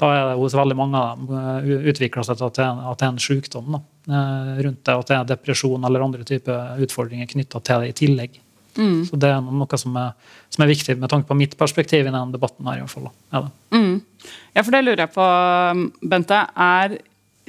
da 0.00 0.12
er 0.16 0.28
det 0.30 0.36
hos 0.42 0.58
veldig 0.58 0.76
mange 0.78 1.00
av 1.00 1.16
dem 1.16 1.40
eh, 1.40 1.88
utvikla 1.92 2.26
seg 2.26 2.38
til 2.40 2.50
at 2.50 2.60
det, 2.60 2.68
er, 2.68 3.08
en 3.08 3.22
sykdom 3.22 3.74
da, 3.76 3.82
eh, 4.10 4.52
rundt 4.66 4.84
det. 4.84 4.94
At 4.94 5.10
det 5.10 5.18
er 5.18 5.32
depresjon 5.34 5.88
eller 5.88 6.06
andre 6.06 6.26
typer 6.28 6.80
utfordringer 6.86 7.30
knytta 7.30 7.62
til 7.64 7.84
det 7.84 7.92
i 7.94 7.98
tillegg. 8.04 8.40
Mm. 8.78 9.02
Så 9.08 9.18
det 9.18 9.30
er 9.32 9.40
noe 9.42 9.78
som 9.80 9.96
er, 9.98 10.12
som 10.52 10.64
er, 10.64 10.70
viktig 10.70 10.94
med 11.00 11.10
tanke 11.10 11.26
på 11.28 11.36
mitt 11.38 11.56
perspektiv 11.58 12.04
i 12.04 12.10
denne 12.10 12.30
debatten. 12.32 12.66
her 12.66 12.78
i 12.78 12.84
hvert 12.84 12.94
fall. 12.94 13.50
Mm. 13.74 14.00
ja, 14.54 14.62
for 14.62 14.70
det 14.74 14.84
lurer 14.84 15.04
jeg 15.04 15.14
på, 15.16 15.26
Bente. 16.12 16.44
Er 16.54 16.98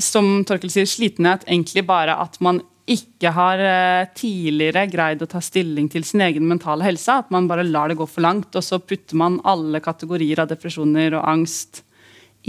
som 0.03 0.41
Torkel 0.47 0.71
sier, 0.73 0.89
slitenhet 0.89 1.45
egentlig 1.47 1.85
bare 1.87 2.17
at 2.21 2.39
man 2.43 2.61
ikke 2.91 3.31
har 3.35 3.61
eh, 3.61 4.09
tidligere 4.17 4.87
greid 4.91 5.21
å 5.23 5.29
ta 5.29 5.39
stilling 5.43 5.87
til 5.91 6.03
sin 6.07 6.23
egen 6.25 6.47
mentale 6.49 6.85
helse. 6.85 7.13
At 7.23 7.31
man 7.33 7.47
bare 7.49 7.65
lar 7.67 7.91
det 7.91 7.99
gå 7.99 8.07
for 8.09 8.25
langt, 8.25 8.55
og 8.57 8.65
så 8.65 8.81
putter 8.81 9.19
man 9.19 9.39
alle 9.47 9.83
kategorier 9.83 10.41
av 10.41 10.49
depresjoner 10.51 11.15
og 11.17 11.27
angst 11.29 11.83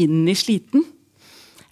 inn 0.00 0.24
i 0.28 0.36
sliten. 0.38 0.86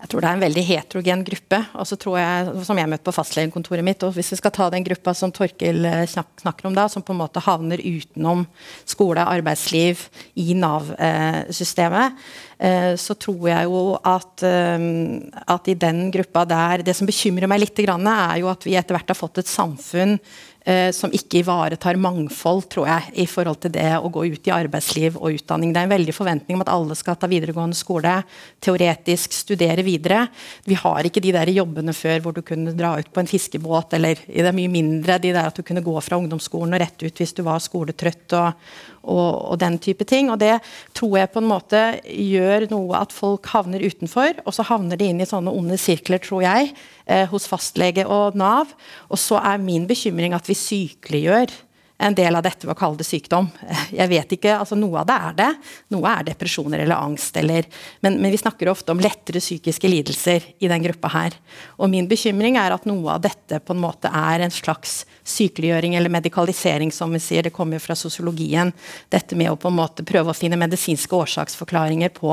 Jeg 0.00 0.08
tror 0.08 0.24
det 0.24 0.28
er 0.30 0.36
en 0.38 0.42
veldig 0.46 0.62
heterogen 0.64 1.22
gruppe. 1.26 1.58
og 1.76 1.86
så 1.88 1.96
tror 2.00 2.16
jeg, 2.16 2.64
som 2.64 2.78
jeg 2.80 2.88
møtte 2.88 3.04
på 3.04 3.12
fastlegekontoret 3.12 3.84
mitt, 3.84 4.02
og 4.02 4.14
Hvis 4.16 4.32
vi 4.32 4.38
skal 4.40 4.50
ta 4.50 4.70
den 4.72 4.84
gruppa 4.84 5.12
som 5.14 5.32
Torkil 5.32 5.84
eh, 5.84 6.06
snakker 6.08 6.66
om 6.66 6.74
da, 6.74 6.88
som 6.88 7.02
på 7.02 7.12
en 7.12 7.20
måte 7.20 7.42
havner 7.44 7.82
utenom 7.84 8.46
skole, 8.88 9.20
arbeidsliv, 9.20 10.08
i 10.40 10.54
Nav-systemet, 10.56 12.16
eh, 12.58 12.94
så 12.96 13.14
tror 13.14 13.48
jeg 13.50 13.68
jo 13.68 13.98
at, 14.00 14.42
eh, 14.42 14.88
at 15.46 15.68
i 15.68 15.74
den 15.74 16.10
gruppa 16.10 16.46
der 16.48 16.82
Det 16.82 16.96
som 16.96 17.06
bekymrer 17.06 17.46
meg 17.46 17.60
litt, 17.60 17.78
er 17.78 18.38
jo 18.40 18.48
at 18.48 18.64
vi 18.64 18.76
etter 18.76 18.96
hvert 18.96 19.12
har 19.12 19.18
fått 19.18 19.38
et 19.38 19.46
samfunn 19.46 20.18
som 20.92 21.12
ikke 21.14 21.40
ivaretar 21.40 21.96
mangfold, 21.96 22.66
tror 22.72 22.88
jeg, 22.90 23.12
i 23.22 23.26
forhold 23.30 23.62
til 23.62 23.72
det 23.72 23.86
å 23.96 24.10
gå 24.12 24.26
ut 24.28 24.48
i 24.50 24.52
arbeidsliv 24.52 25.16
og 25.16 25.38
utdanning. 25.38 25.72
Det 25.72 25.80
er 25.80 25.88
en 25.88 25.94
veldig 25.94 26.14
forventning 26.14 26.58
om 26.58 26.64
at 26.64 26.72
alle 26.74 26.96
skal 26.98 27.16
ta 27.16 27.30
videregående 27.30 27.78
skole, 27.78 28.12
teoretisk 28.60 29.32
studere 29.32 29.84
videre. 29.86 30.26
Vi 30.68 30.76
har 30.76 31.08
ikke 31.08 31.22
de 31.24 31.32
der 31.34 31.52
jobbene 31.54 31.94
før 31.96 32.20
hvor 32.24 32.36
du 32.36 32.42
kunne 32.46 32.76
dra 32.76 32.92
ut 33.00 33.08
på 33.08 33.22
en 33.22 33.30
fiskebåt, 33.30 33.96
eller 33.96 34.20
det 34.26 34.44
er 34.44 34.56
mye 34.56 34.72
mindre 34.72 35.16
de 35.22 35.32
der 35.32 35.48
at 35.48 35.56
du 35.56 35.64
kunne 35.66 35.84
gå 35.84 35.96
fra 36.04 36.20
ungdomsskolen 36.20 36.76
og 36.76 36.84
rett 36.84 37.06
ut 37.06 37.24
hvis 37.24 37.34
du 37.36 37.44
var 37.46 37.62
skoletrøtt 37.64 38.36
og, 38.38 38.70
og, 39.02 39.52
og 39.52 39.60
den 39.62 39.78
type 39.82 40.06
ting. 40.08 40.30
Og 40.32 40.40
det 40.42 40.58
tror 40.96 41.16
jeg 41.20 41.32
på 41.32 41.42
en 41.42 41.50
måte 41.50 41.82
gjør 42.04 42.68
noe 42.72 43.00
at 43.00 43.14
folk 43.14 43.48
havner 43.52 43.84
utenfor, 43.84 44.42
og 44.44 44.56
så 44.56 44.66
havner 44.68 45.00
de 45.00 45.10
inn 45.10 45.22
i 45.22 45.28
sånne 45.28 45.54
onde 45.54 45.78
sirkler, 45.80 46.22
tror 46.22 46.44
jeg, 46.46 46.74
eh, 47.06 47.26
hos 47.30 47.48
fastlege 47.50 48.06
og 48.08 48.38
Nav. 48.38 48.74
Og 49.08 49.20
så 49.20 49.40
er 49.40 49.62
min 49.62 49.88
bekymring 49.90 50.36
at 50.36 50.48
vi 50.50 50.58
sykeliggjør 50.58 51.54
en 52.00 52.14
del 52.16 52.36
av 52.36 52.44
dette 52.44 52.64
ved 52.64 52.72
å 52.72 52.78
kalle 52.78 52.96
det 52.96 53.04
sykdom. 53.04 53.48
Jeg 54.00 54.08
vet 54.08 54.32
ikke, 54.36 54.54
altså 54.56 54.78
Noe 54.80 55.02
av 55.02 55.08
det 55.10 55.16
er 55.16 55.34
det. 55.36 55.48
Noe 55.92 56.12
er 56.14 56.26
depresjoner 56.30 56.80
eller 56.80 56.96
angst. 56.96 57.36
Eller, 57.36 57.66
men, 58.00 58.16
men, 58.22 58.32
vi 58.32 58.40
snakker 58.40 58.70
ofte 58.72 58.94
om 58.94 59.02
lettere 59.02 59.42
psykiske 59.42 59.88
lidelser 59.90 60.46
i 60.58 60.70
den 60.70 60.84
gruppa 60.86 61.10
her. 61.12 61.36
Og 61.76 61.90
min 61.92 62.08
bekymring 62.08 62.56
er 62.60 62.72
at 62.72 62.86
noe 62.88 63.16
av 63.16 63.24
dette 63.26 63.60
på 63.60 63.76
en 63.76 63.82
måte 63.82 64.08
er 64.08 64.46
en 64.46 64.54
slags 64.54 65.02
sykeliggjøring 65.28 65.98
eller 65.98 66.12
medikalisering, 66.12 66.92
som 66.94 67.12
vi 67.12 67.20
sier. 67.20 67.44
Det 67.44 67.52
kommer 67.54 67.76
jo 67.76 67.84
fra 67.84 67.98
sosiologien. 67.98 68.72
Dette 69.12 69.36
med 69.36 69.52
å 69.52 69.58
på 69.60 69.68
en 69.68 69.76
måte 69.76 70.06
prøve 70.08 70.32
å 70.32 70.36
finne 70.36 70.58
medisinske 70.60 71.16
årsaksforklaringer 71.16 72.14
på 72.16 72.32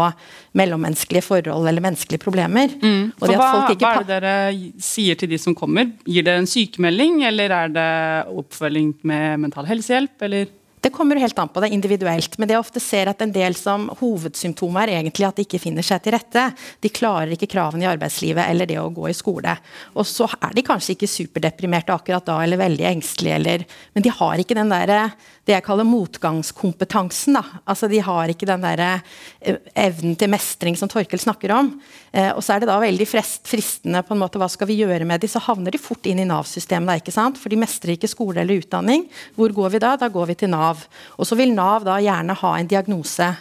mellommenneskelige 0.58 1.28
forhold 1.28 1.68
eller 1.68 1.84
menneskelige 1.84 2.24
problemer. 2.24 2.72
Mm. 2.80 3.12
hva, 3.20 3.36
hva, 3.36 3.92
er 3.92 4.08
det 4.08 4.08
dere 4.14 4.36
sier 4.80 5.20
til 5.20 5.34
de 5.34 5.42
som 5.42 5.56
kommer? 5.58 5.92
Gir 6.08 6.24
dere 6.24 6.40
en 6.40 6.50
sykemelding, 6.50 7.20
eller 7.28 7.52
er 7.60 7.76
det 7.76 7.92
oppfølging 8.32 8.96
med 9.08 9.44
mental 9.44 9.57
mental 9.58 9.66
helsehjelp, 9.66 10.22
eller? 10.22 10.48
Det 10.80 10.92
kommer 10.94 11.18
helt 11.18 11.40
an 11.40 11.50
på 11.50 11.60
det 11.60 11.72
individuelt. 11.74 12.38
Men 12.38 12.48
det 12.48 12.54
jeg 12.54 12.62
ofte 12.62 12.80
ser 12.80 13.10
at 13.10 13.22
en 13.22 13.32
del 13.34 13.56
som 13.58 13.90
hovedsymptomet 13.98 14.84
er 14.86 15.00
egentlig 15.00 15.26
at 15.26 15.36
de 15.36 15.46
ikke 15.48 15.60
finner 15.60 15.82
seg 15.82 16.04
til 16.04 16.14
rette. 16.14 16.44
De 16.80 16.90
klarer 16.94 17.34
ikke 17.34 17.50
kravene 17.50 17.84
i 17.84 17.90
arbeidslivet 17.90 18.46
eller 18.46 18.70
det 18.70 18.78
å 18.78 18.92
gå 18.94 19.10
i 19.10 19.16
skole. 19.18 19.56
Og 19.98 20.06
så 20.06 20.30
er 20.38 20.54
de 20.54 20.64
kanskje 20.64 20.94
ikke 20.94 21.10
superdeprimerte 21.10 21.96
akkurat 21.96 22.26
da 22.30 22.38
eller 22.44 22.62
veldig 22.62 22.86
engstelige, 22.94 23.40
eller, 23.42 23.66
men 23.98 24.06
de 24.06 24.14
har 24.14 24.38
ikke 24.38 24.56
den 24.60 24.72
derre 24.72 25.02
det 25.48 25.56
jeg 25.56 25.64
kaller 25.64 25.88
motgangskompetansen. 25.88 27.38
Da. 27.40 27.62
Altså, 27.64 27.88
de 27.88 28.02
har 28.04 28.32
ikke 28.32 28.50
den 28.50 28.66
der 28.66 28.84
eh, 28.84 29.56
evnen 29.88 30.18
til 30.20 30.32
mestring 30.32 30.76
som 30.80 30.92
Torkel 30.92 31.22
snakker 31.22 31.54
om. 31.56 31.72
Eh, 32.12 32.34
og 32.34 32.44
så 32.44 32.56
er 32.56 32.64
det 32.64 32.70
da 32.70 32.78
veldig 32.84 33.08
fristende 33.08 34.04
på 34.04 34.16
en 34.16 34.22
måte, 34.22 34.42
hva 34.42 34.50
skal 34.52 34.68
vi 34.70 34.80
gjøre 34.82 35.08
med 35.08 35.24
de, 35.24 35.32
Så 35.32 35.44
havner 35.48 35.72
de 35.72 35.82
fort 35.82 36.06
inn 36.10 36.20
i 36.20 36.28
Nav-systemet, 36.28 37.02
ikke 37.02 37.16
sant? 37.16 37.40
for 37.40 37.54
de 37.54 37.60
mestrer 37.60 37.96
ikke 37.96 38.12
skole 38.12 38.44
eller 38.44 38.60
utdanning. 38.60 39.08
Hvor 39.40 39.56
går 39.56 39.76
vi 39.78 39.84
da? 39.84 39.96
Da 40.00 40.12
går 40.12 40.34
vi 40.34 40.40
til 40.44 40.52
Nav. 40.52 40.84
Og 41.16 41.28
så 41.30 41.40
vil 41.40 41.56
Nav 41.56 41.88
da 41.88 42.00
gjerne 42.04 42.36
ha 42.38 42.56
en 42.58 42.68
diagnose 42.70 43.32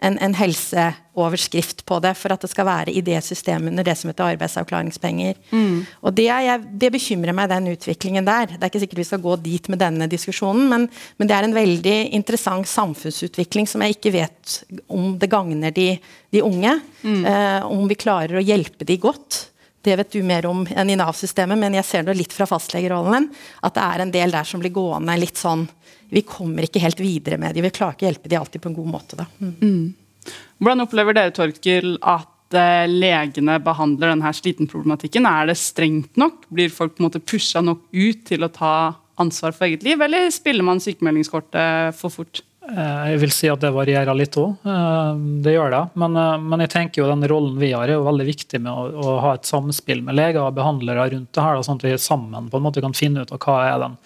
en, 0.00 0.16
en, 0.18 0.34
helseoverskrift 0.34 1.84
på 1.84 1.98
det 2.00 2.14
for 2.16 2.32
at 2.32 2.44
det 2.44 2.50
skal 2.50 2.66
være 2.68 2.94
i 2.96 3.02
det 3.04 3.18
systemet 3.24 3.72
under 3.72 3.84
det 3.84 3.96
som 4.00 4.08
heter 4.10 4.32
arbeidsavklaringspenger. 4.32 5.36
Mm. 5.52 5.82
Og 6.00 6.16
det, 6.16 6.28
jeg, 6.30 6.62
det, 6.80 6.92
bekymrer 6.94 7.36
meg, 7.36 7.50
den 7.52 7.68
utviklingen 7.74 8.28
der. 8.28 8.54
Det 8.54 8.62
er 8.62 8.72
ikke 8.72 8.82
sikkert 8.86 9.02
vi 9.02 9.08
skal 9.10 9.24
gå 9.24 9.36
dit 9.44 9.68
med 9.72 9.82
denne 9.82 10.08
diskusjonen, 10.10 10.66
men, 10.72 10.88
men, 11.20 11.30
det 11.30 11.36
er 11.36 11.48
en 11.48 11.56
veldig 11.56 11.98
interessant 12.16 12.68
samfunnsutvikling 12.70 13.68
som 13.68 13.84
jeg 13.84 13.98
ikke 13.98 14.14
vet 14.16 14.56
om 14.88 15.14
det 15.20 15.30
gagner 15.30 15.76
de, 15.76 15.92
de 16.32 16.44
unge. 16.46 16.78
Mm. 17.04 17.22
Eh, 17.28 17.68
om 17.68 17.86
vi 17.90 18.00
klarer 18.00 18.40
å 18.40 18.44
hjelpe 18.44 18.88
de 18.88 18.96
godt. 19.00 19.44
Det 19.80 19.94
vet 19.96 20.12
du 20.12 20.20
mer 20.24 20.44
om 20.48 20.66
enn 20.68 20.90
i 20.92 20.96
Nav-systemet, 21.00 21.56
men 21.56 21.76
jeg 21.78 21.88
ser 21.88 22.04
det 22.04 22.16
litt 22.18 22.34
fra 22.36 22.44
fastlegerollen. 22.48 23.30
At 23.64 23.76
det 23.76 23.84
er 23.84 24.02
en 24.04 24.12
del 24.12 24.34
der 24.34 24.48
som 24.48 24.60
blir 24.60 24.74
gående 24.76 25.16
litt 25.20 25.40
sånn 25.40 25.64
Vi 26.10 26.24
kommer 26.26 26.66
ikke 26.66 26.82
helt 26.82 27.00
videre 27.00 27.38
med 27.40 27.54
dem. 27.54 27.66
Vi 27.66 27.72
klarer 27.74 27.96
ikke 27.96 28.06
å 28.06 28.10
hjelpe 28.10 28.30
dem 28.30 28.42
alltid 28.42 28.62
på 28.64 28.70
en 28.70 28.78
god 28.78 28.90
måte. 28.90 29.26
Mm. 29.38 29.54
Mm. 29.60 30.34
Hvordan 30.60 30.84
opplever 30.84 31.16
dere, 31.16 31.34
Torkel, 31.34 31.94
at 32.02 32.56
eh, 32.58 32.86
legene 32.90 33.56
behandler 33.64 34.12
denne 34.12 34.32
slitenproblematikken? 34.36 35.28
Er 35.28 35.50
det 35.50 35.58
strengt 35.60 36.20
nok? 36.20 36.44
Blir 36.52 36.72
folk 36.74 36.96
på 36.96 37.04
en 37.04 37.08
måte 37.08 37.22
pusha 37.22 37.62
nok 37.64 37.86
ut 37.94 38.26
til 38.28 38.44
å 38.44 38.52
ta 38.52 38.74
ansvar 39.20 39.54
for 39.56 39.68
eget 39.68 39.84
liv, 39.84 40.00
eller 40.00 40.30
spiller 40.32 40.66
man 40.66 40.82
sykemeldingskortet 40.82 41.96
for 41.98 42.12
fort? 42.12 42.42
Eh, 42.60 43.04
jeg 43.14 43.20
vil 43.22 43.30
si 43.32 43.48
at 43.48 43.62
det 43.62 43.70
varierer 43.72 44.12
litt 44.16 44.36
òg. 44.36 44.66
Eh, 44.68 45.20
det 45.44 45.54
gjør 45.54 45.72
det. 45.72 45.80
Men, 46.02 46.16
eh, 46.16 46.36
men, 46.44 46.60
jeg 46.60 46.72
tenker 46.74 47.00
jo 47.00 47.08
den 47.08 47.24
rollen 47.30 47.56
vi 47.58 47.70
har, 47.72 47.88
er 47.88 47.96
jo 47.96 48.04
veldig 48.04 48.26
viktig 48.28 48.60
med 48.60 48.70
å, 48.70 48.84
å 49.00 49.14
ha 49.24 49.32
et 49.38 49.48
samspill 49.48 50.02
med 50.04 50.18
leger 50.18 50.42
og 50.42 50.58
behandlere 50.58 51.08
rundt 51.14 51.32
det 51.32 51.46
her, 51.46 51.62
sånn 51.64 51.80
at 51.80 51.86
vi 51.88 51.94
sammen 51.96 52.50
på 52.52 52.60
en 52.60 52.66
måte 52.66 52.84
kan 52.84 52.96
finne 52.96 53.24
ut 53.24 53.32
av 53.32 53.40
hva 53.40 53.56
er 53.64 53.80
den 53.86 53.96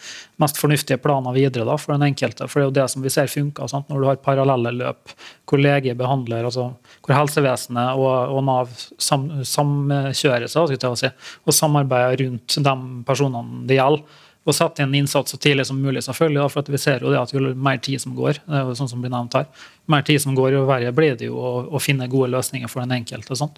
mest 0.42 0.60
fornuftige 0.62 1.02
planen 1.02 1.34
videre 1.34 1.66
da, 1.66 1.76
for 1.80 1.96
den 1.96 2.06
enkelte. 2.06 2.46
For 2.46 2.60
det 2.60 2.64
er 2.64 2.70
jo 2.70 2.78
det 2.78 2.88
som 2.94 3.02
vi 3.02 3.12
ser 3.12 3.32
funker. 3.32 3.70
Sant? 3.70 3.90
Når 3.90 4.00
du 4.00 4.08
har 4.12 4.22
parallelle 4.22 4.74
løp 4.78 5.16
hvor 5.50 5.60
lege 5.60 5.98
behandler, 5.98 6.46
altså 6.46 6.70
hvor 7.04 7.18
helsevesenet 7.18 7.98
og, 7.98 8.36
og 8.38 8.44
Nav 8.46 8.70
sam, 9.02 9.28
samkjører 9.44 10.46
seg 10.50 10.78
si, 10.78 11.10
og 11.44 11.58
samarbeider 11.58 12.22
rundt 12.22 12.62
de 12.64 12.76
personene 13.06 13.66
det 13.68 13.82
gjelder 13.82 14.22
og 14.44 14.56
sette 14.56 14.84
inn 14.84 14.94
innsats 14.98 15.32
så 15.32 15.38
tidlig 15.40 15.66
som 15.68 15.80
mulig. 15.80 16.02
selvfølgelig, 16.04 16.40
da, 16.42 16.48
for 16.52 16.72
Vi 16.74 16.78
ser 16.78 17.00
jo 17.00 17.12
det 17.12 17.20
at 17.20 17.32
jo 17.32 17.40
mer 17.54 17.78
tid 17.78 18.00
som 18.00 18.14
går, 18.14 18.42
det 18.44 18.58
er 18.60 18.68
jo 18.68 18.76
sånn 18.76 18.90
som 18.90 19.00
blir 19.00 19.12
nevnt 19.12 19.34
her, 19.34 19.48
mer 19.86 20.02
tid 20.02 20.20
som 20.20 20.36
går, 20.36 20.52
jo 20.52 20.66
verre 20.68 20.92
blir 20.92 21.16
det 21.16 21.30
jo 21.30 21.40
å, 21.40 21.54
å 21.74 21.80
finne 21.80 22.08
gode 22.08 22.30
løsninger 22.34 22.68
for 22.68 22.84
den 22.84 22.92
enkelte. 23.00 23.32
og 23.32 23.40
sånn. 23.40 23.56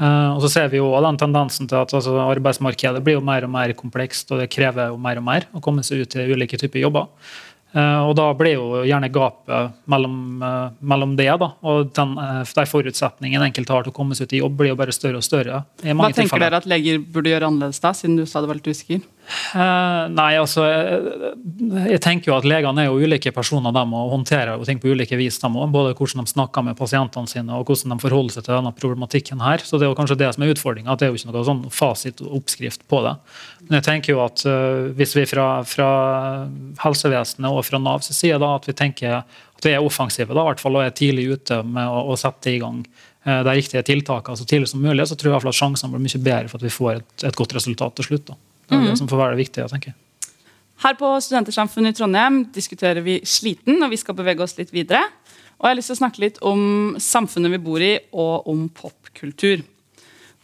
Uh, 0.00 0.32
og 0.32 0.40
så 0.40 0.48
ser 0.48 0.70
vi 0.72 0.78
jo 0.80 0.88
den 1.04 1.18
tendensen 1.20 1.68
til 1.68 1.76
at 1.82 1.92
altså, 1.92 2.16
Arbeidsmarkedet 2.24 3.02
blir 3.04 3.18
jo 3.18 3.24
mer 3.24 3.44
og 3.44 3.52
mer 3.52 3.74
komplekst, 3.76 4.30
og 4.32 4.40
det 4.40 4.48
krever 4.50 4.88
jo 4.88 4.96
mer 4.96 5.20
og 5.20 5.26
mer 5.26 5.44
å 5.52 5.60
komme 5.60 5.84
seg 5.84 6.02
ut 6.02 6.14
til 6.14 6.32
ulike 6.32 6.56
typer 6.60 6.80
jobber. 6.80 7.10
Uh, 7.72 8.04
og 8.04 8.10
da 8.18 8.26
blir 8.36 8.58
jo 8.58 8.82
gjerne 8.84 9.08
gapet 9.08 9.76
mellom, 9.88 10.16
uh, 10.44 10.72
mellom 10.84 11.14
det 11.16 11.30
da, 11.40 11.48
og 11.64 11.92
den, 11.96 12.10
uh, 12.20 12.42
de 12.44 12.64
forutsetningene 12.68 13.46
enkelte 13.48 13.72
har 13.72 13.86
til 13.86 13.94
å 13.94 13.96
komme 13.96 14.16
seg 14.16 14.28
ut 14.28 14.34
i 14.36 14.42
jobb, 14.42 14.58
blir 14.58 14.72
jo 14.74 14.80
bare 14.80 14.92
større 14.92 15.22
og 15.22 15.24
større. 15.24 15.62
Hva 15.80 16.10
tenker 16.10 16.18
tilfeller. 16.18 16.44
dere 16.50 16.60
at 16.60 16.68
leger 16.68 17.00
burde 17.00 17.32
gjøre 17.32 17.48
annerledes, 17.48 17.80
da, 17.80 17.94
siden 17.96 18.18
du 18.20 18.26
sa 18.28 18.44
det 18.44 18.50
var 18.50 18.60
litt 18.60 18.68
usikker? 18.68 19.00
Uh, 19.52 20.10
nei, 20.12 20.32
altså 20.36 20.64
jeg, 20.66 21.30
jeg, 21.92 22.00
tenker 22.02 22.30
jo 22.30 22.34
at 22.36 22.46
Legene 22.48 22.82
er 22.82 22.88
jo 22.90 22.98
ulike 23.00 23.30
personer. 23.34 23.72
De 23.74 23.82
må 23.88 24.00
håndtere 24.10 24.56
ting 24.66 24.80
på 24.82 24.92
ulike 24.92 25.16
vis. 25.18 25.38
De 25.40 25.50
må, 25.52 25.64
både 25.72 25.94
hvordan 25.96 26.24
de 26.24 26.32
snakker 26.32 26.66
med 26.66 26.76
pasientene 26.78 27.30
sine 27.30 27.54
og 27.56 27.70
hvordan 27.70 27.94
de 27.94 28.02
forholder 28.02 28.36
seg 28.36 28.46
til 28.46 28.56
denne 28.56 28.74
problematikken. 28.76 29.44
her, 29.44 29.64
så 29.64 29.78
Det 29.78 29.86
er 29.86 29.92
jo 29.92 29.98
kanskje 29.98 30.18
det 30.20 30.32
som 30.34 30.44
er 30.44 30.52
utfordringa. 30.54 30.96
Det 30.98 31.06
er 31.06 31.12
jo 31.12 31.20
ikke 31.20 31.30
noe 31.30 31.46
sånn 31.48 31.62
fasit 31.72 32.20
og 32.24 32.42
oppskrift 32.42 32.84
på 32.90 33.02
det. 33.06 33.14
Men 33.68 33.78
jeg 33.78 33.88
tenker 33.88 34.16
jo 34.16 34.24
at 34.26 34.44
uh, 34.48 34.90
hvis 34.98 35.16
vi 35.16 35.26
fra, 35.30 35.48
fra, 35.68 35.88
helsevesenet 36.82 37.48
og 37.50 37.64
fra 37.68 37.80
Nav 37.80 38.04
så 38.04 38.16
sier 38.16 38.42
da, 38.42 38.56
at 38.58 38.68
vi 38.68 38.76
tenker 38.76 39.22
at 39.22 39.64
vi 39.64 39.72
er 39.76 39.84
offensive 39.84 40.34
da, 40.34 40.42
i 40.42 40.50
hvert 40.50 40.62
fall, 40.62 40.76
og 40.76 40.84
er 40.84 40.94
tidlig 40.98 41.30
ute 41.38 41.62
med 41.62 41.86
å, 41.86 42.08
å 42.12 42.18
sette 42.20 42.52
i 42.52 42.60
gang 42.62 42.82
uh, 42.82 43.40
de 43.46 43.58
riktige 43.58 43.84
tiltakene 43.86 44.36
så 44.36 44.48
tidlig 44.48 44.72
som 44.72 44.82
mulig, 44.82 45.06
så 45.08 45.16
tror 45.16 45.36
jeg 45.36 45.44
at 45.46 45.60
sjansene 45.62 45.94
blir 45.94 46.04
mye 46.04 46.24
bedre 46.24 46.50
for 46.50 46.58
at 46.58 46.66
vi 46.66 46.74
får 46.74 46.96
et, 46.98 47.12
et 47.30 47.38
godt 47.38 47.54
resultat 47.60 48.00
til 48.00 48.10
slutt. 48.10 48.32
da. 48.32 48.40
Det 48.72 48.78
er 48.78 48.86
det 48.86 48.94
mm. 48.96 49.00
som 49.02 49.10
får 49.10 49.20
være 49.20 49.36
det 49.36 49.44
viktige. 49.44 49.68
tenker 49.68 49.92
jeg. 49.92 49.98
Her 50.82 50.96
på 50.98 51.08
Studentersamfunnet 51.22 51.94
i 51.94 51.98
Trondheim 52.00 52.38
diskuterer 52.54 53.04
vi 53.04 53.20
sliten, 53.28 53.76
og 53.84 53.92
vi 53.92 54.00
skal 54.00 54.16
bevege 54.18 54.42
oss 54.42 54.56
litt 54.58 54.72
videre. 54.74 55.04
Og 55.60 55.68
jeg 55.68 55.70
har 55.70 55.78
lyst 55.78 55.92
til 55.92 55.98
å 55.98 56.00
snakke 56.00 56.22
litt 56.24 56.40
om 56.42 56.62
samfunnet 56.98 57.52
vi 57.52 57.60
bor 57.62 57.84
i, 57.84 57.92
og 58.10 58.48
om 58.50 58.64
popkultur. 58.74 59.62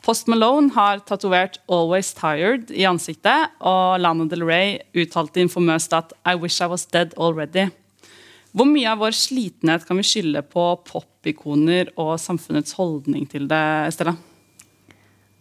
Post 0.04 0.28
Malone 0.30 0.70
har 0.76 1.00
tatovert 1.00 1.58
'Always 1.66 2.14
Tired' 2.14 2.70
i 2.70 2.86
ansiktet, 2.86 3.50
og 3.60 3.98
Lana 4.00 4.28
Del 4.28 4.44
Rey 4.44 4.78
uttalte 4.94 5.42
informøst 5.42 5.92
at 5.92 6.12
'I 6.24 6.36
wish 6.36 6.60
I 6.62 6.66
was 6.66 6.86
dead 6.86 7.14
already'. 7.16 7.70
Hvor 8.54 8.64
mye 8.64 8.88
av 8.88 8.98
vår 8.98 9.12
slitenhet 9.12 9.84
kan 9.86 9.96
vi 9.96 10.02
skylde 10.06 10.42
på 10.42 10.78
popikoner 10.84 11.90
og 11.96 12.18
samfunnets 12.20 12.72
holdning 12.72 13.28
til 13.28 13.48
det, 13.48 13.92
Stella? 13.92 14.16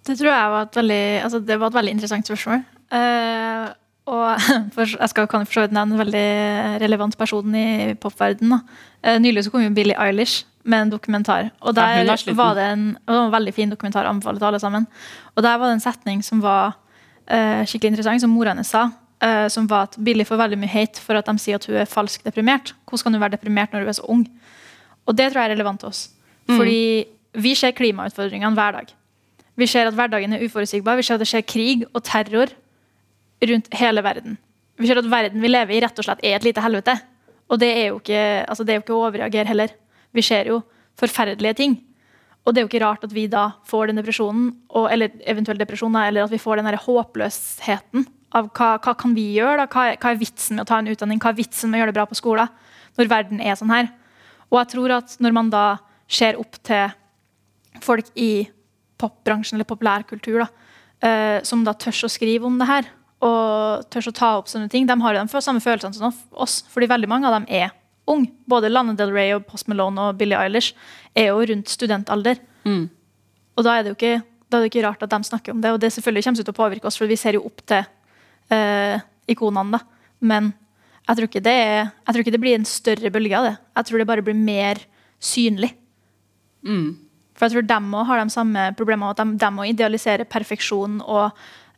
Det 0.03 0.17
tror 0.17 0.31
jeg 0.31 0.51
var 0.51 0.61
et 0.61 0.75
veldig, 0.75 1.23
altså 1.23 1.39
det 1.39 1.59
var 1.59 1.67
et 1.67 1.73
veldig 1.73 1.91
interessant 1.91 2.27
spørsmål. 2.27 2.65
Uh, 2.93 3.73
og 4.07 4.39
for, 4.75 4.87
jeg 4.87 5.09
skal, 5.11 5.27
kan 5.27 5.45
for 5.45 5.59
så 5.59 5.65
vidt 5.65 5.75
nevne 5.75 5.97
en 5.97 6.01
veldig 6.03 6.27
relevant 6.83 7.17
person 7.19 7.55
i 7.55 7.93
popverdenen. 7.99 8.61
Uh, 9.03 9.17
nylig 9.23 9.45
så 9.45 9.53
kom 9.53 9.65
jo 9.65 9.73
Billie 9.75 9.97
Eilish 9.99 10.45
med 10.67 10.85
en 10.85 10.93
dokumentar. 10.95 11.51
Og 11.61 11.75
der 11.75 12.03
ja, 12.03 12.15
var 12.35 12.55
det 12.55 12.69
en, 12.73 12.87
det 12.95 13.15
en, 13.15 13.31
veldig 13.31 13.53
fin 13.55 13.71
dokumentar. 13.71 14.07
anbefaler 14.07 14.39
til 14.39 14.47
alle 14.51 14.59
sammen. 14.59 14.87
Og 15.35 15.43
der 15.43 15.57
var 15.57 15.67
det 15.67 15.77
en 15.77 15.83
setning 15.83 16.23
som 16.23 16.41
var 16.43 16.75
uh, 17.31 17.63
skikkelig 17.63 17.95
interessant, 17.95 18.21
som 18.21 18.31
mora 18.31 18.55
hennes 18.55 18.67
sa. 18.67 18.89
som 19.49 19.65
var 19.65 19.87
at 19.87 19.95
Billie 19.97 20.25
får 20.25 20.37
veldig 20.37 20.57
mye 20.61 20.69
hate 20.69 21.01
for 21.01 21.17
at 21.17 21.25
de 21.25 21.39
sier 21.41 21.55
at 21.55 21.65
hun 21.65 21.75
er 21.75 21.85
falsk 21.89 22.23
deprimert. 22.23 22.75
Hvordan 22.85 23.03
kan 23.03 23.13
hun 23.13 23.21
være 23.21 23.33
deprimert 23.33 23.71
når 23.73 23.79
hun 23.79 23.89
er 23.89 23.95
så 23.97 24.03
ung? 24.05 24.27
Og 25.07 25.17
det 25.17 25.31
tror 25.31 25.41
jeg 25.41 25.49
er 25.49 25.55
relevant 25.55 25.79
til 25.79 25.89
oss. 25.89 26.09
Mm. 26.47 26.57
Fordi 26.57 27.05
vi 27.33 27.55
ser 27.55 27.71
klimautfordringene 27.71 28.53
hver 28.53 28.71
dag. 28.71 28.93
Vi 29.57 29.65
ser 29.65 29.87
at 29.89 29.93
hverdagen 29.97 30.33
er 30.33 30.45
uforutsigbar. 30.45 30.95
Vi 30.95 31.03
ser 31.07 31.17
at 31.17 31.23
det 31.23 31.27
skjer 31.31 31.41
krig 31.49 31.85
og 31.93 32.03
terror 32.05 32.53
rundt 33.41 33.69
hele 33.77 34.03
verden. 34.05 34.37
Vi 34.77 34.87
ser 34.89 35.01
at 35.01 35.09
verden 35.09 35.41
vi 35.41 35.49
lever 35.49 35.77
i, 35.77 35.81
rett 35.81 35.99
og 35.99 36.05
slett 36.05 36.23
er 36.25 36.37
et 36.37 36.45
lite 36.45 36.61
helvete. 36.61 36.97
Og 37.47 37.59
det 37.61 37.69
er 37.73 37.85
jo 37.89 37.99
ikke, 38.01 38.23
altså 38.45 38.65
det 38.65 38.73
er 38.73 38.79
jo 38.79 38.85
ikke 38.85 38.95
å 38.95 39.03
overreagere 39.07 39.49
heller. 39.49 39.73
Vi 40.13 40.23
ser 40.25 40.49
jo 40.51 40.61
forferdelige 40.97 41.57
ting. 41.57 41.83
og 42.47 42.53
det 42.53 42.61
er 42.61 42.63
jo 42.63 42.69
ikke 42.69 42.85
rart 42.85 43.03
at 43.03 43.11
vi 43.11 43.25
da 43.27 43.49
får 43.67 43.89
den 43.89 43.97
depresjonen, 43.99 44.53
og, 44.69 44.85
eller 44.87 45.11
eventuell 45.27 45.57
depresjon, 45.59 45.95
eller 45.99 46.23
at 46.23 46.31
vi 46.31 46.39
får 46.39 46.55
den 46.55 46.69
der 46.69 46.77
håpløsheten 46.79 48.05
av 48.37 48.47
hva, 48.55 48.69
hva 48.79 48.93
kan 48.95 49.15
vi 49.17 49.33
gjøre? 49.35 49.65
da? 49.65 49.65
Hva 49.67 49.97
hva 49.99 50.13
er 50.13 50.21
vitsen 50.21 50.55
med 50.55 50.63
å 50.63 50.69
ta 50.69 50.77
en 50.79 50.87
utdanning? 50.87 51.19
Hva 51.19 51.33
er 51.33 51.39
vitsen 51.41 51.69
med 51.69 51.75
å 51.75 51.81
gjøre 51.81 51.91
det 51.91 51.97
bra 51.97 52.05
på 52.07 52.15
skolen 52.15 52.53
når 52.95 53.11
verden 53.11 53.43
er 53.43 53.59
sånn 53.59 53.73
her? 53.73 53.89
Og 54.47 54.61
jeg 54.61 54.71
tror 54.77 54.95
at 54.95 55.17
når 55.19 55.35
man 55.35 55.51
da 55.51 55.65
ser 56.07 56.39
opp 56.39 56.55
til 56.63 56.95
folk 57.83 58.07
i 58.15 58.47
popbransjen 58.97 59.57
eller 59.57 59.67
populærkultur, 59.67 60.45
da, 60.45 60.47
eh, 61.03 61.43
som 61.43 61.67
da 61.67 61.75
tør 61.75 62.07
å 62.07 62.11
skrive 62.11 62.47
om 62.47 62.55
det 62.61 62.69
her, 62.69 62.87
og 63.25 63.87
tør 63.89 64.11
å 64.11 64.13
ta 64.13 64.29
opp 64.37 64.49
sånne 64.51 64.69
ting, 64.69 64.85
de 64.85 64.95
har 65.01 65.15
jo 65.15 65.23
de 65.25 65.41
samme 65.41 65.61
følelsene 65.63 65.95
som 65.95 66.13
oss. 66.37 66.61
fordi 66.69 66.89
veldig 66.91 67.09
mange 67.09 67.29
av 67.29 67.39
dem 67.39 67.47
er 67.49 67.71
unge. 68.07 68.31
Både 68.45 68.69
Lana 68.69 68.93
Del 68.93 69.11
Rey 69.11 69.33
og 69.35 69.47
Post 69.49 69.67
Malone 69.67 70.09
og 70.09 70.19
Billie 70.19 70.37
Eilish 70.37 70.73
er 71.15 71.31
jo 71.31 71.41
rundt 71.49 71.71
studentalder. 71.71 72.39
Mm. 72.67 72.87
Og 73.57 73.65
da 73.65 73.73
er, 73.73 73.83
det 73.83 73.93
jo 73.93 73.97
ikke, 73.97 74.21
da 74.47 74.59
er 74.59 74.65
det 74.65 74.71
ikke 74.71 74.85
rart 74.85 75.03
at 75.03 75.13
de 75.13 75.19
snakker 75.27 75.55
om 75.55 75.63
det. 75.63 75.73
Og 75.73 75.81
det 75.81 75.91
selvfølgelig 75.95 76.27
kommer 76.27 76.43
til 76.43 76.53
å 76.53 76.59
påvirke 76.61 76.89
oss, 76.89 76.99
for 76.99 77.09
vi 77.09 77.17
ser 77.19 77.39
jo 77.39 77.45
opp 77.49 77.65
til 77.65 77.83
eh, 78.53 79.01
ikonene. 79.33 79.79
da. 79.79 80.13
Men 80.21 80.53
jeg 81.07 81.17
tror, 81.17 81.29
ikke 81.29 81.43
det 81.43 81.57
jeg 81.57 82.13
tror 82.13 82.23
ikke 82.23 82.35
det 82.35 82.43
blir 82.43 82.59
en 82.59 82.69
større 82.69 83.11
bølge 83.13 83.39
av 83.39 83.49
det. 83.49 83.57
Jeg 83.79 83.89
tror 83.89 84.01
det 84.01 84.09
bare 84.13 84.25
blir 84.27 84.37
mer 84.37 84.81
synlig. 85.23 85.73
Mm. 86.67 86.89
For 87.37 87.47
jeg 87.47 87.55
tror 87.55 87.67
de 87.69 87.79
òg 87.99 88.09
har 88.09 88.21
de 88.21 88.33
samme 88.33 88.67
problemene. 88.77 89.13
At 89.13 89.21
de, 89.23 89.37
òg 89.37 89.55
må 89.57 89.67
idealisere 89.69 90.27
perfeksjon 90.29 91.01
og 91.05 91.31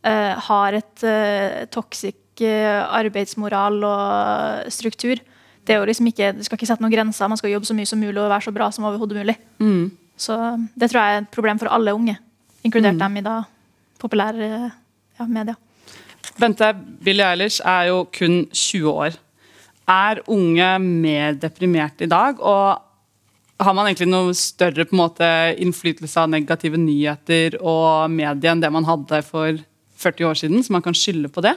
har 0.06 0.76
et 0.78 1.04
uh, 1.04 1.66
toxic 1.68 2.40
uh, 2.40 2.86
arbeidsmoral 2.96 3.82
og 3.84 4.72
struktur. 4.72 5.20
Det, 5.66 5.74
er 5.74 5.82
jo 5.82 5.88
liksom 5.90 6.08
ikke, 6.08 6.32
det 6.38 6.46
skal 6.46 6.56
ikke 6.56 6.68
sette 6.70 6.82
noen 6.84 6.94
grenser. 6.94 7.28
Man 7.28 7.40
skal 7.40 7.52
jobbe 7.52 7.68
så 7.68 7.76
mye 7.76 7.88
som 7.88 8.00
mulig 8.00 8.16
og 8.16 8.30
være 8.32 8.46
så 8.48 8.54
bra 8.54 8.70
som 8.72 8.86
overhodet 8.88 9.20
mulig. 9.20 9.36
Mm. 9.60 9.90
Så 10.20 10.36
det 10.76 10.90
tror 10.90 11.00
jeg 11.00 11.16
er 11.16 11.24
et 11.24 11.32
problem 11.32 11.60
for 11.60 11.72
alle 11.72 11.94
unge, 11.96 12.16
inkludert 12.64 12.96
Mm. 12.96 13.02
dem 13.04 13.16
i 13.16 13.24
da 13.24 13.42
populære 14.00 14.70
ja, 15.18 15.26
media. 15.26 15.54
Bente, 16.40 16.72
Billie 17.04 17.24
Eilish 17.24 17.60
er 17.64 17.88
jo 17.88 18.04
kun 18.04 18.46
20 18.52 18.88
år. 18.90 19.16
Er 19.88 20.20
unge 20.26 20.78
mer 20.78 21.34
deprimert 21.34 22.00
i 22.00 22.06
dag? 22.06 22.40
Og 22.40 22.80
har 23.60 23.74
man 23.76 23.86
egentlig 23.86 24.08
noe 24.08 24.34
større 24.34 24.86
på 24.88 24.96
en 24.96 25.02
måte, 25.02 25.30
innflytelse 25.60 26.20
av 26.20 26.30
negative 26.32 26.78
nyheter 26.80 27.58
og 27.60 28.10
medier 28.10 28.54
enn 28.54 28.62
det 28.62 28.72
man 28.72 28.88
hadde 28.88 29.20
for 29.26 29.58
40 30.00 30.30
år 30.30 30.40
siden, 30.42 30.64
så 30.64 30.72
man 30.72 30.84
kan 30.84 30.96
skylde 30.96 31.28
på 31.32 31.44
det? 31.44 31.56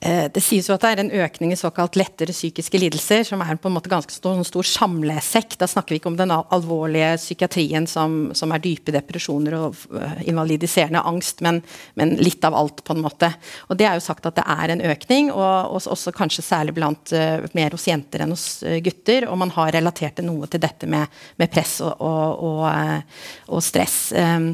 Eh, 0.00 0.30
Det 0.30 0.42
sies 0.42 0.68
jo 0.68 0.76
at 0.76 0.84
det 0.84 0.90
er 0.92 1.00
en 1.02 1.24
økning 1.24 1.52
i 1.52 1.58
såkalt 1.58 1.96
lettere 1.98 2.34
psykiske 2.34 2.78
lidelser, 2.78 3.24
som 3.26 3.42
er 3.42 3.58
på 3.58 3.70
en 3.70 3.74
måte 3.74 3.90
ganske 3.90 4.14
stor, 4.14 4.38
stor 4.46 4.66
samlesekk. 4.66 5.56
Da 5.58 5.66
snakker 5.66 5.94
vi 5.94 5.98
ikke 5.98 6.12
om 6.12 6.18
den 6.18 6.30
alvorlige 6.30 7.16
psykiatrien 7.18 7.88
som, 7.90 8.30
som 8.38 8.52
er 8.54 8.62
dype 8.62 8.94
depresjoner 8.94 9.56
og 9.58 9.78
øh, 9.90 10.20
invalidiserende 10.30 11.02
angst, 11.02 11.42
men, 11.42 11.62
men 11.98 12.14
litt 12.22 12.44
av 12.46 12.54
alt, 12.54 12.84
på 12.86 12.94
en 12.94 13.02
måte. 13.02 13.32
Og 13.68 13.78
Det 13.78 13.88
er 13.88 13.98
jo 13.98 14.04
sagt 14.06 14.28
at 14.28 14.38
det 14.38 14.46
er 14.46 14.74
en 14.74 14.84
økning, 14.92 15.32
og 15.32 15.74
også, 15.74 15.90
også 15.96 16.14
kanskje 16.14 16.46
særlig 16.46 16.76
blant 16.76 17.12
uh, 17.12 17.42
mer 17.56 17.74
hos 17.74 17.86
jenter 17.88 18.22
enn 18.22 18.32
hos 18.34 18.62
gutter. 18.84 19.26
Og 19.28 19.38
man 19.40 19.50
har 19.56 19.72
relatert 19.74 20.20
det 20.20 20.26
noe 20.26 20.46
til 20.50 20.62
dette 20.62 20.86
med, 20.86 21.10
med 21.40 21.50
press 21.50 21.78
og, 21.82 21.98
og, 21.98 22.44
og, 22.46 23.18
og 23.56 23.64
stress. 23.64 24.12
Um, 24.14 24.52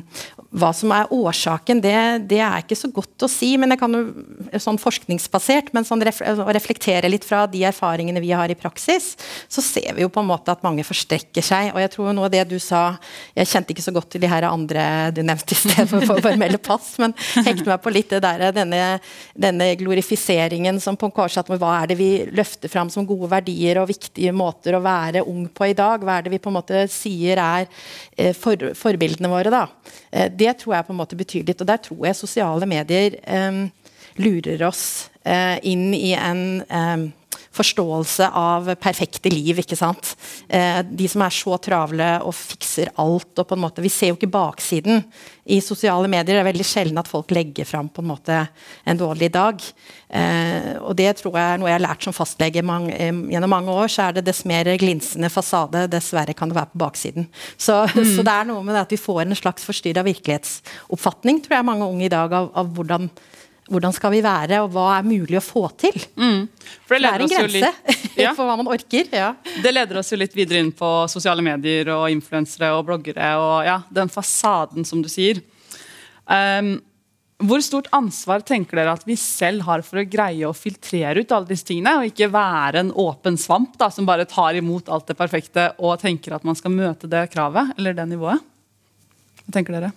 hva 0.55 0.71
som 0.77 0.93
er 0.95 1.11
årsaken, 1.11 1.81
det, 1.83 1.97
det 2.31 2.39
er 2.39 2.63
ikke 2.63 2.77
så 2.79 2.89
godt 2.95 3.27
å 3.27 3.29
si, 3.31 3.55
men 3.59 3.75
jeg 3.75 3.81
kan 3.81 3.97
jo 3.97 4.61
sånn 4.63 4.79
forskningsbasert, 4.79 5.73
men 5.75 5.87
sånn 5.87 6.05
ref, 6.07 6.21
å 6.23 6.47
reflektere 6.55 7.11
litt 7.11 7.27
fra 7.27 7.43
de 7.51 7.65
erfaringene 7.67 8.23
vi 8.23 8.31
har 8.31 8.51
i 8.51 8.57
praksis, 8.59 9.15
så 9.51 9.65
ser 9.65 9.97
vi 9.97 10.05
jo 10.05 10.11
på 10.15 10.23
en 10.23 10.29
måte 10.29 10.55
at 10.55 10.63
mange 10.63 10.85
forstrekker 10.87 11.43
seg. 11.43 11.73
Og 11.75 11.83
jeg 11.83 11.93
tror 11.97 12.15
noe 12.15 12.29
av 12.29 12.35
det 12.35 12.45
du 12.51 12.57
sa 12.63 12.85
Jeg 13.35 13.49
kjente 13.51 13.75
ikke 13.75 13.85
så 13.85 13.93
godt 13.95 14.13
til 14.15 14.23
de 14.23 14.29
her 14.31 14.47
andre 14.47 14.85
du 15.15 15.23
nevnte 15.27 15.57
i 15.57 15.59
sted 15.59 15.89
for, 15.91 16.05
for 16.07 16.23
formelle 16.23 16.61
pass, 16.63 16.93
men 17.03 17.17
hekte 17.47 17.67
meg 17.67 17.83
på 17.83 17.93
litt 17.95 18.15
det 18.15 18.23
der, 18.23 18.47
denne, 18.55 18.83
denne 19.35 19.71
glorifiseringen 19.81 20.79
som 20.83 20.99
på 21.01 21.11
Kårsatt 21.15 21.51
med 21.51 21.61
hva 21.63 21.75
er 21.81 21.91
det 21.91 21.99
vi 21.99 22.11
løfter 22.35 22.71
fram 22.71 22.93
som 22.93 23.07
gode 23.09 23.31
verdier 23.33 23.81
og 23.83 23.91
viktige 23.91 24.35
måter 24.37 24.79
å 24.79 24.83
være 24.85 25.25
ung 25.27 25.49
på 25.51 25.71
i 25.73 25.77
dag? 25.77 26.05
Hva 26.05 26.19
er 26.19 26.27
det 26.27 26.35
vi 26.37 26.43
på 26.43 26.53
en 26.53 26.59
måte 26.61 26.87
sier 26.93 27.43
er 27.43 27.67
eh, 28.17 28.35
for, 28.37 28.71
forbildene 28.79 29.31
våre, 29.33 29.51
da? 29.53 29.67
Eh, 30.15 30.31
det 30.45 30.59
tror 30.61 30.77
jeg 30.77 30.87
på 30.87 30.95
en 30.95 31.01
måte 31.01 31.19
betyr 31.19 31.49
litt. 31.49 31.65
Og 31.65 31.71
der 31.71 31.83
tror 31.83 32.07
jeg 32.09 32.21
sosiale 32.21 32.69
medier 32.69 33.19
eh, 33.25 33.61
lurer 34.21 34.69
oss 34.69 34.85
eh, 35.25 35.59
inn 35.67 35.91
i 35.97 36.15
en 36.19 36.45
eh, 36.69 37.11
forståelse 37.55 38.31
av 38.35 38.73
perfekte 38.83 39.31
liv. 39.33 39.59
ikke 39.63 39.79
sant? 39.79 40.15
Eh, 40.49 40.83
de 40.83 41.09
som 41.09 41.23
er 41.23 41.35
så 41.35 41.59
travle 41.63 42.11
og 42.23 42.35
fikser 42.35 42.91
alt. 42.97 43.39
og 43.39 43.47
på 43.47 43.55
en 43.55 43.65
måte, 43.65 43.83
Vi 43.83 43.89
ser 43.89 44.09
jo 44.09 44.17
ikke 44.17 44.31
baksiden 44.31 45.05
i 45.47 45.61
sosiale 45.61 46.09
medier. 46.09 46.35
Det 46.35 46.43
er 46.43 46.53
veldig 46.53 46.65
sjelden 46.65 46.99
at 46.99 47.09
folk 47.09 47.31
legger 47.31 47.65
fram 47.65 47.89
på 47.89 48.03
en 48.03 48.09
måte 48.09 48.49
en 48.85 48.97
dårlig 48.99 49.31
dag. 49.33 49.61
Eh, 50.09 50.77
og 50.81 50.97
det 50.97 51.17
tror 51.19 51.37
jeg 51.37 51.55
er 51.55 51.59
noe 51.59 51.69
jeg 51.69 51.81
har 51.81 51.89
lært 51.89 52.03
som 52.03 52.13
fastlege 52.13 52.63
mang, 52.63 52.91
eh, 52.91 53.13
gjennom 53.13 53.51
mange 53.51 53.71
år. 53.71 53.89
så 53.89 54.09
er 54.09 54.13
det 54.13 54.25
Dess 54.25 54.45
mer 54.45 54.65
glinsende 54.65 55.31
fasade, 55.31 55.89
dessverre 55.91 56.35
kan 56.35 56.49
det 56.49 56.57
være 56.57 56.73
på 56.73 56.79
baksiden. 56.79 57.29
Så, 57.59 57.87
så 58.15 58.23
det 58.23 58.33
er 58.33 58.45
noe 58.45 58.63
med 58.63 58.75
det 58.75 58.83
at 58.83 58.91
vi 58.91 58.97
får 58.97 59.23
en 59.23 59.35
slags 59.35 59.65
forstyrra 59.65 60.05
virkelighetsoppfatning, 60.05 61.43
tror 61.43 61.59
jeg 61.59 61.65
mange 61.65 61.85
unge 61.87 62.07
i 62.07 62.09
dag, 62.09 62.33
av, 62.33 62.51
av 62.55 62.67
hvordan 62.75 63.11
hvordan 63.71 63.95
skal 63.97 64.13
vi 64.13 64.21
være, 64.25 64.61
og 64.65 64.73
hva 64.75 64.91
er 64.99 65.07
mulig 65.07 65.39
å 65.41 65.45
få 65.45 65.65
til? 65.81 65.97
For 66.85 66.97
det 66.97 67.01
Det 67.01 67.11
er 67.11 67.25
en 67.25 67.33
grense 67.33 67.53
litt, 67.55 68.17
ja, 68.21 68.33
for 68.37 68.49
hva 68.49 68.59
man 68.61 68.69
orker. 68.69 69.09
Ja. 69.09 69.35
det 69.65 69.73
leder 69.73 70.01
oss 70.01 70.13
jo 70.13 70.21
litt 70.21 70.37
videre 70.37 70.61
inn 70.61 70.73
på 70.77 70.91
sosiale 71.09 71.45
medier 71.45 71.89
og 71.95 72.11
influensere 72.13 72.75
og 72.77 72.85
bloggere 72.91 73.35
og 73.41 73.55
ja, 73.65 73.79
den 73.89 74.13
fasaden, 74.13 74.85
som 74.85 75.01
du 75.05 75.09
sier. 75.13 75.41
Um, 76.29 76.77
hvor 77.45 77.61
stort 77.65 77.89
ansvar 77.97 78.45
tenker 78.47 78.79
dere 78.79 78.95
at 78.95 79.03
vi 79.09 79.17
selv 79.19 79.65
har 79.67 79.83
for 79.85 80.01
å 80.01 80.07
greie 80.07 80.47
å 80.47 80.55
filtrere 80.55 81.25
ut 81.25 81.33
alle 81.35 81.51
disse 81.51 81.67
tingene, 81.67 81.97
og 81.99 82.13
ikke 82.13 82.31
være 82.33 82.85
en 82.85 82.93
åpen 83.01 83.37
svamp 83.41 83.75
da, 83.81 83.91
som 83.91 84.07
bare 84.09 84.29
tar 84.29 84.61
imot 84.61 84.93
alt 84.93 85.09
det 85.11 85.19
perfekte 85.19 85.73
og 85.81 85.99
tenker 86.05 86.37
at 86.37 86.47
man 86.47 86.57
skal 86.59 86.73
møte 86.73 87.11
det 87.11 87.27
kravet 87.33 87.75
eller 87.79 87.97
det 87.97 88.07
nivået? 88.13 88.45
Hva 89.45 89.57
tenker 89.57 89.77
dere? 89.77 89.93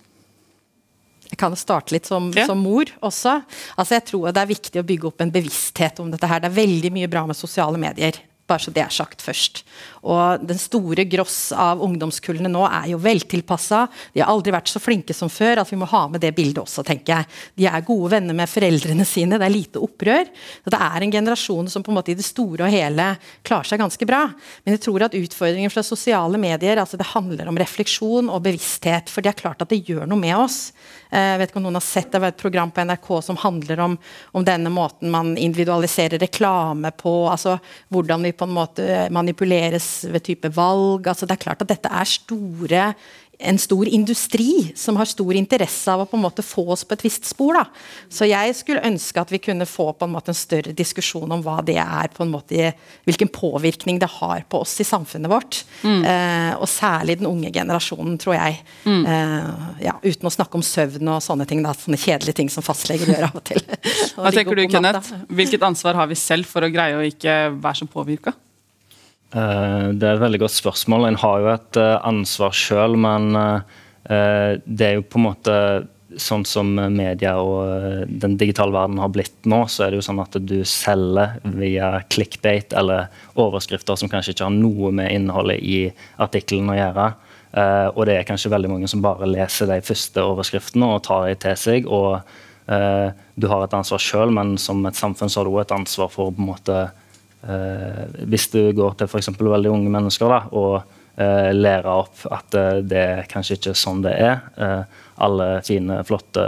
Jeg 1.30 1.38
kan 1.38 1.54
starte 1.56 1.92
litt 1.92 2.06
som, 2.06 2.30
Ja. 2.34 2.46
som 2.46 2.58
mor 2.58 2.84
også. 3.02 3.42
Altså 3.76 3.94
jeg 3.98 4.04
tror 4.06 4.32
det 4.32 4.40
er 4.42 4.46
viktig 4.54 4.80
å 4.80 4.86
bygge 4.86 5.06
opp 5.10 5.20
en 5.20 5.30
bevissthet 5.30 6.00
om 6.00 6.10
dette. 6.10 6.26
her. 6.26 6.40
Det 6.40 6.50
er 6.50 6.66
veldig 6.66 6.92
mye 6.92 7.08
bra 7.08 7.26
med 7.26 7.36
sosiale 7.36 7.76
medier. 7.78 8.12
Bare 8.48 8.64
så 8.64 8.72
det 8.72 8.80
er 8.80 8.92
sagt 8.94 9.20
først. 9.20 9.62
Og 10.08 10.44
Den 10.48 10.58
store 10.60 11.04
gross 11.04 11.50
av 11.52 11.82
ungdomskullene 11.84 12.48
nå 12.48 12.62
er 12.64 12.86
jo 12.94 13.00
veltilpassa. 13.02 13.82
De 14.14 14.22
har 14.22 14.30
aldri 14.32 14.54
vært 14.54 14.70
så 14.70 14.80
flinke 14.80 15.12
som 15.16 15.28
før. 15.28 15.60
at 15.60 15.70
Vi 15.70 15.76
må 15.76 15.88
ha 15.90 16.06
med 16.08 16.22
det 16.22 16.34
bildet 16.36 16.62
også, 16.62 16.84
tenker 16.86 17.12
jeg. 17.12 17.26
De 17.58 17.66
er 17.68 17.84
gode 17.84 18.10
venner 18.14 18.34
med 18.34 18.48
foreldrene 18.48 19.04
sine. 19.04 19.38
Det 19.38 19.44
er 19.44 19.52
lite 19.52 19.82
opprør. 19.84 20.30
Så 20.64 20.72
Det 20.72 20.80
er 20.80 21.02
en 21.02 21.12
generasjon 21.12 21.68
som 21.68 21.82
på 21.82 21.92
en 21.92 21.98
måte 21.98 22.12
i 22.12 22.16
det 22.16 22.24
store 22.24 22.64
og 22.64 22.72
hele 22.72 23.18
klarer 23.44 23.68
seg 23.68 23.82
ganske 23.82 24.06
bra. 24.08 24.24
Men 24.64 24.76
jeg 24.76 24.84
tror 24.86 25.04
at 25.04 25.18
utfordringen 25.18 25.70
fra 25.70 25.82
sosiale 25.82 26.38
medier 26.40 26.80
altså 26.80 26.96
det 26.96 27.12
handler 27.12 27.48
om 27.48 27.58
refleksjon 27.58 28.30
og 28.32 28.42
bevissthet. 28.42 29.10
For 29.12 29.20
det 29.20 29.34
er 29.34 29.42
klart 29.42 29.60
at 29.60 29.68
det 29.68 29.84
gjør 29.84 30.06
noe 30.08 30.18
med 30.18 30.36
oss. 30.36 30.72
Eh, 31.10 31.18
Jeg 31.28 31.38
vet 31.38 31.50
ikke 31.50 31.60
om 31.60 31.68
noen 31.68 31.76
har 31.78 31.84
sett 31.84 32.12
det 32.12 32.20
var 32.22 32.32
et 32.32 32.40
program 32.40 32.70
på 32.72 32.80
NRK 32.80 33.08
som 33.22 33.36
handler 33.36 33.80
om, 33.84 33.98
om 34.32 34.44
denne 34.44 34.70
måten 34.72 35.10
man 35.10 35.36
individualiserer 35.36 36.18
reklame 36.18 36.90
på. 36.96 37.28
altså 37.28 37.58
Hvordan 37.92 38.22
vi 38.24 38.32
på 38.38 38.48
en 38.48 38.54
måte 38.56 39.06
manipuleres 39.14 40.06
ved 40.08 40.24
type 40.24 40.50
valg. 40.56 41.06
altså 41.06 41.26
Det 41.26 41.36
er 41.36 41.44
klart 41.46 41.64
at 41.64 41.72
dette 41.74 41.90
er 41.90 42.08
store 42.08 42.84
en 43.38 43.58
stor 43.58 43.86
industri 43.86 44.72
som 44.76 44.96
har 44.96 45.06
stor 45.06 45.34
interesse 45.38 45.92
av 45.92 46.02
å 46.02 46.06
på 46.10 46.18
en 46.18 46.24
måte 46.24 46.42
få 46.42 46.64
oss 46.74 46.82
på 46.84 46.96
et 46.96 47.04
visst 47.06 47.28
spor. 47.28 47.54
Da. 47.54 47.64
Så 48.10 48.26
jeg 48.26 48.54
skulle 48.58 48.82
ønske 48.86 49.22
at 49.22 49.30
vi 49.30 49.38
kunne 49.42 49.66
få 49.68 49.92
på 49.94 50.08
en 50.08 50.14
måte 50.14 50.32
en 50.32 50.38
større 50.38 50.74
diskusjon 50.76 51.30
om 51.36 51.44
hva 51.44 51.60
det 51.66 51.76
er, 51.78 52.10
på 52.14 52.24
en 52.24 52.32
måte, 52.32 52.72
hvilken 53.06 53.30
påvirkning 53.30 54.00
det 54.02 54.10
har 54.18 54.42
på 54.50 54.62
oss 54.64 54.74
i 54.82 54.88
samfunnet 54.88 55.30
vårt. 55.30 55.60
Eh, 55.86 56.50
og 56.58 56.66
særlig 56.70 57.20
den 57.20 57.30
unge 57.30 57.52
generasjonen, 57.54 58.18
tror 58.18 58.34
jeg. 58.40 58.58
Eh, 59.14 59.70
ja, 59.86 59.94
uten 60.02 60.30
å 60.30 60.34
snakke 60.34 60.58
om 60.58 60.66
søvn 60.66 61.14
og 61.14 61.22
sånne 61.22 61.46
ting. 61.46 61.62
Da, 61.62 61.76
sånne 61.78 62.00
kjedelige 62.00 62.40
ting 62.40 62.50
som 62.50 62.66
fastleger 62.66 63.14
gjør 63.14 63.30
av 63.30 63.38
og 63.38 63.46
til. 63.46 63.62
Hva 64.18 64.34
tenker 64.34 64.58
du. 64.58 64.66
Kenneth? 64.68 65.14
Hvilket 65.30 65.62
ansvar 65.62 66.02
har 66.02 66.10
vi 66.10 66.18
selv 66.18 66.50
for 66.50 66.66
å 66.66 66.72
greie 66.72 66.98
å 66.98 67.06
ikke 67.06 67.38
være 67.54 67.84
så 67.84 67.90
påvirka? 67.90 68.34
Eh, 69.34 69.88
Det 69.92 70.06
er 70.08 70.16
et 70.16 70.24
veldig 70.24 70.40
godt 70.40 70.56
spørsmål. 70.56 71.08
En 71.08 71.20
har 71.20 71.42
jo 71.42 71.52
et 71.52 71.78
eh, 71.80 72.00
ansvar 72.08 72.54
sjøl, 72.56 72.96
men 72.96 73.36
eh, 73.36 74.56
det 74.64 74.86
er 74.86 74.98
jo 74.98 75.04
på 75.04 75.20
en 75.20 75.26
måte 75.28 75.56
sånn 76.18 76.46
som 76.48 76.70
media 76.72 77.34
og 77.36 78.08
den 78.08 78.38
digitale 78.40 78.72
verden 78.72 78.96
har 78.98 79.10
blitt 79.12 79.44
nå, 79.46 79.58
så 79.68 79.84
er 79.84 79.92
det 79.92 79.98
jo 79.98 80.06
sånn 80.06 80.22
at 80.22 80.38
du 80.40 80.56
selger 80.66 81.36
via 81.60 81.90
clickbait 82.08 82.72
eller 82.72 83.12
overskrifter 83.38 83.98
som 84.00 84.08
kanskje 84.08 84.32
ikke 84.32 84.46
har 84.46 84.54
noe 84.56 84.88
med 84.96 85.12
innholdet 85.12 85.60
i 85.60 85.82
artikkelen 86.16 86.72
å 86.72 86.78
gjøre. 86.78 87.06
Og 87.92 88.00
det 88.08 88.16
er 88.16 88.26
kanskje 88.26 88.50
veldig 88.50 88.70
mange 88.72 88.88
som 88.90 89.04
bare 89.04 89.28
leser 89.28 89.68
de 89.68 89.78
første 89.84 90.24
overskriftene 90.24 90.88
og 90.96 91.04
tar 91.04 91.28
dem 91.28 91.38
til 91.44 91.60
seg. 91.60 91.86
og 91.86 92.24
Du 93.36 93.46
har 93.52 93.68
et 93.68 93.76
ansvar 93.76 94.02
sjøl, 94.02 94.32
men 94.32 94.56
som 94.58 94.80
et 94.88 94.98
samfunn 94.98 95.28
så 95.28 95.42
har 95.42 95.46
du 95.46 95.52
også 95.52 95.66
et 95.68 95.76
ansvar 95.76 96.10
for 96.16 96.32
å 96.32 96.34
på 96.34 96.42
en 96.42 96.50
måte 96.54 96.80
hvis 97.40 98.48
du 98.50 98.72
går 98.74 98.96
til 98.98 99.06
f.eks. 99.06 99.30
veldig 99.38 99.70
unge 99.70 99.92
mennesker 99.94 100.32
da, 100.32 100.40
og 100.58 100.80
eh, 101.18 101.50
lære 101.54 101.94
opp 102.00 102.24
at 102.34 102.56
eh, 102.58 102.80
det 102.86 102.98
er 102.98 103.30
kanskje 103.30 103.58
ikke 103.58 103.76
sånn 103.78 104.02
det 104.04 104.14
er. 104.18 104.42
Eh, 104.58 104.82
alle 105.24 105.48
fine, 105.66 106.00
flotte 106.08 106.46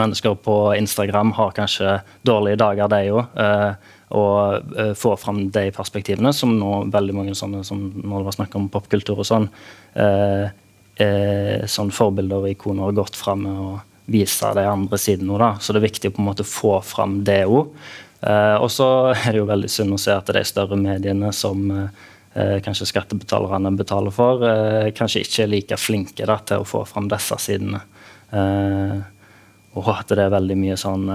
mennesker 0.00 0.36
på 0.44 0.56
Instagram 0.78 1.34
har 1.36 1.54
kanskje 1.56 1.98
dårlige 2.26 2.60
dager, 2.60 2.88
de 2.92 3.14
òg. 3.16 3.40
og 4.10 4.72
få 4.98 5.12
fram 5.16 5.44
de 5.54 5.68
perspektivene, 5.70 6.32
som 6.34 6.50
nå 6.58 6.90
veldig 6.90 7.14
mange 7.14 7.34
sånne, 7.38 7.60
som 7.66 7.78
når 7.94 8.16
det 8.22 8.26
var 8.26 8.36
snakk 8.36 8.56
om 8.58 8.68
popkultur 8.72 9.20
og 9.22 9.26
sånn, 9.28 9.46
sånn 11.74 11.92
forbilder 11.94 12.42
og 12.42 12.50
ikoner 12.50 12.88
har 12.88 12.96
gått 12.98 13.18
fram 13.18 13.44
med 13.46 13.60
å 13.62 13.68
vise 14.10 14.50
de 14.56 14.66
andre 14.66 14.98
sidene. 14.98 15.52
Så 15.62 15.72
det 15.72 15.78
er 15.78 15.86
viktig 15.86 16.10
å 16.10 16.16
på 16.16 16.22
en 16.22 16.30
måte 16.30 16.46
få 16.46 16.74
fram 16.86 17.20
det 17.26 17.44
òg. 17.46 17.70
Eh, 18.20 18.56
og 18.60 18.68
så 18.72 18.86
er 19.14 19.32
det 19.32 19.38
jo 19.40 19.46
veldig 19.48 19.70
synd 19.72 19.94
å 19.96 19.98
se 20.00 20.12
at 20.12 20.26
de 20.34 20.42
større 20.44 20.76
mediene 20.76 21.32
som 21.36 21.70
eh, 21.72 22.58
kanskje 22.64 22.86
skattebetalerne 22.90 23.70
betaler 23.78 24.12
for, 24.14 24.44
eh, 24.44 24.92
kanskje 24.96 25.20
ikke 25.24 25.42
er 25.44 25.52
like 25.54 25.76
flinke 25.80 26.24
da, 26.28 26.36
til 26.44 26.58
å 26.60 26.68
få 26.68 26.80
fram 26.88 27.08
disse 27.10 27.36
sidene. 27.40 27.80
og 29.70 29.88
at 29.90 30.08
det 30.10 30.22
er 30.22 30.30
veldig 30.30 30.56
mye 30.58 30.76
sånn 30.78 31.10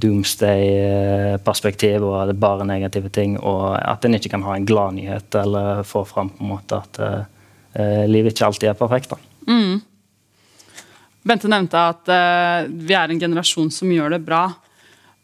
doomsday-perspektiv, 0.00 2.02
og 2.04 2.26
det 2.28 2.34
er 2.34 2.40
bare 2.40 2.64
negative 2.68 3.08
ting. 3.08 3.38
Og 3.40 3.78
at 3.78 4.04
en 4.04 4.14
ikke 4.16 4.30
kan 4.32 4.42
ha 4.44 4.54
en 4.56 4.66
gladnyhet 4.68 5.34
eller 5.40 5.82
få 5.84 6.04
fram 6.08 6.30
på 6.32 6.44
en 6.44 6.50
måte 6.50 6.76
at 6.76 6.98
livet 8.08 8.32
ikke 8.32 8.46
alltid 8.48 8.68
er 8.68 8.80
perfekt. 8.80 9.10
da. 9.12 9.16
Mm. 9.48 9.80
Bente 11.24 11.48
nevnte 11.48 11.80
at 11.80 12.10
uh, 12.12 12.68
vi 12.68 12.92
er 12.96 13.08
en 13.08 13.20
generasjon 13.20 13.70
som 13.72 13.92
gjør 13.92 14.10
det 14.16 14.24
bra. 14.26 14.44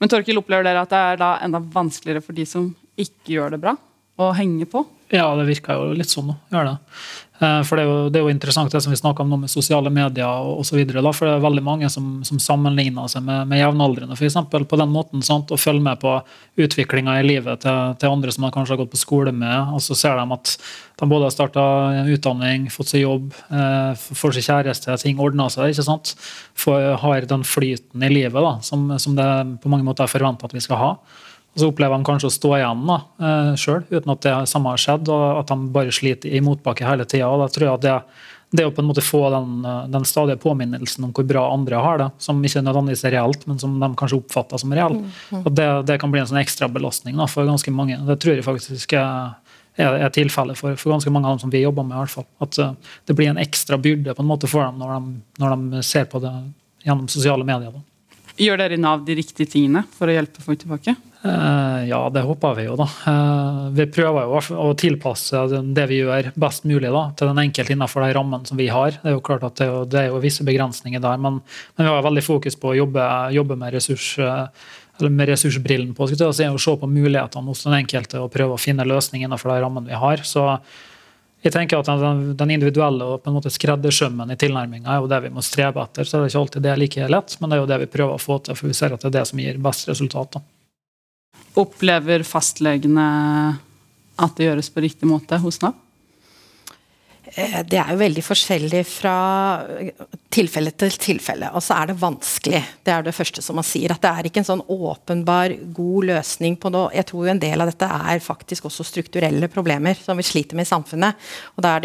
Men 0.01 0.09
Torkil, 0.09 0.41
opplever 0.41 0.65
dere 0.65 0.83
at 0.87 0.93
det 0.93 0.99
er 0.99 1.21
da 1.21 1.31
enda 1.45 1.61
vanskeligere 1.61 2.25
for 2.25 2.37
de 2.37 2.47
som 2.49 2.71
ikke 3.01 3.35
gjør 3.37 3.55
det 3.55 3.61
bra, 3.63 3.75
å 4.19 4.33
henge 4.37 4.67
på? 4.71 4.85
Ja, 5.11 5.29
det 5.39 5.49
virker 5.49 5.79
jo 5.79 5.93
litt 5.97 6.11
sånn. 6.13 6.35
Gjør 6.53 6.73
det. 6.73 6.77
Eh, 7.41 7.61
for 7.65 7.79
det 7.79 7.83
er, 7.83 7.89
jo, 7.89 8.09
det 8.13 8.19
er, 8.21 8.25
jo, 8.27 8.33
interessant 8.35 8.73
det 8.73 8.83
som 8.85 8.93
vi 8.93 8.99
snakker 9.01 9.25
om 9.25 9.31
nå 9.33 9.39
med 9.43 9.51
sosiale 9.53 9.91
medier 9.93 10.51
osv. 10.53 10.77
For 10.85 11.25
det 11.25 11.33
er 11.33 11.43
veldig 11.43 11.63
mange 11.65 11.89
som, 11.93 12.21
som 12.27 12.41
sammenligner 12.43 13.09
seg 13.11 13.25
med, 13.25 13.49
med 13.49 13.63
jevnaldrende 13.63 14.19
for 14.19 14.29
eksempel, 14.29 14.67
på 14.69 14.79
den 14.81 14.93
måten. 14.93 15.25
Sant? 15.25 15.51
Og 15.51 15.61
følger 15.61 15.83
med 15.87 16.03
på 16.03 16.13
utviklinga 16.61 17.17
i 17.21 17.25
livet 17.25 17.65
til, 17.65 17.97
til, 18.01 18.13
andre 18.13 18.35
som 18.35 18.45
man 18.45 18.55
kanskje 18.55 18.77
har 18.77 18.83
gått 18.83 18.93
på 18.93 19.01
skole 19.01 19.33
med. 19.33 19.73
Og 19.75 19.83
så 19.85 19.97
ser 19.99 20.21
de 20.21 20.37
at 20.37 20.55
de 21.01 21.09
både 21.09 21.31
har 21.31 21.35
starta 21.35 21.65
utdanning, 22.13 22.69
fått 22.73 22.93
seg 22.93 23.07
jobb, 23.07 23.33
eh, 23.57 24.05
får 24.21 24.37
seg 24.37 24.47
kjæreste, 24.51 25.01
ting 25.01 25.23
ordner 25.23 25.51
seg. 25.53 25.73
ikke 25.73 25.89
sant? 25.89 26.15
For, 26.61 26.93
har 27.01 27.27
den 27.31 27.47
flyten 27.49 28.05
i 28.05 28.13
livet 28.13 28.37
da, 28.37 28.59
som, 28.63 28.85
som 29.01 29.17
det 29.17 29.31
på 29.65 29.73
mange 29.73 29.87
måter 29.89 30.05
er 30.05 30.13
forventa 30.13 30.47
at 30.47 30.55
vi 30.55 30.63
skal 30.63 30.83
ha. 30.83 30.95
Og 31.51 31.63
så 31.63 31.69
opplever 31.71 31.99
de 31.99 32.07
kanskje 32.07 32.29
å 32.31 32.35
stå 32.35 32.51
igjen 32.61 32.83
da, 32.87 32.97
eh, 33.27 33.53
sjøl, 33.59 33.83
uten 33.91 34.13
at 34.13 34.27
det 34.27 34.35
samme 34.51 34.71
har 34.71 34.79
skjedd, 34.79 35.09
og 35.11 35.41
at 35.41 35.51
de 35.51 35.73
bare 35.75 35.95
sliter 35.95 36.31
i 36.31 36.43
motbakke 36.45 36.87
hele 36.87 37.07
tida. 37.11 37.31
Da 37.41 37.49
tror 37.51 37.67
jeg 37.67 37.75
at 37.75 37.87
det, 37.87 37.97
det 38.55 38.67
å 38.67 38.73
på 38.75 38.83
en 38.83 38.87
måte 38.87 39.03
få 39.03 39.25
den, 39.35 39.65
eh, 39.67 39.89
den, 39.91 40.07
stadige 40.07 40.39
påminnelsen 40.43 41.09
om 41.09 41.13
hvor 41.15 41.27
bra 41.27 41.49
andre 41.51 41.83
har 41.83 41.99
det, 41.99 42.09
som 42.23 42.39
ikke 42.43 42.63
nødvendigvis 42.63 43.05
er 43.05 43.17
reelt, 43.19 43.47
men 43.51 43.59
som 43.59 43.75
de 43.83 43.91
kanskje 43.99 44.21
oppfatter 44.23 44.63
som 44.63 44.75
reelt, 44.75 45.03
mm, 45.03 45.43
mm. 45.43 45.51
det, 45.55 45.69
det, 45.91 45.99
kan 45.99 46.15
bli 46.15 46.23
en 46.23 46.31
sånn 46.31 46.43
ekstra 46.43 46.71
belastning 46.71 47.19
da, 47.19 47.27
for 47.27 47.51
ganske 47.51 47.75
mange. 47.75 47.99
Det 48.07 48.19
tror 48.23 48.37
jeg 48.37 48.47
faktisk 48.47 48.95
er, 48.95 49.35
er, 49.75 50.09
tilfellet 50.15 50.59
for, 50.59 50.79
for, 50.79 50.95
ganske 50.95 51.11
mange 51.11 51.27
av 51.27 51.35
dem 51.35 51.45
som 51.47 51.51
vi 51.51 51.67
jobber 51.67 51.83
med. 51.83 51.99
i 51.99 52.03
hvert 52.05 52.15
fall. 52.15 52.31
At 52.47 52.63
uh, 52.63 52.97
det 53.11 53.19
blir 53.19 53.35
en 53.35 53.43
ekstra 53.43 53.79
byrde 53.79 54.15
på 54.15 54.23
en 54.23 54.31
måte 54.31 54.51
for 54.51 54.67
dem 54.67 54.79
når 54.79 54.97
de, 54.97 55.15
når 55.43 55.57
de 55.57 55.87
ser 55.87 56.07
på 56.11 56.23
det 56.23 56.35
gjennom 56.87 57.11
sosiale 57.11 57.47
medier. 57.47 57.75
Da. 57.75 57.90
Gjør 58.41 58.61
dere 58.63 58.77
i 58.77 58.81
Nav 58.81 59.03
de 59.05 59.15
riktige 59.19 59.49
tingene 59.53 59.83
for 59.93 60.09
å 60.09 60.15
hjelpe 60.15 60.41
folk 60.41 60.63
tilbake? 60.63 60.95
Uh, 61.21 61.85
ja, 61.85 61.99
det 62.09 62.23
håper 62.25 62.55
vi 62.57 62.63
jo, 62.65 62.79
da. 62.81 62.87
Uh, 63.05 63.67
vi 63.77 63.85
prøver 63.93 64.25
jo 64.25 64.41
å 64.57 64.71
tilpasse 64.81 65.43
det 65.77 65.85
vi 65.91 65.99
gjør, 65.99 66.31
best 66.41 66.65
mulig 66.65 66.89
da, 66.89 67.03
til 67.13 67.29
den 67.29 67.43
enkelte 67.43 67.75
innenfor 67.75 68.07
de 68.07 68.15
rammene 68.17 68.49
som 68.49 68.57
vi 68.57 68.71
har. 68.73 68.97
Det 69.03 69.13
er 69.13 69.19
jo 69.19 69.25
klart 69.27 69.45
at 69.45 69.61
det 69.61 69.67
er, 69.67 69.75
jo, 69.75 69.83
det 69.85 70.01
er 70.01 70.09
jo 70.09 70.23
visse 70.25 70.47
begrensninger 70.49 71.03
der, 71.05 71.21
men, 71.21 71.43
men, 71.45 71.85
vi 71.85 71.91
har 71.91 72.07
veldig 72.09 72.25
fokus 72.25 72.57
på 72.57 72.73
å 72.73 72.79
jobbe, 72.79 73.09
jobbe 73.37 73.59
med, 73.61 73.75
ressurs, 73.77 74.15
eller 74.17 75.13
med 75.13 75.29
ressursbrillen 75.35 75.93
på 75.99 76.09
si, 76.09 76.17
og 76.25 76.33
se 76.41 76.79
på 76.81 76.89
mulighetene 76.97 77.53
hos 77.53 77.67
den 77.69 77.77
enkelte 77.83 78.25
og 78.25 78.33
prøve 78.33 78.57
å 78.57 78.63
finne 78.63 78.89
løsninger 78.89 79.29
innenfor 79.29 79.53
de 79.53 79.61
rammene 79.67 79.93
vi 79.93 80.01
har. 80.01 80.25
Så 80.25 80.47
jeg 81.41 81.53
tenker 81.55 81.81
at 81.81 81.89
den, 81.89 82.23
den 82.37 82.53
individuelle 82.53 83.07
og 83.15 83.23
på 83.25 83.31
en 83.31 83.37
måte 83.39 83.53
skreddersømmen 83.53 84.35
i 84.35 84.37
tilnærminga 84.41 84.93
er 84.93 85.01
jo 85.01 85.09
det 85.09 85.23
vi 85.25 85.33
må 85.33 85.45
strebe 85.45 85.81
etter. 85.83 86.05
så 86.05 86.19
det 86.19 86.27
er 86.27 86.33
ikke 86.33 86.43
alltid 86.45 86.65
det 86.67 86.73
er 86.73 86.81
like 86.81 87.11
lett, 87.17 87.37
men 87.41 87.51
det 87.51 87.57
er 87.57 87.63
jo 87.63 87.71
det 87.71 87.79
vi 87.85 87.93
prøver 87.95 88.17
å 88.17 88.21
få 88.21 88.39
til, 88.45 88.59
for 88.59 88.69
vi 88.69 88.77
ser 88.77 88.93
at 88.93 89.01
det 89.01 89.09
er 89.09 89.19
det 89.19 89.27
som 89.31 89.41
gir 89.41 89.61
best 89.63 89.89
resultat. 89.89 90.41
Opplever 91.61 92.25
fastlegene 92.29 93.07
at 94.21 94.37
det 94.37 94.51
gjøres 94.51 94.69
på 94.73 94.85
riktig 94.85 95.09
måte 95.09 95.41
hos 95.41 95.63
Nav? 95.65 95.79
Eh, 97.35 97.61
det 97.67 97.79
er 97.79 97.93
jo 97.93 98.01
veldig 98.01 98.25
forskjellig 98.27 98.83
fra 98.89 99.17
tilfelle 100.31 100.71
til 100.79 100.95
tilfelle, 100.95 101.49
og 101.55 101.63
så 101.65 101.81
er 101.81 101.91
det 101.91 101.99
vanskelig. 101.99 102.61
Det 102.87 102.93
er 102.95 103.03
det 103.07 103.15
første 103.15 103.43
som 103.43 103.57
man 103.59 103.67
sier. 103.67 103.91
At 103.91 104.03
det 104.05 104.11
er 104.11 104.29
ikke 104.29 104.43
en 104.45 104.49
sånn 104.49 104.63
åpenbar, 104.71 105.55
god 105.75 106.07
løsning 106.11 106.57
på 106.61 106.71
noe. 106.71 106.93
Jeg 106.95 107.09
tror 107.11 107.27
jo 107.27 107.33
en 107.33 107.43
del 107.43 107.63
av 107.63 107.71
dette 107.71 107.89
er 107.91 108.23
faktisk 108.23 108.69
også 108.69 108.87
strukturelle 108.87 109.51
problemer 109.51 109.99
som 109.99 110.19
vi 110.19 110.27
sliter 110.27 110.59
med 110.59 110.69
i 110.69 110.71
samfunnet. 110.71 111.31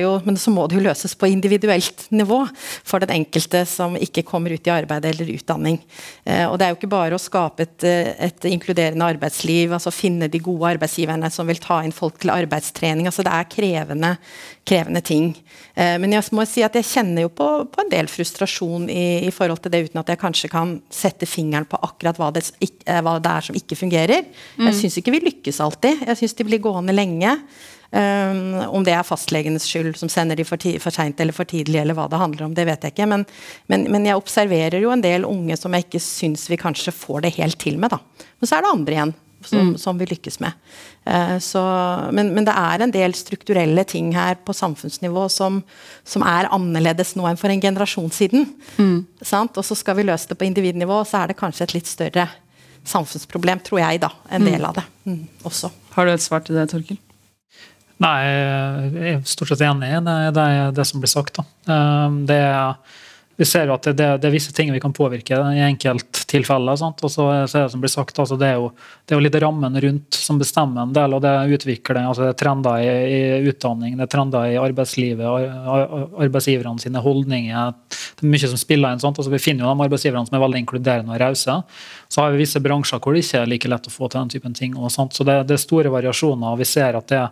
Jo, 0.01 0.11
men 0.25 0.37
så 0.37 0.53
må 0.53 0.67
det 0.69 0.77
jo 0.77 0.85
løses 0.85 1.15
på 1.17 1.29
individuelt 1.31 2.05
nivå 2.13 2.43
for 2.85 3.01
den 3.01 3.15
enkelte 3.17 3.63
som 3.69 3.97
ikke 3.97 4.25
kommer 4.27 4.53
ut 4.53 4.69
i 4.69 4.73
arbeid 4.73 5.07
eller 5.09 5.33
utdanning. 5.35 5.79
Eh, 6.23 6.45
og 6.45 6.59
det 6.59 6.67
er 6.67 6.73
jo 6.73 6.79
ikke 6.79 6.93
bare 6.93 7.17
å 7.17 7.21
skape 7.21 7.65
et, 7.65 7.87
et 8.29 8.49
inkluderende 8.49 9.09
arbeidsliv, 9.15 9.73
altså 9.73 9.93
finne 9.93 10.29
de 10.31 10.41
gode 10.43 10.75
arbeidsgiverne 10.75 11.31
som 11.33 11.49
vil 11.49 11.61
ta 11.63 11.81
inn 11.85 11.95
folk 11.95 12.21
til 12.21 12.33
arbeidstrening. 12.33 13.09
altså 13.09 13.25
Det 13.25 13.33
er 13.33 13.49
krevende, 13.49 14.15
krevende 14.65 15.01
ting. 15.05 15.34
Eh, 15.73 15.95
men 16.01 16.15
jeg 16.15 16.25
må 16.35 16.45
si 16.49 16.63
at 16.65 16.75
jeg 16.77 16.87
kjenner 16.87 17.25
jo 17.25 17.31
på, 17.35 17.47
på 17.71 17.83
en 17.83 17.91
del 17.91 18.09
frustrasjon 18.11 18.89
i, 18.91 19.27
i, 19.27 19.31
forhold 19.35 19.63
til 19.63 19.73
det, 19.73 19.83
uten 19.89 20.01
at 20.01 20.11
jeg 20.13 20.21
kanskje 20.21 20.51
kan 20.51 20.75
sette 20.93 21.29
fingeren 21.29 21.67
på 21.69 21.79
akkurat 21.85 22.19
hva 22.21 22.31
det, 22.35 22.45
eh, 22.61 23.01
hva 23.05 23.17
det 23.19 23.31
er 23.31 23.47
som 23.49 23.59
ikke 23.59 23.79
fungerer. 23.79 24.27
Mm. 24.57 24.67
Jeg 24.69 24.81
syns 24.81 24.99
ikke 25.01 25.15
vi 25.15 25.23
lykkes 25.27 25.61
alltid. 25.63 26.05
Jeg 26.07 26.21
syns 26.21 26.37
de 26.37 26.47
blir 26.47 26.63
gående 26.63 26.95
lenge. 26.95 27.37
Um, 27.95 28.57
om 28.75 28.83
det 28.83 28.91
er 28.91 29.05
fastlegenes 29.07 29.63
skyld 29.69 29.93
som 29.95 30.09
sender 30.11 30.35
de 30.35 30.43
for, 30.43 30.59
for 30.83 30.91
seint 30.91 31.21
eller 31.21 31.35
for 31.37 31.47
tidlig, 31.47 31.77
eller 31.79 31.95
hva 31.95 32.09
det 32.11 32.19
handler 32.19 32.47
om, 32.47 32.55
det 32.57 32.65
vet 32.67 32.83
jeg 32.83 32.91
ikke. 32.91 33.07
Men, 33.07 33.23
men, 33.71 33.85
men 33.93 34.07
jeg 34.09 34.19
observerer 34.19 34.81
jo 34.83 34.91
en 34.91 35.03
del 35.05 35.23
unge 35.29 35.55
som 35.55 35.71
jeg 35.77 35.85
ikke 35.85 36.01
syns 36.03 36.49
vi 36.51 36.59
kanskje 36.59 36.91
får 36.91 37.23
det 37.23 37.35
helt 37.37 37.59
til 37.61 37.79
med. 37.79 37.93
da. 37.93 38.01
Men 38.41 38.49
så 38.49 38.57
er 38.57 38.65
det 38.65 38.73
andre 38.73 38.97
igjen 38.97 39.15
som, 39.49 39.71
mm. 39.71 39.77
som 39.81 39.97
vi 39.99 40.07
lykkes 40.09 40.39
med. 40.43 40.55
Eh, 41.05 41.35
så, 41.43 41.61
men, 42.15 42.31
men, 42.35 42.47
det 42.47 42.55
er 42.55 42.83
en 42.83 42.93
del 42.93 43.15
strukturelle 43.17 43.85
ting 43.87 44.11
her 44.15 44.39
på 44.45 44.55
samfunnsnivå 44.55 45.27
som, 45.31 45.61
som 46.07 46.25
er 46.25 46.49
annerledes 46.55 47.15
nå 47.15 47.27
enn 47.29 47.39
for 47.39 47.53
en 47.53 47.63
generasjon 47.63 48.11
siden. 48.13 48.49
Mm. 48.77 49.05
Og 49.21 49.63
så 49.65 49.77
skal 49.77 49.99
vi 49.99 50.07
løse 50.07 50.31
det 50.31 50.39
på 50.39 50.47
individnivå, 50.47 51.03
så 51.07 51.23
er 51.23 51.31
det 51.31 51.39
kanskje 51.39 51.69
et 51.69 51.77
litt 51.77 51.89
større 51.91 52.27
samfunnsproblem, 52.85 53.63
tror 53.65 53.81
jeg, 53.81 54.03
da, 54.03 54.11
en 54.29 54.43
mm. 54.45 54.51
del 54.51 54.67
av 54.67 54.77
det 54.77 54.85
mm, 55.09 55.21
også. 55.49 55.71
Har 55.95 56.05
du 56.05 56.13
et 56.13 56.23
svar 56.23 56.45
til 56.45 56.57
det, 56.57 56.67
Torkil? 56.69 56.99
Nei, 58.03 58.17
jeg 58.27 59.13
er 59.13 59.21
stort 59.29 59.53
sett 59.53 59.63
enig 59.63 59.87
i 59.87 59.99
det, 60.03 60.15
det, 60.35 60.47
det 60.75 60.85
som 60.89 61.01
blir 61.01 61.11
sagt. 61.11 61.39
Da. 61.39 61.45
Uh, 61.69 62.17
det 62.27 62.41
er 62.43 62.75
vi 63.37 63.45
ser 63.45 63.67
jo 63.67 63.75
at 63.75 63.87
det, 63.89 64.07
det, 64.21 64.27
er 64.29 64.33
visse 64.33 64.53
ting 64.55 64.71
vi 64.71 64.79
kan 64.79 64.93
påvirke 64.95 65.35
i 65.35 65.63
enkelttilfeller. 65.65 66.79
Og 66.79 67.11
så 67.11 67.25
er 67.33 67.41
det 67.43 67.63
som 67.73 67.81
blir 67.83 67.91
sagt, 67.91 68.19
altså 68.21 68.37
det, 68.39 68.47
er 68.53 68.61
jo, 68.61 68.69
det, 69.03 69.11
er 69.11 69.19
jo, 69.19 69.23
litt 69.25 69.37
rammen 69.43 69.75
rundt 69.83 70.15
som 70.15 70.39
bestemmer 70.39 70.85
en 70.85 70.93
del. 70.95 71.17
og 71.17 71.23
Det 71.23 71.31
er 71.31 71.55
utvikling, 71.57 72.07
altså 72.07 72.23
det 72.23 72.29
er 72.31 72.39
trender 72.39 72.85
i, 72.85 72.93
i 73.17 73.51
utdanning, 73.51 73.97
det 73.99 74.07
er 74.07 74.13
trender 74.13 74.53
i 74.53 74.59
arbeidslivet, 74.61 75.25
arbeidsgiverne 76.23 76.85
sine 76.85 77.03
holdninger. 77.03 77.75
Det 77.91 78.23
er 78.23 78.31
mye 78.31 78.51
som 78.53 78.61
spiller 78.61 78.95
inn. 78.95 79.03
sånt, 79.03 79.19
altså 79.19 79.33
Vi 79.33 79.43
finner 79.43 79.65
jo 79.65 79.73
de 79.73 79.87
arbeidsgiverne 79.89 80.29
som 80.29 80.39
er 80.39 80.45
veldig 80.45 80.63
inkluderende 80.63 81.17
og 81.17 81.21
rause. 81.25 81.59
Så 82.07 82.23
har 82.23 82.31
vi 82.31 82.43
visse 82.45 82.63
bransjer 82.63 83.03
hvor 83.03 83.15
det 83.15 83.25
ikke 83.25 83.43
er 83.43 83.51
like 83.51 83.71
lett 83.71 83.91
å 83.91 83.93
få 83.93 84.07
til 84.07 84.21
den 84.21 84.31
typen 84.31 84.55
ting. 84.55 84.77
og 84.79 84.93
sånt, 84.95 85.13
Så 85.13 85.27
det, 85.27 85.41
det 85.49 85.57
er 85.57 85.65
store 85.65 85.91
variasjoner. 85.91 86.53
og 86.53 86.63
vi 86.63 86.71
ser 86.71 86.95
at 86.95 87.11
det 87.11 87.25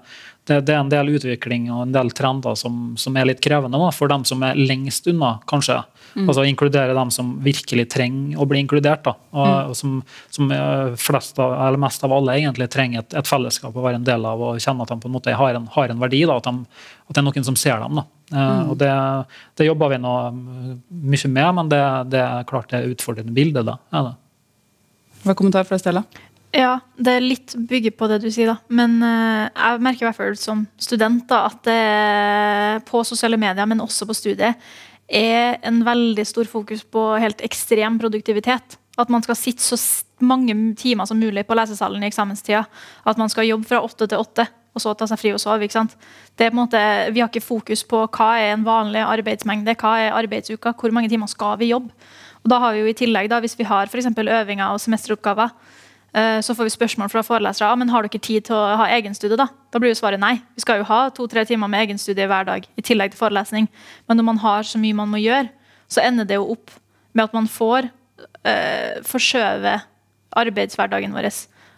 det, 0.47 0.59
det, 0.67 0.73
er 0.73 0.81
en 0.81 0.91
del 0.91 1.13
utvikling 1.15 1.69
og 1.71 1.85
en 1.85 1.93
del 1.95 2.09
trender 2.15 2.55
som, 2.59 2.93
som 2.99 3.15
er 3.15 3.29
litt 3.29 3.41
krevende 3.43 3.79
da, 3.79 3.89
for 3.95 4.11
dem 4.11 4.25
som 4.27 4.43
er 4.43 4.57
lengst 4.59 5.07
unna, 5.07 5.37
kanskje. 5.47 5.77
Mm. 6.13 6.25
Altså 6.27 6.43
Inkludere 6.45 6.95
dem 6.97 7.13
som 7.15 7.29
virkelig 7.45 7.85
trenger 7.93 8.41
å 8.41 8.47
bli 8.49 8.59
inkludert. 8.63 9.05
Da, 9.05 9.13
og, 9.31 9.47
mm. 9.47 9.69
og 9.71 9.77
som, 9.79 9.93
som 10.35 10.51
flest 10.99 11.39
av, 11.39 11.55
eller 11.67 11.79
mest 11.85 12.03
av 12.03 12.15
alle 12.17 12.35
egentlig 12.41 12.67
trenger 12.73 13.05
et, 13.05 13.15
et, 13.21 13.29
fellesskap 13.29 13.77
å 13.77 13.85
være 13.85 14.01
en 14.01 14.09
del 14.09 14.27
av 14.27 14.43
og 14.43 14.59
kjenne 14.59 14.83
at 14.83 14.91
de 14.91 14.99
på 14.99 15.09
en 15.09 15.15
måte 15.15 15.37
har 15.39 15.59
en, 15.59 15.69
har 15.77 15.93
en 15.93 16.03
verdi. 16.03 16.25
Da, 16.27 16.35
at, 16.41 16.49
de, 16.49 16.83
at, 17.07 17.15
det 17.15 17.23
er 17.23 17.27
noen 17.29 17.47
som 17.47 17.59
ser 17.59 17.79
dem. 17.85 18.01
Da. 18.01 18.05
Eh, 18.33 18.43
mm. 18.43 18.73
og 18.73 18.77
det, 18.83 18.91
det, 19.61 19.69
jobber 19.69 19.95
vi 19.95 20.01
nå 20.03 20.17
mye 20.33 21.33
med, 21.39 21.49
men 21.61 21.71
det, 21.71 21.81
det 22.11 22.21
er 22.25 22.51
klart 22.51 22.71
det 22.73 22.81
er 22.81 22.91
utfordrende 22.91 23.35
bilde. 23.35 23.63
Da, 23.71 23.79
er 23.95 24.11
det. 24.11 24.13
Hva 25.23 25.31
er 25.31 25.39
kommentar 25.39 25.67
fra 25.69 25.79
Stella? 25.79 26.03
Ja, 26.53 26.77
det 27.01 27.15
er 27.15 27.23
litt 27.25 27.55
bygget 27.57 27.95
på 27.97 28.05
det 28.11 28.19
du 28.21 28.29
sier, 28.29 28.51
da. 28.51 28.59
Men 28.69 28.99
uh, 29.01 29.49
jeg 29.49 29.81
merker 29.81 30.05
i 30.05 30.07
hvert 30.11 30.19
fall 30.19 30.35
som 30.37 30.67
student 30.77 31.25
da, 31.31 31.47
at 31.49 31.63
det 31.65 32.83
på 32.89 33.01
sosiale 33.07 33.39
medier, 33.41 33.65
men 33.69 33.81
også 33.81 34.05
på 34.05 34.15
studiet, 34.17 34.61
er 35.09 35.57
en 35.65 35.81
veldig 35.85 36.25
stor 36.25 36.47
fokus 36.49 36.83
på 36.85 37.07
helt 37.21 37.41
ekstrem 37.45 37.97
produktivitet. 38.01 38.77
At 39.01 39.09
man 39.09 39.25
skal 39.25 39.37
sitte 39.37 39.65
så 39.65 39.77
mange 40.23 40.53
timer 40.77 41.09
som 41.09 41.17
mulig 41.19 41.43
på 41.47 41.57
lesesalen 41.57 42.05
i 42.05 42.09
eksamenstida. 42.11 42.63
At 43.09 43.17
man 43.17 43.31
skal 43.33 43.49
jobbe 43.49 43.67
fra 43.67 43.81
åtte 43.81 44.07
til 44.07 44.21
åtte. 44.21 44.47
og 44.73 44.81
så 44.81 44.93
ta 44.97 45.05
seg 45.05 45.19
fri 45.21 45.31
og 45.33 45.41
sove. 45.41 45.65
ikke 45.65 45.75
sant? 45.75 45.91
Det 46.37 46.45
er 46.45 46.49
på 46.49 46.57
en 46.57 46.63
måte, 46.63 46.79
Vi 47.13 47.19
har 47.19 47.29
ikke 47.29 47.45
fokus 47.45 47.83
på 47.83 48.07
hva 48.07 48.29
er 48.37 48.53
en 48.53 48.65
vanlig 48.65 49.01
arbeidsmengde, 49.01 49.75
hva 49.75 49.97
er 50.01 50.17
arbeidsuka, 50.17 50.73
hvor 50.73 50.91
mange 50.91 51.09
timer 51.09 51.27
skal 51.27 51.57
vi 51.57 51.69
jobbe. 51.69 51.89
Og 52.43 52.49
da 52.49 52.59
har 52.59 52.73
vi 52.73 52.79
jo 52.79 52.85
i 52.85 52.93
tillegg, 52.93 53.29
da, 53.29 53.39
Hvis 53.39 53.57
vi 53.57 53.63
har 53.63 53.87
for 53.87 53.97
øvinger 53.97 54.73
og 54.73 54.79
semesteroppgaver, 54.79 55.49
så 56.13 56.53
får 56.53 56.67
vi 56.67 56.71
spørsmål 56.75 57.09
fra 57.09 57.23
forelesere 57.25 57.71
ja, 57.71 57.77
men 57.79 57.89
har 57.89 58.05
dere 58.05 58.21
tid 58.21 58.45
til 58.45 58.53
å 58.53 58.75
ha 58.77 58.85
egenstudie. 58.93 59.33
Da 59.39 59.47
Da 59.73 59.79
blir 59.81 59.89
jo 59.89 59.97
svaret 59.97 60.21
nei. 60.21 60.35
Vi 60.53 60.61
skal 60.61 60.77
jo 60.77 60.85
ha 60.85 61.07
to-tre 61.09 61.41
timer 61.49 61.71
med 61.71 61.87
egenstudie 61.87 62.27
hver 62.29 62.45
dag. 62.45 62.67
i 62.77 62.81
tillegg 62.81 63.11
til 63.11 63.17
forelesning. 63.17 63.67
Men 64.07 64.17
når 64.17 64.27
man 64.27 64.37
har 64.37 64.61
så 64.61 64.77
mye 64.77 64.93
man 64.93 65.09
må 65.09 65.17
gjøre, 65.17 65.49
så 65.89 66.05
ender 66.05 66.25
det 66.29 66.37
jo 66.37 66.51
opp 66.53 66.69
med 67.13 67.23
at 67.23 67.33
man 67.33 67.47
får 67.47 67.89
eh, 68.45 69.01
forskjøve 69.05 69.81
arbeidshverdagen 70.37 71.13
vår. 71.13 71.29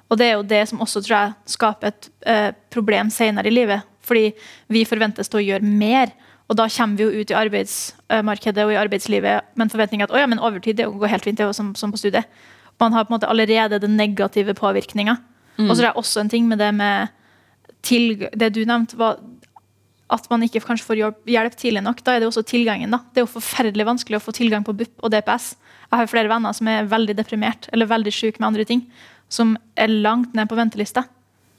Og 0.09 0.19
det 0.19 0.27
er 0.27 0.35
jo 0.37 0.45
det 0.47 0.61
som 0.69 0.81
også 0.83 1.01
tror 1.05 1.15
jeg 1.15 1.55
skaper 1.55 1.91
et 1.91 2.09
eh, 2.27 2.51
problem 2.73 3.09
senere 3.09 3.49
i 3.49 3.55
livet. 3.55 3.85
Fordi 4.05 4.33
vi 4.67 4.85
forventes 4.85 5.29
til 5.29 5.41
å 5.41 5.45
gjøre 5.45 5.65
mer. 5.65 6.11
Og 6.45 6.57
da 6.59 6.67
kommer 6.69 6.99
vi 6.99 7.07
jo 7.07 7.21
ut 7.23 7.31
i 7.31 7.37
arbeidsmarkedet 7.39 8.65
og 8.65 8.73
i 8.75 8.77
arbeidslivet 8.77 9.55
med 9.55 9.65
en 9.65 9.73
forventning 9.73 10.03
at 10.05 10.13
ja, 10.13 10.27
men 10.29 10.41
overtid 10.43 10.77
det 10.77 10.85
går 10.85 11.09
helt 11.15 11.25
fint, 11.25 11.39
det 11.39 11.45
er 11.45 11.49
jo 11.49 11.57
som, 11.57 11.71
som, 11.77 11.93
på 11.93 11.97
studiet. 11.97 12.29
Man 12.81 12.93
har 12.93 13.05
på 13.05 13.13
en 13.13 13.17
måte 13.17 13.29
allerede 13.31 13.79
den 13.79 13.95
negative 13.97 14.53
påvirkninga. 14.57 15.17
Mm. 15.57 15.69
Og 15.69 15.75
så 15.75 15.81
er 15.81 15.87
det 15.87 15.95
også 16.01 16.23
en 16.23 16.31
ting 16.31 16.47
med 16.49 16.59
det 16.59 16.73
med 16.75 17.13
til, 17.85 18.27
det 18.33 18.51
du 18.55 18.63
nevnte, 18.65 18.97
var 18.99 19.19
at 20.13 20.27
man 20.29 20.43
ikke 20.45 20.61
kanskje 20.61 20.85
får 20.85 21.01
hjelp 21.29 21.57
tidlig 21.57 21.81
nok. 21.85 22.03
Da 22.05 22.15
er 22.15 22.21
det 22.21 22.29
også 22.29 22.45
tilgangen. 22.45 22.91
da. 22.93 23.01
Det 23.13 23.21
er 23.21 23.25
jo 23.25 23.35
forferdelig 23.37 23.87
vanskelig 23.87 24.19
å 24.19 24.25
få 24.25 24.35
tilgang 24.37 24.65
på 24.65 24.75
BUP 24.77 25.01
og 25.01 25.11
DPS. 25.13 25.55
Jeg 25.89 25.97
har 26.01 26.09
flere 26.11 26.29
venner 26.29 26.53
som 26.53 26.67
er 26.69 26.89
veldig 26.89 27.15
deprimert 27.17 27.69
eller 27.73 27.89
veldig 27.89 28.13
syke 28.13 28.41
med 28.41 28.47
andre 28.51 28.65
ting, 28.65 28.85
som 29.29 29.55
er 29.77 29.89
langt 29.89 30.33
ned 30.37 30.49
på 30.49 30.57
venteliste. 30.57 31.05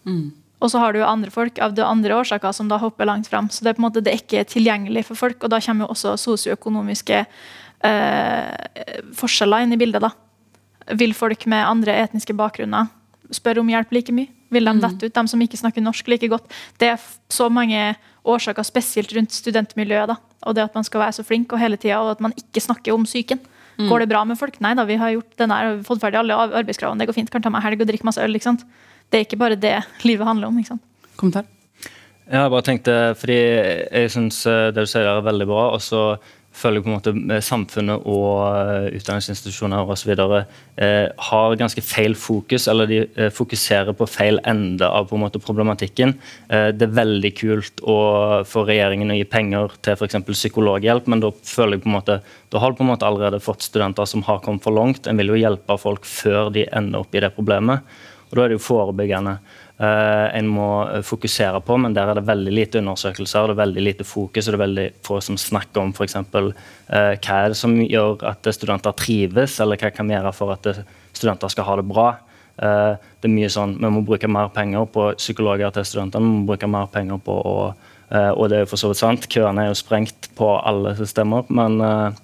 Mm. 0.07 0.31
Og 0.63 0.71
så 0.73 0.81
har 0.81 0.93
du 0.93 1.01
jo 1.01 1.09
andre 1.09 1.31
folk 1.31 1.59
av 1.63 1.75
de 1.77 1.85
andre 1.85 2.17
årsaker 2.17 2.55
som 2.55 2.69
da 2.71 2.79
hopper 2.81 3.09
langt 3.09 3.29
fram. 3.29 3.51
Så 3.51 3.65
det 3.65 3.73
er 3.73 3.79
på 3.79 3.83
en 3.83 3.89
måte 3.89 4.03
det 4.05 4.13
er 4.13 4.23
ikke 4.23 4.47
tilgjengelig 4.49 5.07
for 5.11 5.19
folk, 5.19 5.43
og 5.43 5.53
da 5.53 5.61
kommer 5.61 5.87
jo 5.87 5.93
også 5.97 6.15
sosioøkonomiske 6.23 7.19
eh, 7.85 8.55
forskjeller 9.19 9.67
inn 9.67 9.77
i 9.77 9.81
bildet. 9.81 10.07
da. 10.07 10.15
Vil 10.95 11.15
folk 11.15 11.47
med 11.51 11.67
andre 11.67 11.97
etniske 12.05 12.35
bakgrunner 12.37 12.91
spørre 13.35 13.63
om 13.63 13.71
hjelp 13.71 13.95
like 13.95 14.15
mye? 14.15 14.31
Vil 14.55 14.69
de 14.69 14.77
mm. 14.77 14.83
dette 14.85 15.09
ut, 15.09 15.15
de 15.15 15.33
som 15.33 15.43
ikke 15.43 15.59
snakker 15.59 15.83
norsk 15.83 16.07
like 16.13 16.29
godt? 16.31 16.47
Det 16.79 16.93
er 16.93 17.03
så 17.33 17.49
mange 17.51 17.97
årsaker, 18.27 18.67
spesielt 18.67 19.13
rundt 19.17 19.35
studentmiljøet. 19.35 20.13
da. 20.13 20.17
Og 20.47 20.55
det 20.55 20.67
at 20.69 20.75
man 20.79 20.87
skal 20.87 21.03
være 21.03 21.19
så 21.19 21.27
flink 21.27 21.53
og 21.53 21.59
hele 21.63 21.77
tida, 21.77 21.99
og 22.03 22.15
at 22.15 22.23
man 22.23 22.35
ikke 22.39 22.63
snakker 22.63 22.95
om 22.95 23.07
psyken. 23.07 23.41
Mm. 23.77 23.89
Går 23.91 24.05
det 24.05 24.09
bra 24.09 24.23
med 24.25 24.39
folk? 24.39 24.61
Nei 24.65 24.75
da, 24.79 24.87
vi 24.89 24.97
har 24.97 25.13
gjort 25.13 25.35
den 25.43 25.53
og 25.53 25.83
fått 25.89 26.01
ferdig 26.01 26.21
alle 26.23 26.39
arbeidskravene. 26.47 27.03
Det 27.03 27.11
går 27.11 27.19
fint, 27.19 27.33
kan 27.33 27.45
ta 27.45 27.53
meg 27.53 27.67
helg 27.67 27.83
og 27.83 27.91
drikke 27.91 28.07
masse 28.09 28.23
øl. 28.23 28.39
ikke 28.39 28.49
sant? 28.49 28.65
Det 29.11 29.19
er 29.19 29.27
ikke 29.27 29.43
bare 29.43 29.59
det 29.59 29.77
livet 30.07 30.27
handler 30.27 30.49
om. 30.49 30.59
ikke 30.59 30.77
sant? 30.77 30.87
Kommentar? 31.19 31.51
Ja, 32.27 32.47
jeg 32.47 32.51
bare 32.51 32.67
tenkte, 32.67 32.95
fordi 33.21 33.37
jeg 33.39 34.11
syns 34.11 34.41
eh, 34.51 34.73
det 34.75 34.83
du 34.83 34.91
sier 34.91 35.07
er 35.07 35.23
veldig 35.23 35.47
bra. 35.47 35.69
og 35.77 35.83
så 35.83 36.17
føler 36.57 36.83
på 36.83 36.91
en 36.91 36.97
måte 36.97 37.41
samfunnet 37.45 38.07
og 38.09 38.31
eh, 38.49 38.87
utdanningsinstitusjoner 38.97 39.91
osv. 39.93 40.13
Eh, 40.17 41.07
har 41.29 41.57
ganske 41.61 41.85
feil 41.85 42.17
fokus, 42.19 42.67
eller 42.73 42.89
de 42.91 43.03
eh, 43.05 43.31
fokuserer 43.35 43.97
på 43.97 44.09
feil 44.09 44.41
ende 44.49 44.89
av 44.89 45.11
på 45.11 45.19
en 45.19 45.25
måte 45.27 45.43
problematikken. 45.43 46.17
Eh, 46.49 46.71
det 46.77 46.89
er 46.89 46.97
veldig 46.97 47.33
kult 47.37 47.85
å 47.85 47.99
få 48.49 48.65
regjeringen 48.69 49.13
å 49.13 49.19
gi 49.19 49.29
penger 49.29 49.77
til 49.85 49.97
f.eks. 49.99 50.19
psykologhjelp, 50.33 51.11
men 51.13 51.25
da 51.25 51.33
føler 51.45 51.77
jeg 51.77 51.85
på 51.85 51.93
en 51.93 51.99
måte, 51.99 52.21
da 52.53 52.63
har 52.63 52.73
du 52.73 52.81
på 52.81 52.87
en 52.87 52.93
måte 52.95 53.09
allerede 53.09 53.43
fått 53.45 53.69
studenter 53.69 54.09
som 54.09 54.25
har 54.29 54.43
kommet 54.45 54.65
for 54.65 54.77
langt. 54.77 55.07
En 55.07 55.21
vil 55.21 55.35
jo 55.35 55.41
hjelpe 55.41 55.79
folk 55.81 56.09
før 56.09 56.53
de 56.55 56.69
ender 56.73 57.05
opp 57.05 57.17
i 57.17 57.25
det 57.25 57.35
problemet. 57.37 57.85
Og 58.27 58.37
Da 58.37 58.43
er 58.43 58.51
det 58.51 58.57
jo 58.57 58.67
forebyggende. 58.67 59.37
Uh, 59.77 60.33
en 60.33 60.47
må 60.49 60.67
eh, 60.89 61.03
fokusere 61.05 61.59
på, 61.61 61.75
men 61.77 61.93
der 61.93 62.09
er 62.09 62.17
det 62.17 62.23
veldig 62.25 62.53
lite 62.55 62.81
undersøkelser 62.81 63.51
det 63.51 63.53
er 63.53 63.59
veldig 63.59 63.83
lite 63.85 64.07
fokus. 64.09 64.47
og 64.47 64.55
Det 64.55 64.57
er 64.57 64.63
veldig 64.63 64.87
få 65.05 65.19
som 65.21 65.37
snakker 65.37 65.83
om 65.83 65.93
eksempel, 66.01 66.49
uh, 66.89 67.13
hva 67.13 67.41
er 67.43 67.53
det 67.53 67.59
som 67.61 67.75
gjør 67.83 68.25
at 68.31 68.49
studenter 68.57 68.97
trives, 68.97 69.59
eller 69.61 69.77
hva 69.77 69.91
kan 69.93 70.09
vi 70.09 70.17
gjøre 70.17 70.33
for 70.33 70.55
at 70.55 70.71
studenter 71.13 71.53
skal 71.53 71.69
ha 71.69 71.77
det 71.77 71.89
bra. 71.93 72.09
Det 72.57 73.29
er 73.29 73.29
mye 73.29 73.51
sånn, 73.53 73.75
Vi 73.77 73.89
må 73.93 74.01
bruke 74.01 74.29
mer 74.33 74.49
penger 74.49 74.87
på 74.89 75.11
psykologer 75.19 75.75
til 75.77 75.85
studentene. 75.85 76.25
vi 76.25 76.39
må 76.39 76.47
bruke 76.49 76.67
mer 76.67 76.87
penger 76.87 77.19
på 77.21 77.35
å, 77.37 77.75
Og 78.33 78.49
det 78.49 78.57
er 78.57 78.61
jo 78.65 78.71
for 78.71 78.81
så 78.81 78.89
vidt 78.89 78.97
sant, 79.03 79.29
køene 79.29 79.61
er 79.61 79.69
jo 79.69 79.75
sprengt 79.75 80.31
på 80.35 80.49
alle 80.65 80.97
systemer. 80.97 81.45
men 81.51 82.17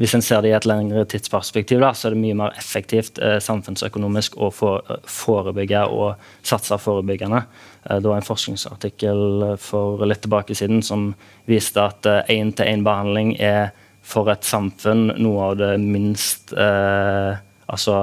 hvis 0.00 0.14
en 0.16 0.22
ser 0.24 0.40
det 0.40 0.48
i 0.48 0.54
et 0.56 0.64
lengre 0.64 1.02
tidsperspektiv, 1.12 1.82
da, 1.82 1.90
så 1.92 2.08
er 2.08 2.14
det 2.14 2.22
mye 2.22 2.36
mer 2.38 2.54
effektivt 2.56 3.18
eh, 3.20 3.36
samfunnsøkonomisk 3.44 4.38
å 4.40 4.48
for, 4.54 4.80
forebygge 5.04 5.82
og 5.92 6.22
satse 6.46 6.78
forebyggende. 6.80 7.42
Eh, 7.84 7.98
det 8.00 8.08
var 8.08 8.16
en 8.16 8.24
forskningsartikkel 8.24 9.44
for 9.60 10.00
litt 10.08 10.22
tilbake 10.24 10.56
siden 10.56 10.80
som 10.86 11.10
viste 11.50 11.84
at 11.84 12.08
én-til-én-behandling 12.32 13.34
eh, 13.36 13.68
er 13.68 13.88
for 14.00 14.32
et 14.32 14.46
samfunn 14.48 15.10
noe 15.20 15.50
av 15.50 15.60
det 15.60 15.74
minst 15.84 16.54
eh, 16.56 17.36
altså 17.68 18.00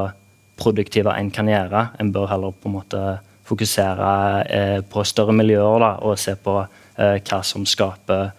produktive 0.57 1.17
en 1.17 1.33
kan 1.33 1.49
gjøre. 1.49 1.87
En 1.97 2.13
bør 2.13 2.29
heller 2.29 2.53
på 2.53 2.69
en 2.69 2.77
måte 2.77 3.05
fokusere 3.49 4.11
eh, 4.45 4.79
på 4.85 5.01
større 5.01 5.33
miljøer 5.33 5.81
da, 5.81 5.95
og 6.05 6.21
se 6.21 6.37
på 6.37 6.59
eh, 6.61 7.17
hva 7.25 7.41
som 7.41 7.65
skaper 7.65 8.27
Eh, 8.27 8.36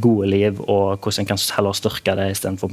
gode 0.00 0.28
liv, 0.30 0.60
og 0.64 0.98
hvordan 1.02 1.24
en 1.24 1.28
kan 1.28 1.40
heller 1.56 1.76
styrke 1.76 2.14
det 2.16 2.30
istedenfor 2.32 2.72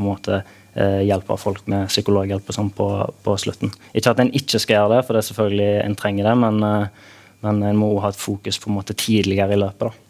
eh, 0.75 1.01
hjelpe 1.07 1.37
folk 1.37 1.67
med 1.67 1.89
psykologhjelp 1.91 2.47
og 2.47 2.55
sånn 2.55 2.71
på, 2.71 2.87
på, 3.25 3.35
slutten. 3.41 3.73
Ikke 3.93 4.13
at 4.13 4.21
en 4.23 4.31
ikke 4.31 4.61
skal 4.61 4.79
gjøre 4.79 4.95
det, 4.95 5.03
for 5.05 5.15
det 5.15 5.23
er 5.23 5.29
selvfølgelig 5.29 5.69
en 5.83 5.99
trenger 5.99 6.29
det, 6.29 6.35
men, 6.45 6.63
eh, 6.63 7.11
men 7.45 7.63
en 7.71 7.79
må 7.79 7.91
ha 7.99 8.13
et 8.13 8.19
fokus 8.19 8.59
på 8.61 8.71
en 8.71 8.79
måte 8.79 8.97
tidligere 8.97 9.57
i 9.57 9.61
løpet. 9.61 9.89
da. 9.89 10.04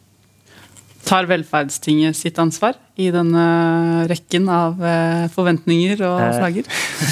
Tar 1.06 1.28
velferdstinget 1.30 2.18
sitt 2.18 2.40
ansvar 2.42 2.74
i 2.98 3.12
denne 3.14 3.42
rekken 4.10 4.48
av 4.50 4.80
eh, 4.82 5.26
forventninger 5.30 6.00
og 6.08 6.22
flagger? 6.34 6.66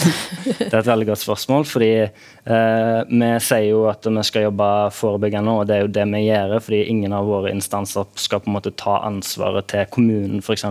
det 0.64 0.70
er 0.72 0.80
et 0.80 0.88
veldig 0.88 1.08
godt 1.12 1.22
spørsmål. 1.22 1.68
fordi 1.70 1.92
eh, 2.02 3.02
Vi 3.12 3.30
sier 3.46 3.68
jo 3.68 3.84
at 3.92 4.08
vi 4.10 4.24
skal 4.26 4.48
jobbe 4.48 4.70
forebyggende, 4.98 5.54
og 5.54 5.70
det 5.70 5.76
er 5.76 5.86
jo 5.86 5.92
det 6.00 6.08
vi 6.10 6.24
gjør. 6.26 6.56
fordi 6.66 6.82
ingen 6.96 7.14
av 7.14 7.30
våre 7.30 7.54
instanser 7.54 8.10
skal 8.16 8.42
på 8.42 8.50
en 8.50 8.58
måte 8.58 8.74
ta 8.82 8.98
ansvaret 9.06 9.70
til 9.70 9.86
kommunen 9.94 10.42
f.eks. 10.42 10.66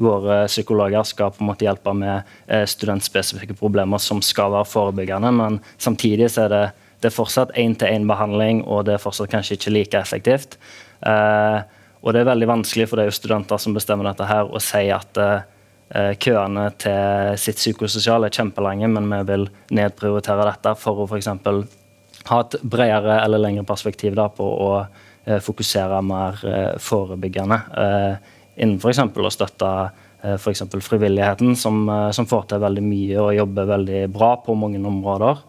Våre 0.00 0.40
psykologer 0.48 1.04
skal 1.04 1.36
på 1.36 1.44
en 1.44 1.52
måte 1.52 1.68
hjelpe 1.68 1.92
med 1.92 2.22
eh, 2.48 2.64
studentspesifikke 2.64 3.58
problemer 3.60 4.00
som 4.00 4.24
skal 4.24 4.56
være 4.56 4.72
forebyggende. 4.72 5.36
Men 5.36 5.60
samtidig 5.76 6.32
så 6.32 6.46
er 6.48 6.56
det, 6.56 6.64
det 7.04 7.12
er 7.12 7.18
fortsatt 7.20 7.52
én-til-én-behandling, 7.60 8.64
og 8.64 8.86
det 8.88 8.96
er 8.96 9.04
fortsatt 9.04 9.36
kanskje 9.36 9.60
ikke 9.60 9.76
like 9.76 10.04
effektivt. 10.06 10.56
Eh, 11.04 11.64
og 12.04 12.12
det 12.12 12.20
er 12.20 12.28
veldig 12.28 12.48
vanskelig, 12.50 12.86
for 12.88 13.00
det 13.00 13.06
er 13.06 13.08
jo 13.08 13.16
studenter 13.16 13.60
som 13.60 13.74
bestemmer 13.76 14.10
dette 14.10 14.26
her, 14.28 14.44
å 14.44 14.60
si 14.60 14.82
at 14.92 15.20
uh, 15.20 16.12
køene 16.20 16.66
til 16.80 17.38
sitt 17.40 17.60
psykososiale 17.60 18.28
er 18.28 18.36
kjempelange, 18.36 18.90
men 18.92 19.08
vi 19.08 19.20
vil 19.30 19.46
nedprioritere 19.72 20.44
dette 20.50 20.74
for 20.80 21.00
å 21.00 21.06
f.eks. 21.08 21.30
ha 22.28 22.40
et 22.42 22.56
bredere 22.60 23.18
eller 23.22 23.40
lengre 23.40 23.64
perspektiv 23.68 24.18
da, 24.18 24.28
på 24.28 24.44
å 24.44 24.68
uh, 24.82 25.38
fokusere 25.44 26.02
mer 26.04 26.44
uh, 26.44 26.74
forebyggende. 26.76 27.60
innen 28.54 28.76
f.eks. 28.76 29.00
å 29.00 29.32
støtte 29.32 29.70
f.eks. 30.36 30.62
frivilligheten, 30.84 31.56
som, 31.56 31.88
som, 32.16 32.28
får 32.28 32.46
til 32.52 32.60
veldig 32.62 32.84
mye 32.84 33.16
og 33.20 33.34
jobber 33.36 33.72
veldig 33.72 34.04
bra 34.12 34.30
på 34.44 34.54
mange 34.56 34.80
områder. 34.80 35.40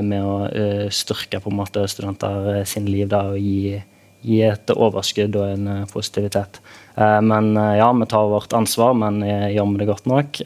med 0.00 0.24
å 0.24 0.88
styrke 0.88 1.36
på 1.40 1.50
en 1.50 1.58
måte 1.58 1.82
studenter 1.88 2.64
sin 2.64 2.86
liv 2.88 3.10
da, 3.12 3.26
og 3.28 3.36
gi 3.36 3.74
gi 4.24 4.40
et 4.46 4.72
overskudd 4.74 5.36
og 5.38 5.54
en 5.54 5.70
eh, 5.70 5.86
positivitet. 5.92 6.60
Eh, 6.96 7.20
men 7.24 7.52
eh, 7.60 7.78
ja, 7.80 7.88
vi 7.92 8.08
tar 8.10 8.30
vårt 8.32 8.54
ansvar, 8.56 8.94
men 8.98 9.20
gjør 9.24 9.72
vi 9.72 9.80
det 9.82 9.88
godt 9.90 10.08
nok? 10.10 10.40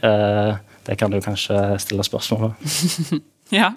Det 0.88 0.96
kan 0.96 1.12
du 1.12 1.20
kanskje 1.20 1.76
stille 1.82 2.06
spørsmål 2.06 2.48
om. 2.48 2.54
ja. 3.60 3.74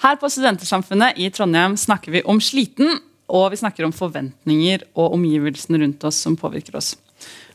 Her 0.00 0.16
på 0.16 0.30
Studentersamfunnet 0.32 1.18
i 1.20 1.28
Trondheim 1.34 1.76
snakker 1.76 2.14
vi 2.14 2.24
om 2.24 2.40
sliten, 2.40 3.02
og 3.30 3.50
vi 3.52 3.60
snakker 3.60 3.86
om 3.86 3.92
forventninger 3.94 4.86
og 4.98 5.14
omgivelsene 5.18 5.82
rundt 5.82 6.06
oss 6.08 6.22
som 6.24 6.38
påvirker 6.40 6.78
oss. 6.80 6.94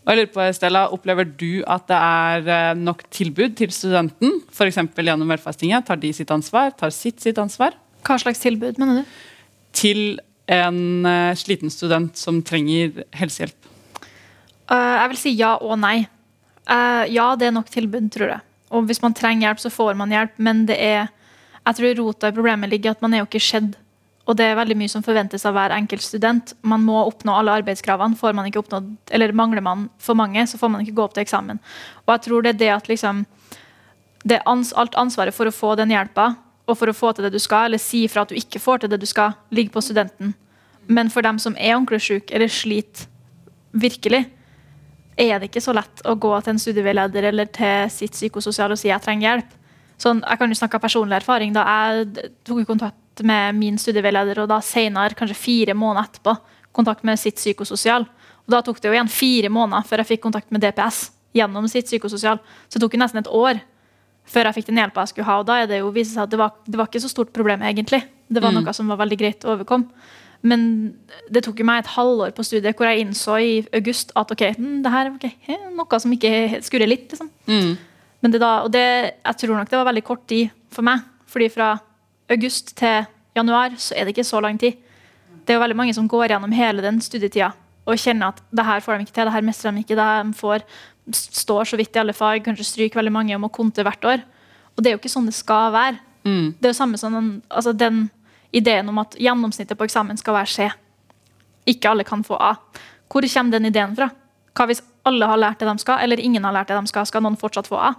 Og 0.05 0.11
jeg 0.13 0.19
lurer 0.19 0.29
på, 0.35 0.45
Stella, 0.53 0.83
Opplever 0.93 1.25
du 1.25 1.63
at 1.65 1.87
det 1.89 1.97
er 1.97 2.77
nok 2.77 3.01
tilbud 3.09 3.57
til 3.57 3.73
studenten? 3.73 4.37
F.eks. 4.53 4.77
gjennom 4.93 5.33
Velferdstinget? 5.33 5.87
Tar 5.87 5.97
de 5.97 6.13
sitt 6.13 6.29
ansvar? 6.31 6.69
Tar 6.77 6.93
sitt 6.93 7.25
sitt 7.25 7.41
ansvar? 7.41 7.73
Hva 8.05 8.19
slags 8.21 8.43
tilbud, 8.45 8.77
mener 8.77 9.01
du? 9.01 9.17
Til 9.75 10.19
en 10.51 11.05
uh, 11.05 11.35
sliten 11.37 11.71
student 11.73 12.17
som 12.17 12.41
trenger 12.45 13.03
helsehjelp? 13.15 13.71
Uh, 14.69 14.95
jeg 15.01 15.09
vil 15.13 15.21
si 15.21 15.33
ja 15.37 15.55
og 15.61 15.77
nei. 15.81 16.07
Uh, 16.65 17.05
ja, 17.11 17.31
det 17.37 17.49
er 17.49 17.55
nok 17.55 17.69
tilbud, 17.73 18.09
tror 18.13 18.35
jeg. 18.35 18.45
Og 18.73 18.87
hvis 18.89 19.01
man 19.03 19.13
trenger 19.17 19.49
hjelp, 19.49 19.61
så 19.61 19.73
får 19.73 19.97
man 19.97 20.13
hjelp, 20.13 20.37
men 20.41 20.65
det 20.69 20.79
er 20.81 21.07
jeg 21.65 21.79
tror 21.79 21.97
rota 21.97 22.29
i 22.29 22.35
problemet 22.35 22.69
ligger 22.69 22.93
at 22.93 23.01
man 23.01 23.15
er 23.15 23.23
jo 23.23 23.27
ikke 23.27 23.41
skjedd. 23.41 23.73
Og 24.25 24.37
det 24.37 24.45
er 24.47 24.57
veldig 24.57 24.77
mye 24.77 24.89
som 24.89 25.03
forventes 25.05 25.45
av 25.45 25.53
hver 25.57 25.73
enkelt 25.73 26.01
student. 26.01 26.53
Man 26.65 26.85
må 26.85 26.97
oppnå 27.05 27.33
alle 27.33 27.57
arbeidskravene. 27.61 28.17
Får 28.17 28.33
man 28.37 28.49
ikke 28.49 28.61
oppnådd, 28.61 28.91
eller 29.13 29.33
Mangler 29.37 29.65
man 29.65 29.87
for 30.01 30.17
mange, 30.17 30.45
så 30.49 30.59
får 30.61 30.71
man 30.73 30.85
ikke 30.85 30.95
gå 30.97 31.05
opp 31.05 31.13
til 31.17 31.25
eksamen. 31.25 31.61
Og 32.05 32.13
jeg 32.13 32.25
tror 32.25 32.45
det 32.45 32.53
er 32.53 32.61
det 32.61 32.71
at 32.73 32.89
liksom, 32.89 33.23
det 34.25 34.41
ans 34.49 34.73
alt 34.77 34.97
ansvaret 34.97 35.33
for 35.33 35.49
å 35.49 35.53
få 35.53 35.73
den 35.77 35.93
hjelpa 35.93 36.33
og 36.65 36.77
for 36.77 36.89
å 36.89 36.95
få 36.97 37.11
til 37.13 37.27
det 37.27 37.35
du 37.35 37.41
skal, 37.41 37.69
eller 37.69 37.81
si 37.81 38.05
fra 38.11 38.25
at 38.25 38.31
du 38.31 38.39
ikke 38.39 38.61
får 38.61 38.83
til 38.83 38.91
det 38.93 39.01
du 39.01 39.07
skal, 39.09 39.35
ligger 39.53 39.75
på 39.75 39.83
studenten. 39.85 40.33
Men 40.87 41.09
for 41.13 41.25
dem 41.25 41.37
som 41.41 41.55
er 41.57 41.75
ordentlig 41.75 42.01
syke 42.05 42.33
eller 42.35 42.51
sliter 42.51 43.07
virkelig, 43.75 44.25
er 45.17 45.39
det 45.39 45.49
ikke 45.49 45.63
så 45.63 45.73
lett 45.75 46.03
å 46.03 46.15
gå 46.19 46.31
til 46.41 46.53
en 46.53 46.59
studieveileder 46.59 47.29
eller 47.29 47.47
til 47.55 47.87
sitt 47.93 48.15
psykososiale 48.15 48.75
og 48.75 48.79
si 48.79 48.89
jeg 48.89 49.03
trenger 49.03 49.29
hjelp. 49.29 49.53
Sånn, 50.01 50.19
jeg 50.25 50.39
kan 50.41 50.51
jo 50.51 50.57
snakke 50.59 50.75
av 50.75 50.83
personlig 50.83 51.15
erfaring. 51.21 51.53
da 51.55 51.63
Jeg 51.63 52.31
tok 52.43 52.65
kontakt 52.67 53.23
med 53.23 53.55
min 53.55 53.77
studieveileder, 53.79 54.41
og 54.43 54.49
da 54.51 54.59
senere, 54.59 55.15
kanskje 55.15 55.39
fire 55.39 55.73
måneder 55.73 56.09
etterpå, 56.09 56.35
kontakt 56.75 57.05
med 57.07 57.19
sitt 57.19 57.39
psykososial. 57.39 58.03
Og 58.45 58.51
Da 58.51 58.61
tok 58.61 58.81
det 58.81 58.89
jo 58.89 58.93
igjen 58.93 59.09
fire 59.09 59.49
måneder 59.49 59.87
før 59.87 60.03
jeg 60.03 60.07
fikk 60.07 60.21
kontakt 60.27 60.51
med 60.51 60.61
DPS 60.61 61.11
gjennom 61.33 61.67
sitt 61.67 61.85
psykososial. 61.85 62.39
Så 62.67 62.77
det 62.77 62.83
tok 62.83 62.93
jo 62.93 62.99
nesten 62.99 63.19
et 63.19 63.31
år 63.31 63.61
før 64.25 64.49
jeg 64.49 64.53
fikk 64.59 64.67
den 64.71 64.77
hjelpa 64.81 65.01
jeg 65.05 65.13
skulle 65.13 65.25
ha. 65.29 65.39
Og 65.39 65.45
da 65.47 65.61
er 65.63 65.67
det 65.69 65.79
jo 65.79 65.91
vise 65.95 66.13
seg 66.13 66.23
at 66.23 66.29
det 66.33 66.39
var, 66.41 66.51
det 66.65 66.77
var 66.79 66.87
ikke 66.89 67.01
så 67.03 67.09
stort 67.11 67.33
problem, 67.33 67.61
egentlig. 67.61 68.03
Det 68.27 68.41
var 68.41 68.51
Mm. 68.51 68.63
noe 68.63 68.73
som 68.73 68.87
var 68.87 68.97
veldig 68.97 69.17
greit 69.19 69.45
å 69.45 69.53
overkomme. 69.55 69.89
Men 70.43 70.95
det 71.31 71.43
tok 71.43 71.57
jo 71.59 71.65
meg 71.65 71.79
et 71.83 71.91
halvår 71.95 72.31
på 72.37 72.43
studiet 72.45 72.75
hvor 72.77 72.85
jeg 72.85 73.01
innså 73.05 73.37
i 73.41 73.67
august 73.73 74.11
at 74.15 74.29
ok, 74.31 74.43
hm, 74.57 74.81
det 74.83 74.91
her 74.91 75.05
er 75.07 75.15
ok, 75.15 75.25
eh, 75.47 75.69
noe 75.73 75.99
som 75.99 76.11
ikke 76.11 76.61
skurrer 76.61 76.87
litt. 76.87 77.09
liksom. 77.09 77.29
Mm. 77.47 77.77
Men 78.21 78.31
det 78.31 78.39
da, 78.41 78.63
og 78.63 78.71
det, 78.71 79.13
jeg 79.25 79.37
tror 79.37 79.57
nok 79.57 79.69
det 79.69 79.77
var 79.77 79.85
veldig 79.93 80.03
kort 80.03 80.27
tid 80.27 80.49
for 80.69 80.81
meg. 80.83 81.01
fordi 81.27 81.49
fra 81.51 81.79
august 82.29 82.75
til 82.77 83.05
januar 83.35 83.71
så 83.77 83.91
er 83.97 84.05
det 84.05 84.15
ikke 84.15 84.23
så 84.25 84.41
lang 84.41 84.57
tid. 84.57 84.73
Det 85.45 85.53
er 85.53 85.57
jo 85.59 85.63
veldig 85.65 85.75
mange 85.75 85.93
som 85.93 86.07
går 86.07 86.29
gjennom 86.29 86.51
hele 86.53 86.81
den 86.81 87.01
studietida 87.01 87.53
og 87.85 87.97
kjenner 87.97 88.27
at 88.29 88.39
det 88.55 88.65
her 88.65 88.79
får 88.79 88.97
de 88.97 89.03
ikke 89.05 89.13
til, 89.13 89.25
det 89.25 89.33
her 89.33 89.41
mestrer 89.41 89.71
de 89.71 89.79
ikke. 89.83 89.95
det 89.95 90.05
her 90.05 90.23
de 90.23 90.33
får, 90.33 90.63
står 91.13 91.71
så 91.71 91.77
vidt 91.77 91.95
i 91.95 92.01
alle 92.01 92.15
fag, 92.15 92.43
kanskje 92.45 92.65
stryker 92.65 92.99
veldig 92.99 93.13
mange 93.13 93.35
og 93.35 93.43
må 93.43 93.51
konte 93.53 93.85
hvert 93.85 94.07
år. 94.09 94.23
Og 94.75 94.83
det 94.83 94.89
er 94.89 94.95
jo 94.95 95.01
ikke 95.01 95.13
sånn 95.13 95.29
det 95.29 95.35
skal 95.37 95.73
være. 95.75 95.99
Mm. 96.25 96.55
Det 96.57 96.67
er 96.67 96.73
jo 96.73 96.79
samme 96.79 96.99
som 96.99 97.13
den, 97.13 97.29
altså 97.49 97.73
den 97.77 98.07
ideen 98.55 98.89
om 98.89 98.99
at 99.03 99.17
gjennomsnittet 99.19 99.77
på 99.77 99.87
eksamen 99.87 100.17
skal 100.19 100.37
være 100.39 100.51
C. 100.51 100.69
Ikke 101.69 101.91
alle 101.91 102.05
kan 102.07 102.23
få 102.25 102.37
A. 102.39 102.55
Hvor 103.11 103.25
kommer 103.33 103.57
den 103.57 103.69
ideen 103.69 103.95
fra? 103.97 104.09
Hva 104.55 104.67
hvis 104.69 104.83
alle 105.05 105.27
har 105.29 105.39
lært 105.39 105.61
det 105.61 105.69
de 105.69 105.77
skal, 105.83 106.01
eller 106.01 106.21
ingen 106.21 106.43
har 106.47 106.55
lært 106.55 106.71
det 106.71 106.77
de 106.79 106.89
skal? 106.89 107.05
Skal 107.07 107.23
noen 107.25 107.37
fortsatt 107.39 107.69
få 107.69 107.77
A? 107.77 107.93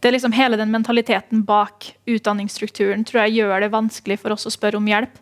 Det 0.00 0.08
er 0.08 0.16
liksom 0.16 0.34
Hele 0.34 0.58
den 0.58 0.72
mentaliteten 0.74 1.44
bak 1.46 1.92
utdanningsstrukturen 2.10 3.04
tror 3.06 3.24
jeg 3.24 3.38
gjør 3.38 3.60
det 3.62 3.70
vanskelig 3.74 4.18
for 4.22 4.34
oss 4.34 4.48
å 4.48 4.52
spørre 4.52 4.80
om 4.80 4.88
hjelp. 4.88 5.20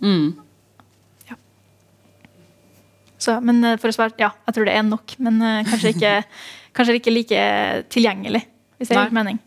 Mm. 0.00 0.38
Så, 3.18 3.34
men 3.42 3.60
eh, 3.66 3.76
for 3.82 3.90
å 3.90 3.96
svare, 3.96 4.14
ja, 4.20 4.30
jeg 4.46 4.56
tror 4.56 4.68
det 4.68 4.78
er 4.78 4.86
nok, 4.86 5.16
men 5.26 5.42
eh, 5.42 5.60
kanskje 5.66 5.92
ikke, 5.96 6.14
kanskje 6.78 6.98
ikke 7.00 7.14
like 7.14 7.44
tilgjengelig. 7.92 8.44
Hvis 8.78 8.92
det 8.92 8.98
gir 9.00 9.14
mening. 9.14 9.40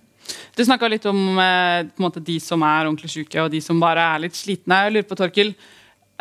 Du 0.55 0.63
snakka 0.67 0.89
litt 0.91 1.05
om 1.07 1.39
eh, 1.39 1.87
måte, 2.03 2.23
de 2.23 2.35
som 2.43 2.63
er 2.67 2.83
ordentlig 2.83 3.11
syke, 3.13 3.39
og 3.43 3.51
de 3.53 3.61
som 3.63 3.79
bare 3.81 4.03
er 4.15 4.25
litt 4.25 4.35
slitne. 4.37 4.83
Jeg 4.85 4.97
lurer 4.97 5.07
på, 5.07 5.19
Torkil, 5.19 5.53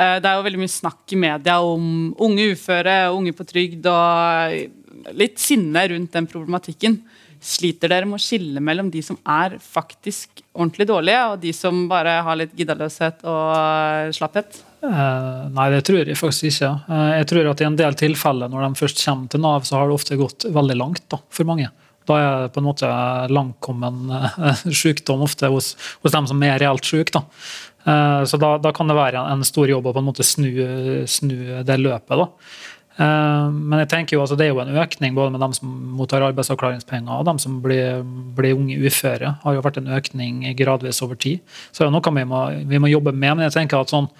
Det 0.01 0.25
er 0.25 0.37
jo 0.39 0.45
veldig 0.47 0.61
mye 0.63 0.73
snakk 0.73 1.13
i 1.13 1.19
media 1.21 1.59
om 1.61 2.15
unge 2.25 2.53
uføre, 2.55 3.11
unge 3.13 3.35
på 3.37 3.45
trygd, 3.45 3.91
og 3.91 5.11
litt 5.19 5.43
sinne 5.43 5.83
rundt 5.91 6.15
den 6.15 6.31
problematikken. 6.31 7.01
Sliter 7.41 7.91
dere 7.91 8.07
med 8.09 8.21
å 8.21 8.23
skille 8.23 8.63
mellom 8.65 8.89
de 8.93 9.03
som 9.05 9.19
er 9.29 9.59
faktisk 9.61 10.43
ordentlig 10.55 10.87
dårlige, 10.89 11.21
og 11.33 11.39
de 11.43 11.53
som 11.57 11.87
bare 11.91 12.21
har 12.25 12.39
litt 12.39 12.57
giddaløshet 12.57 13.25
og 13.29 14.17
slapphet? 14.17 14.63
Eh, 14.81 15.43
nei, 15.53 15.67
det 15.75 15.83
tror 15.85 16.01
jeg 16.01 16.17
faktisk 16.17 16.49
ikke. 16.49 16.71
Eh, 16.89 17.11
jeg 17.21 17.29
tror 17.33 17.51
at 17.51 17.61
i 17.61 17.69
en 17.69 17.79
del 17.79 17.99
tilfeller 18.01 18.49
når 18.53 18.67
de 18.67 18.81
først 18.81 19.05
kommer 19.05 19.29
til 19.33 19.45
Nav, 19.45 19.67
så 19.69 19.77
har 19.77 19.91
det 19.91 19.99
ofte 19.99 20.21
gått 20.21 20.49
veldig 20.49 20.77
langt 20.81 21.05
da, 21.13 21.21
for 21.33 21.49
mange. 21.49 21.69
Da 22.09 22.17
er 22.17 22.31
det 22.47 22.55
på 22.55 22.63
en 22.63 22.67
måte 22.67 22.89
langtkommen 23.31 24.09
uh, 24.11 24.63
sykdom 24.83 25.21
ofte 25.23 25.51
hos, 25.53 25.75
hos 26.01 26.15
dem 26.15 26.27
som 26.27 26.41
er 26.43 26.57
reelt 26.59 26.89
syke. 26.89 27.23
Eh, 27.85 28.25
så 28.25 28.41
da, 28.41 28.57
da 28.59 28.73
kan 28.77 28.91
det 28.91 28.97
være 28.99 29.23
en, 29.33 29.45
stor 29.47 29.71
jobb 29.71 29.89
å 29.89 29.95
på 29.95 30.03
en 30.03 30.09
måte 30.09 30.27
snu, 30.27 30.51
snu 31.09 31.63
det 31.67 31.79
løpet. 31.81 32.17
da. 32.17 32.27
Eh, 33.01 33.47
Men 33.51 33.83
jeg 33.85 33.91
tenker 33.93 34.17
jo, 34.17 34.25
altså, 34.25 34.37
det 34.37 34.49
er 34.49 34.53
jo 34.53 34.61
en 34.65 34.81
økning 34.83 35.17
både 35.17 35.35
med 35.37 35.45
dem 35.45 35.55
som 35.57 35.71
mottar 35.97 36.25
arbeidsavklaringspenger 36.29 37.15
og 37.15 37.29
dem 37.29 37.41
som 37.43 37.61
blir, 37.65 38.03
blir 38.37 38.59
unge 38.59 38.81
uføre. 38.81 39.37
har 39.45 39.57
jo 39.57 39.65
vært 39.65 39.81
en 39.81 39.95
økning 39.97 40.45
gradvis 40.59 41.03
over 41.03 41.17
tid. 41.17 41.41
Så 41.73 41.85
det 41.85 41.89
er 41.89 41.97
noe 41.97 42.17
vi 42.21 42.29
må, 42.29 42.45
vi 42.69 42.83
må 42.83 42.93
jobbe 42.93 43.13
med. 43.13 43.37
Men 43.37 43.49
jeg 43.49 43.57
tenker 43.57 43.81
at 43.81 43.93
sånn, 43.93 44.11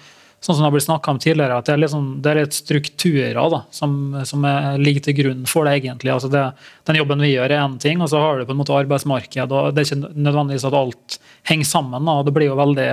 sånn 0.41 0.55
som 0.55 0.63
det 0.63 0.67
har 0.69 0.73
blitt 0.73 0.87
snakket 0.87 1.11
om 1.11 1.19
tidligere, 1.21 1.57
at 1.61 1.67
det 1.69 1.75
er 1.75 1.91
sånn, 1.91 2.07
det 2.23 2.31
er 2.31 2.39
litt 2.39 2.55
strukturer 2.57 3.37
da, 3.53 3.59
som, 3.69 3.91
som 4.25 4.45
er, 4.49 4.79
ligger 4.81 5.05
til 5.05 5.17
grunn 5.19 5.43
for 5.49 5.69
det. 5.69 5.75
egentlig. 5.77 6.13
Altså 6.15 6.31
det, 6.33 6.41
den 6.89 6.97
jobben 6.97 7.21
vi 7.21 7.35
gjør, 7.35 7.51
er 7.51 7.61
én 7.61 7.77
ting, 7.81 8.01
og 8.01 8.09
så 8.09 8.23
har 8.23 8.41
du 8.41 8.47
på 8.49 8.55
en 8.55 8.61
måte 8.63 8.73
arbeidsmarked. 8.73 9.53
og 9.53 9.75
Det 9.75 9.83
er 9.83 9.91
ikke 9.91 10.15
nødvendigvis 10.17 10.65
at 10.65 10.77
alt 10.81 11.19
henger 11.51 11.69
sammen. 11.69 12.09
Da, 12.09 12.17
Det 12.25 12.33
blir 12.33 12.49
jo 12.49 12.57
veldig 12.57 12.89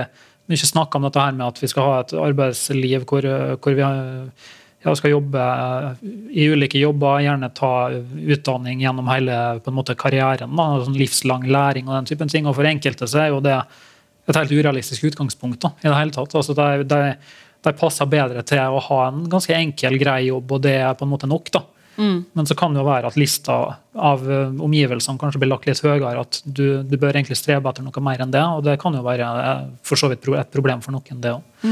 mye 0.49 0.69
snakk 0.69 0.95
om 0.97 1.05
dette 1.05 1.25
her 1.25 1.35
med 1.37 1.47
at 1.47 1.59
vi 1.61 1.69
skal 1.69 1.89
ha 1.89 1.97
et 2.03 2.15
arbeidsliv 2.17 3.05
hvor, 3.09 3.25
hvor 3.61 3.77
vi 3.77 3.85
ja, 4.85 4.95
skal 4.95 5.11
jobbe 5.11 5.43
i 6.29 6.47
ulike 6.53 6.79
jobber, 6.79 7.25
gjerne 7.25 7.49
ta 7.57 7.73
utdanning 7.89 8.81
gjennom 8.85 9.09
hele 9.09 9.41
på 9.65 9.73
en 9.73 9.77
måte, 9.81 9.97
karrieren. 9.97 10.53
Da, 10.53 10.71
sånn 10.85 10.97
livslang 11.01 11.49
læring 11.49 11.89
og 11.89 11.97
den 11.97 12.13
typen 12.13 12.29
ting. 12.29 12.45
Og 12.45 12.57
for 12.57 12.69
enkelte 12.69 13.09
så 13.09 13.25
er 13.25 13.33
jo 13.33 13.41
det 13.43 13.57
et 14.33 14.41
helt 14.41 14.53
urealistisk 14.53 15.09
utgangspunkt. 15.11 15.61
Da, 15.63 15.73
i 15.81 15.87
det 15.87 15.97
hele 15.97 16.15
tatt. 16.15 16.35
Altså, 16.37 16.55
de, 16.57 16.85
de, 16.89 17.01
de 17.65 17.75
passer 17.79 18.09
bedre 18.09 18.45
til 18.47 18.61
å 18.61 18.81
ha 18.89 19.01
en 19.09 19.25
ganske 19.31 19.55
enkel, 19.55 19.99
grei 20.01 20.21
jobb, 20.29 20.55
og 20.57 20.63
det 20.65 20.77
er 20.79 20.95
på 20.97 21.07
en 21.07 21.13
måte 21.13 21.29
nok. 21.29 21.51
da. 21.55 21.65
Men 22.33 22.47
så 22.47 22.55
kan 22.55 22.71
det 22.71 22.79
jo 22.79 22.87
være 22.87 23.09
at 23.11 23.17
lista 23.19 23.55
av 23.99 24.21
uh, 24.23 24.53
omgivelsene 24.63 25.19
kanskje 25.19 25.41
blir 25.41 25.51
lagt 25.51 25.67
litt 25.67 25.81
høyere. 25.83 26.21
At 26.21 26.39
du, 26.45 26.81
du 26.87 26.95
bør 26.95 27.11
egentlig 27.11 27.35
strebe 27.39 27.67
etter 27.71 27.83
noe 27.83 28.03
mer 28.05 28.23
enn 28.23 28.31
det. 28.31 28.43
Og 28.55 28.63
det 28.63 28.77
kan 28.79 28.95
jo 28.95 29.03
være 29.03 29.27
uh, 29.27 29.65
for 29.83 29.99
så 29.99 30.07
vidt 30.11 30.29
et 30.31 30.53
problem 30.53 30.83
for 30.85 30.95
noen, 30.95 31.19
det 31.19 31.35
òg. 31.35 31.65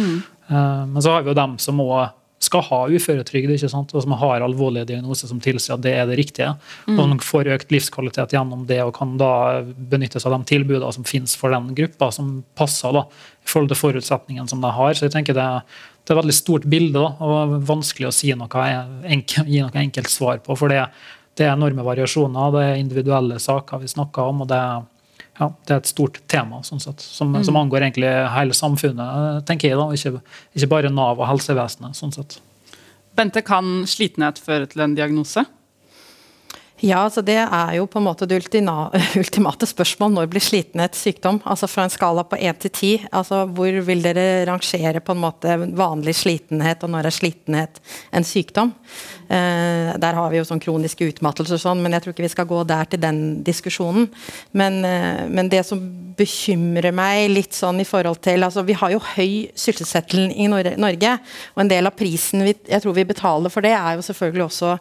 men 0.48 1.04
så 1.04 1.12
har 1.12 1.24
vi 1.24 1.32
jo 1.32 1.36
dem 1.36 1.58
som 1.60 1.80
òg 1.84 2.17
skal 2.48 2.64
ha 2.70 2.80
uføretrygd, 2.90 3.52
ikke 3.54 3.70
sant? 3.72 3.94
og 3.94 4.04
som 4.04 4.16
har 4.22 4.44
alvorlige 4.46 4.88
diagnoser 4.94 5.30
som 5.30 5.42
tilsier 5.44 5.76
at 5.76 5.84
det 5.84 5.94
er 5.98 6.08
det 6.10 6.18
riktige. 6.20 6.54
Og 6.94 7.02
som 7.04 7.20
får 7.24 7.52
økt 7.58 7.74
livskvalitet 7.76 8.36
gjennom 8.36 8.66
det, 8.70 8.80
og 8.86 8.96
kan 8.98 9.16
da 9.20 9.32
benytte 9.66 10.22
seg 10.22 10.32
av 10.32 10.40
de 10.40 10.52
tilbudene 10.54 10.94
som 10.96 11.08
finnes 11.08 11.36
for 11.40 11.54
den 11.54 11.74
gruppa, 11.78 12.10
som 12.16 12.40
passer 12.58 12.96
da, 12.96 13.06
i 13.44 13.52
forhold 13.52 13.72
til 13.74 13.82
forutsetningene 13.84 14.50
som 14.52 14.64
de 14.64 14.74
har. 14.80 14.98
Så 14.98 15.08
jeg 15.08 15.16
tenker 15.16 15.38
det, 15.38 15.48
det 16.08 16.14
er 16.14 16.18
et 16.18 16.24
veldig 16.24 16.38
stort 16.40 16.68
bilde, 16.72 16.98
da, 16.98 17.14
og 17.24 17.58
vanskelig 17.68 18.10
å 18.10 18.16
si 18.16 18.34
noe, 18.38 18.68
enkel, 19.04 19.48
gi 19.48 19.64
noe 19.64 19.84
enkelt 19.84 20.12
svar 20.12 20.42
på. 20.44 20.56
For 20.60 20.72
det, 20.72 20.86
det 21.38 21.48
er 21.48 21.56
enorme 21.56 21.86
variasjoner, 21.86 22.54
det 22.56 22.68
er 22.68 22.80
individuelle 22.82 23.40
saker 23.44 23.84
vi 23.84 23.92
snakker 23.92 24.32
om. 24.32 24.46
og 24.46 24.52
det 24.52 24.62
er 24.62 24.86
ja, 25.38 25.52
det 25.68 25.74
er 25.74 25.82
et 25.84 25.90
stort 25.90 26.20
tema 26.32 26.64
sånn 26.66 26.82
sett, 26.82 27.04
som, 27.04 27.36
som 27.46 27.60
angår 27.60 27.86
egentlig 27.86 28.10
hele 28.34 28.56
samfunnet, 28.58 29.44
tenker 29.46 29.70
jeg. 29.70 29.78
da, 29.78 29.90
Ikke, 29.94 30.40
ikke 30.58 30.72
bare 30.72 30.94
Nav 30.94 31.22
og 31.22 31.30
helsevesenet. 31.30 31.98
sånn 31.98 32.16
sett. 32.16 32.40
Bente, 33.18 33.44
kan 33.46 33.86
slitenhet 33.90 34.42
føre 34.42 34.70
til 34.70 34.84
en 34.86 34.98
diagnose? 34.98 35.46
Ja, 36.86 37.00
altså 37.08 37.24
det 37.26 37.40
er 37.42 37.72
jo 37.74 37.88
på 37.90 37.98
en 37.98 38.06
måte 38.06 38.28
det 38.30 38.38
ultimate 39.24 39.66
spørsmål. 39.66 40.12
Når 40.14 40.28
blir 40.30 40.44
slitenhet 40.46 40.98
sykdom? 40.98 41.40
Altså 41.46 41.70
Fra 41.70 41.88
en 41.88 41.94
skala 41.94 42.24
på 42.24 42.38
1 42.38 42.60
til 42.62 42.72
10, 42.72 43.08
altså 43.12 43.46
hvor 43.50 43.80
vil 43.88 44.04
dere 44.06 44.46
rangere 44.46 45.02
på 45.02 45.16
en 45.16 45.24
måte 45.24 45.58
vanlig 45.74 46.14
slitenhet, 46.16 46.84
og 46.84 46.94
når 46.94 47.10
er 47.10 47.18
slitenhet 47.18 47.82
en 48.14 48.28
sykdom? 48.28 48.76
Eh, 49.28 49.94
der 50.00 50.16
har 50.16 50.30
vi 50.32 50.40
jo 50.40 50.46
sånn 50.48 50.62
kroniske 50.64 51.10
utmattelser 51.12 51.58
og 51.58 51.64
sånn, 51.64 51.82
men 51.84 51.96
jeg 51.96 52.06
tror 52.06 52.16
ikke 52.16 52.26
vi 52.26 52.32
skal 52.32 52.48
gå 52.48 52.62
der 52.68 52.88
til 52.88 53.02
den 53.04 53.22
diskusjonen. 53.48 54.08
Men, 54.56 54.80
eh, 54.86 55.26
men 55.28 55.50
det 55.52 55.66
som 55.68 55.82
bekymrer 56.18 56.96
meg 56.96 57.28
litt 57.30 57.54
sånn 57.54 57.82
i 57.82 57.86
forhold 57.86 58.22
til 58.26 58.42
altså 58.42 58.64
Vi 58.66 58.74
har 58.74 58.90
jo 58.90 59.00
høy 59.00 59.52
sysselsetting 59.54 60.32
i 60.34 60.48
Norge, 60.50 61.12
og 61.56 61.62
en 61.62 61.70
del 61.70 61.90
av 61.90 61.96
prisen 61.98 62.42
vi, 62.48 62.56
jeg 62.68 62.82
tror 62.82 62.96
vi 62.98 63.06
betaler 63.06 63.54
for 63.54 63.62
det, 63.62 63.76
er 63.78 63.98
jo 63.98 64.06
selvfølgelig 64.08 64.46
også 64.48 64.72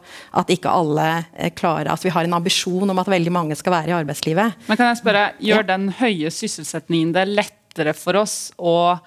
at 0.41 0.49
ikke 0.53 0.71
alle 0.71 1.07
eh, 1.35 1.51
klarer 1.51 1.91
At 1.91 2.03
vi 2.03 2.13
har 2.13 2.25
en 2.25 2.39
ambisjon 2.39 2.89
om 2.89 2.99
at 2.99 3.11
veldig 3.11 3.31
mange 3.33 3.55
skal 3.55 3.75
være 3.75 3.91
i 3.91 3.97
arbeidslivet. 3.99 4.67
Men 4.67 4.77
kan 4.79 4.91
jeg 4.91 5.01
spørre, 5.03 5.27
Gjør 5.43 5.67
den 5.67 5.91
høye 5.99 6.31
sysselsettingen 6.33 7.13
det 7.13 7.27
lettere 7.29 7.93
for 7.93 8.17
oss 8.23 8.51
å 8.57 8.97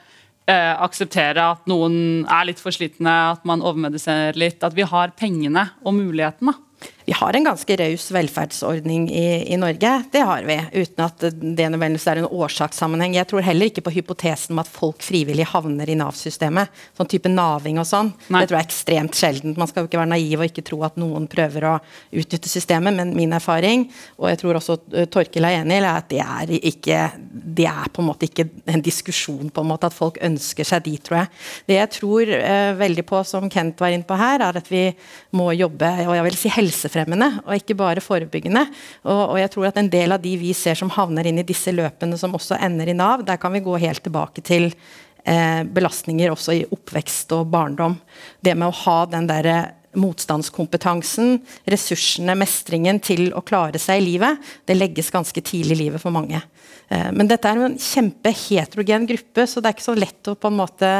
eh, 0.50 0.72
akseptere 0.82 1.44
at 1.54 1.68
noen 1.70 2.26
er 2.26 2.48
litt 2.48 2.62
for 2.62 2.74
slitne, 2.74 3.14
at 3.36 3.46
man 3.48 3.62
overmediserer 3.62 4.38
litt, 4.38 4.64
at 4.66 4.76
vi 4.76 4.86
har 4.86 5.14
pengene 5.18 5.68
og 5.84 5.96
mulighetene? 5.96 6.56
Vi 7.10 7.14
har 7.14 7.32
en 7.32 7.44
ganske 7.44 7.76
raus 7.76 8.04
velferdsordning 8.14 9.08
i, 9.10 9.52
i 9.52 9.56
Norge, 9.58 10.02
det 10.12 10.20
har 10.22 10.44
vi. 10.46 10.54
Uten 10.72 11.02
at 11.02 11.24
det 11.26 11.66
nødvendigvis 11.72 12.04
er 12.06 12.20
en 12.20 12.28
årsakssammenheng. 12.30 13.16
Jeg 13.18 13.26
tror 13.26 13.42
heller 13.42 13.66
ikke 13.66 13.82
på 13.82 13.90
hypotesen 13.96 14.54
om 14.54 14.60
at 14.62 14.68
folk 14.70 15.02
frivillig 15.02 15.48
havner 15.50 15.90
i 15.90 15.96
Nav-systemet. 15.98 16.70
Sånn 16.94 17.10
type 17.10 17.32
naving 17.32 17.80
og 17.82 17.88
sånn. 17.90 18.12
Nei. 18.28 18.44
Det 18.44 18.52
tror 18.52 18.60
jeg 18.60 18.62
er 18.62 18.70
ekstremt 18.70 19.18
sjeldent. 19.18 19.58
Man 19.58 19.66
skal 19.66 19.82
jo 19.82 19.90
ikke 19.90 19.98
være 19.98 20.12
naiv 20.12 20.36
og 20.38 20.52
ikke 20.52 20.64
tro 20.68 20.78
at 20.86 21.00
noen 21.02 21.26
prøver 21.32 21.66
å 21.66 21.72
utnytte 22.22 22.52
systemet, 22.52 22.94
men 22.94 23.10
min 23.18 23.34
erfaring, 23.34 23.88
og 24.20 24.30
jeg 24.30 24.40
tror 24.44 24.60
også 24.60 24.78
uh, 24.94 25.02
Torkil 25.10 25.48
er 25.50 25.58
enig 25.64 25.80
i, 25.80 25.82
er 25.82 25.90
at 25.90 26.08
det 26.14 26.22
er 26.22 26.54
ikke 26.60 27.00
Det 27.58 27.66
er 27.66 27.90
på 27.90 28.04
en 28.04 28.10
måte 28.12 28.28
ikke 28.28 28.46
en 28.70 28.86
diskusjon 28.86 29.50
på 29.50 29.66
en 29.66 29.70
måte 29.72 29.90
at 29.90 29.98
folk 29.98 30.22
ønsker 30.22 30.70
seg 30.70 30.86
dit, 30.86 31.02
tror 31.02 31.24
jeg. 31.24 31.34
Det 31.66 31.80
jeg 31.80 31.92
tror 31.98 32.34
eh, 32.38 32.70
veldig 32.78 33.06
på, 33.10 33.24
som 33.26 33.50
Kent 33.50 33.82
var 33.82 33.90
inne 33.90 34.06
på 34.06 34.14
her, 34.14 34.46
er 34.46 34.62
at 34.62 34.70
vi 34.70 34.86
må 35.34 35.50
jobbe 35.58 35.90
og 36.06 36.14
jeg 36.14 36.28
vil 36.28 36.38
si 36.38 36.54
helsefremmende, 36.54 36.99
og 37.44 37.54
ikke 37.56 37.76
bare 37.78 38.02
forebyggende. 38.04 38.66
Og, 39.04 39.22
og 39.32 39.38
jeg 39.40 39.50
tror 39.54 39.68
at 39.70 39.80
en 39.80 39.90
del 39.92 40.12
av 40.12 40.20
de 40.22 40.36
vi 40.40 40.52
ser 40.56 40.74
som 40.78 40.90
havner 40.90 41.26
inn 41.26 41.40
i 41.40 41.46
disse 41.46 41.72
løpene, 41.72 42.18
som 42.18 42.34
også 42.34 42.58
ender 42.60 42.90
i 42.90 42.96
Nav, 42.96 43.24
der 43.24 43.40
kan 43.40 43.52
vi 43.52 43.64
gå 43.64 43.76
helt 43.80 44.02
tilbake 44.02 44.44
til 44.44 44.70
eh, 45.24 45.62
belastninger 45.64 46.32
også 46.32 46.56
i 46.58 46.64
oppvekst 46.70 47.32
og 47.36 47.48
barndom. 47.52 47.98
Det 48.40 48.56
med 48.56 48.68
å 48.68 48.78
ha 48.84 48.98
den 49.10 49.28
derre 49.30 49.58
motstandskompetansen, 49.98 51.40
ressursene, 51.70 52.36
mestringen 52.38 53.00
til 53.02 53.30
å 53.34 53.42
klare 53.42 53.80
seg 53.82 54.00
i 54.00 54.06
livet, 54.12 54.50
det 54.68 54.78
legges 54.78 55.10
ganske 55.10 55.42
tidlig 55.42 55.76
i 55.76 55.80
livet 55.84 56.02
for 56.02 56.14
mange. 56.14 56.38
Eh, 56.90 57.08
men 57.14 57.28
dette 57.30 57.46
er 57.46 57.58
en 57.58 57.76
kjempeheterogen 57.78 59.06
gruppe, 59.10 59.46
så 59.46 59.62
det 59.62 59.70
er 59.70 59.76
ikke 59.76 59.86
så 59.88 59.96
lett 59.98 60.30
å 60.30 60.36
på 60.38 60.50
en 60.50 60.58
måte 60.58 60.90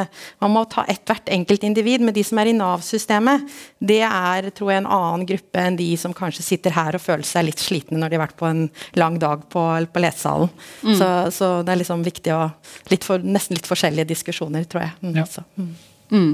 Man 0.41 0.53
må 0.55 0.63
ta 0.71 0.85
ethvert 0.89 1.29
enkelt 1.33 1.65
individ, 1.67 2.03
men 2.05 2.15
de 2.15 2.25
som 2.27 2.39
er 2.41 2.51
i 2.51 2.57
Nav-systemet, 2.57 3.47
det 3.79 4.01
er 4.07 4.51
tror 4.55 4.73
jeg, 4.73 4.83
en 4.83 4.91
annen 4.99 5.27
gruppe 5.29 5.63
enn 5.63 5.79
de 5.79 5.89
som 6.01 6.15
kanskje 6.17 6.47
sitter 6.47 6.75
her 6.75 6.97
og 6.97 7.05
føler 7.05 7.27
seg 7.27 7.47
litt 7.49 7.63
slitne 7.63 7.99
når 8.01 8.11
de 8.11 8.19
har 8.19 8.27
vært 8.27 8.39
på 8.41 8.49
en 8.51 8.67
lang 8.99 9.19
dag 9.23 9.47
på, 9.53 9.65
på 9.93 10.03
lesesalen. 10.03 10.51
Mm. 10.83 10.95
Så, 10.99 11.11
så, 11.37 11.51
det 11.67 11.75
er 11.75 11.83
liksom 11.83 12.07
viktig 12.07 12.35
å 12.35 12.45
litt 12.91 13.07
for, 13.07 13.23
Nesten 13.31 13.59
litt 13.59 13.69
forskjellige 13.69 14.11
diskusjoner, 14.11 14.65
tror 14.71 14.87
jeg. 14.87 14.95
Mm, 15.03 15.19
ja. 15.19 15.27
mm. 15.61 15.75
mm. 16.11 16.33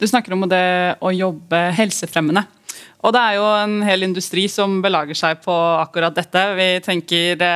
Du 0.00 0.06
snakker 0.08 0.32
om 0.32 0.46
det 0.48 0.96
å 1.04 1.10
jobbe 1.12 1.58
helsefremmende. 1.76 2.46
Og 3.04 3.12
det 3.12 3.20
er 3.20 3.34
jo 3.36 3.44
en 3.52 3.74
hel 3.84 4.06
industri 4.06 4.46
som 4.48 4.78
belager 4.80 5.16
seg 5.16 5.42
på 5.44 5.52
akkurat 5.52 6.16
dette. 6.16 6.40
Vi 6.56 6.68
tenker 6.84 7.36
det, 7.40 7.52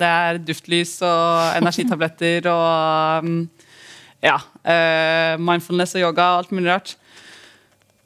det 0.00 0.08
er 0.08 0.40
duftlys 0.40 0.96
og 1.04 1.58
energitabletter 1.60 2.48
og 2.48 3.28
mm, 3.28 3.38
ja, 4.24 4.38
uh, 4.40 5.36
mindfulness 5.40 5.96
og 5.98 6.06
yoga 6.06 6.30
og 6.32 6.42
alt 6.42 6.56
mulig 6.56 6.72
rart. 6.72 6.96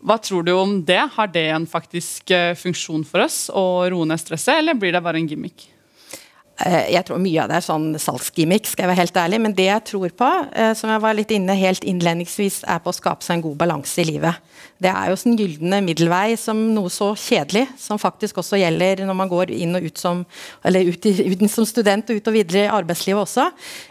Hva 0.03 0.19
tror 0.23 0.47
du 0.47 0.53
om 0.55 0.79
det? 0.87 1.01
Har 1.15 1.31
det 1.31 1.47
en 1.55 1.67
faktisk 1.71 2.35
uh, 2.35 2.59
funksjon 2.59 3.07
for 3.07 3.27
oss 3.27 3.45
å 3.51 3.87
roe 3.91 4.11
ned 4.11 4.19
stresset, 4.23 4.57
eller 4.59 4.79
blir 4.79 4.95
det 4.95 5.03
bare 5.07 5.23
en 5.23 5.31
gimmick? 5.31 5.69
Eh, 6.67 6.89
jeg 6.91 7.07
tror 7.07 7.21
mye 7.23 7.45
av 7.45 7.51
det 7.51 7.61
er 7.61 7.67
sånn 7.67 7.93
salgsgimmick, 8.03 8.67
skal 8.67 8.85
jeg 8.85 8.91
være 8.91 9.03
helt 9.05 9.21
ærlig. 9.23 9.41
Men 9.45 9.55
det 9.59 9.69
jeg 9.69 9.85
tror 9.93 10.15
på, 10.19 10.31
eh, 10.53 10.73
som 10.79 10.91
jeg 10.91 11.05
var 11.05 11.15
litt 11.15 11.35
inne 11.35 11.55
helt 11.59 11.87
innledningsvis, 11.87 12.65
er 12.67 12.83
på 12.83 12.91
å 12.91 12.97
skape 12.97 13.27
seg 13.27 13.39
en 13.39 13.47
god 13.47 13.59
balanse 13.63 14.03
i 14.03 14.09
livet. 14.09 14.35
Det 14.79 14.91
er 14.93 15.11
jo 15.11 15.17
sånn 15.19 15.35
gylne 15.39 15.81
middelvei 15.83 16.37
som 16.39 16.59
noe 16.75 16.91
så 16.93 17.11
kjedelig, 17.19 17.65
som 17.81 17.99
faktisk 17.99 18.39
også 18.39 18.61
gjelder 18.61 19.03
når 19.09 19.17
man 19.19 19.31
går 19.31 19.51
inn 19.57 19.75
og 19.75 19.89
ut 19.89 19.99
som 19.99 20.21
ut, 20.23 21.09
i, 21.11 21.15
ut 21.33 21.43
som 21.51 21.67
student 21.67 22.13
og 22.13 22.21
ut 22.21 22.31
og 22.31 22.37
videre 22.37 22.67
i 22.67 22.71
arbeidslivet 22.71 23.25
også. 23.25 23.49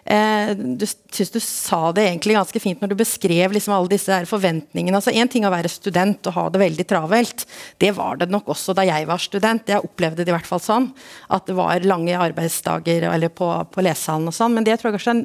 Eh, 0.07 0.53
du 0.55 0.85
syns 0.87 1.33
du 1.33 1.39
sa 1.43 1.91
det 1.95 2.05
egentlig 2.07 2.37
ganske 2.37 2.61
fint 2.63 2.79
når 2.83 2.93
du 2.93 2.97
beskrev 3.01 3.57
liksom 3.57 3.75
alle 3.75 3.91
disse 3.91 4.21
forventningene. 4.31 4.95
altså 5.01 5.11
Én 5.11 5.27
ting 5.31 5.47
å 5.47 5.51
være 5.51 5.71
student 5.71 6.31
og 6.31 6.37
ha 6.37 6.47
det 6.53 6.63
veldig 6.63 6.87
travelt. 6.87 7.43
Det 7.83 7.91
var 7.97 8.21
det 8.21 8.29
nok 8.31 8.47
også 8.55 8.75
da 8.77 8.87
jeg 8.87 9.09
var 9.11 9.19
student. 9.23 9.67
Jeg 9.67 9.83
opplevde 9.83 10.23
det 10.23 10.31
i 10.31 10.37
hvert 10.37 10.47
fall 10.47 10.63
sånn. 10.63 10.89
At 11.27 11.51
det 11.51 11.57
var 11.59 11.83
lange 11.83 12.15
arbeidsdager 12.15 13.09
eller 13.11 13.33
på, 13.33 13.51
på 13.73 13.83
lesesalen 13.83 14.31
og 14.31 14.39
sånn. 14.39 14.55
Men 14.55 14.67
det 14.67 14.79
tror 14.79 14.93
jeg 14.93 15.01
kanskje 15.01 15.19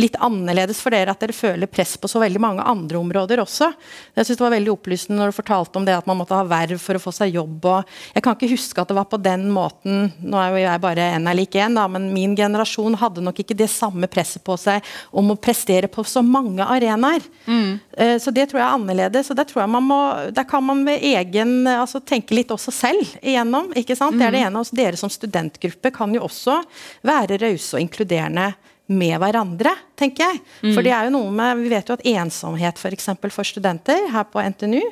litt 0.00 0.16
annerledes 0.20 0.80
for 0.82 0.94
dere 0.94 1.12
at 1.12 1.22
dere 1.22 1.36
føler 1.36 1.70
press 1.70 1.96
på 2.00 2.08
så 2.10 2.20
veldig 2.22 2.40
mange 2.42 2.64
andre 2.66 2.98
områder 3.00 3.40
også. 3.42 3.70
Jeg 4.16 4.26
synes 4.26 4.40
det 4.40 4.44
var 4.44 4.54
veldig 4.56 4.72
opplysende 4.74 5.20
når 5.20 5.32
du 5.32 5.36
fortalte 5.38 5.80
om 5.80 5.86
det 5.86 5.96
at 5.96 6.08
man 6.08 6.20
måtte 6.20 6.36
ha 6.36 6.46
verv 6.48 6.80
for 6.82 6.98
å 6.98 7.02
få 7.02 7.12
seg 7.14 7.36
jobb. 7.36 7.64
og 7.64 7.96
Jeg 8.14 8.24
kan 8.24 8.36
ikke 8.36 8.52
huske 8.52 8.82
at 8.82 8.92
det 8.92 8.98
var 8.98 9.08
på 9.10 9.20
den 9.22 9.48
måten 9.54 10.10
Nå 10.20 10.38
er 10.40 10.52
jo 10.52 10.62
jeg 10.62 10.82
bare 10.82 11.08
én 11.16 11.28
er 11.28 11.36
lik 11.38 11.56
én, 11.58 11.78
men 11.90 12.08
min 12.12 12.34
generasjon 12.36 12.96
hadde 13.00 13.24
nok 13.24 13.40
ikke 13.42 13.56
det 13.56 13.68
samme 13.72 14.08
presset 14.10 14.44
på 14.44 14.56
seg 14.60 14.84
om 15.10 15.32
å 15.32 15.38
prestere 15.40 15.88
på 15.92 16.04
så 16.06 16.22
mange 16.24 16.64
arenaer. 16.64 17.24
Mm. 17.46 17.78
Uh, 17.96 18.16
så 18.22 18.32
det 18.34 18.48
tror 18.50 18.60
jeg 18.60 18.66
er 18.66 18.76
annerledes. 18.76 19.30
og 19.30 19.38
der 19.38 19.48
tror 19.48 19.62
jeg 19.64 19.72
man 19.72 19.86
må, 19.86 20.00
der 20.34 20.46
kan 20.48 20.64
man 20.64 20.84
ved 20.86 21.04
egen 21.04 21.66
altså 21.70 22.00
tenke 22.00 22.36
litt 22.36 22.52
også 22.54 22.74
selv 22.74 23.16
igjennom. 23.22 23.72
ikke 23.76 23.96
sant? 23.96 24.16
Mm. 24.16 24.20
Det 24.20 24.26
er 24.26 24.36
det 24.36 24.44
mm. 24.44 24.48
ene. 24.48 24.62
Også 24.62 24.78
dere 24.78 25.00
som 25.00 25.12
studentgruppe 25.12 25.92
kan 25.94 26.14
jo 26.14 26.24
også 26.26 26.60
være 27.06 27.40
rause 27.42 27.76
og 27.76 27.84
inkluderende 27.84 28.52
med 28.86 29.16
hverandre, 29.18 29.72
tenker 29.98 30.28
jeg. 30.28 30.40
Mm. 30.62 30.72
For 30.72 30.86
det 30.86 30.92
er 30.94 31.08
jo 31.08 31.14
noe 31.16 31.32
med, 31.34 31.62
Vi 31.64 31.72
vet 31.72 31.88
jo 31.88 31.96
at 31.98 32.06
ensomhet 32.06 32.78
for, 32.78 32.94
eksempel, 32.94 33.32
for 33.34 33.46
studenter 33.46 34.08
her 34.12 34.26
på 34.30 34.42
NTNU, 34.42 34.82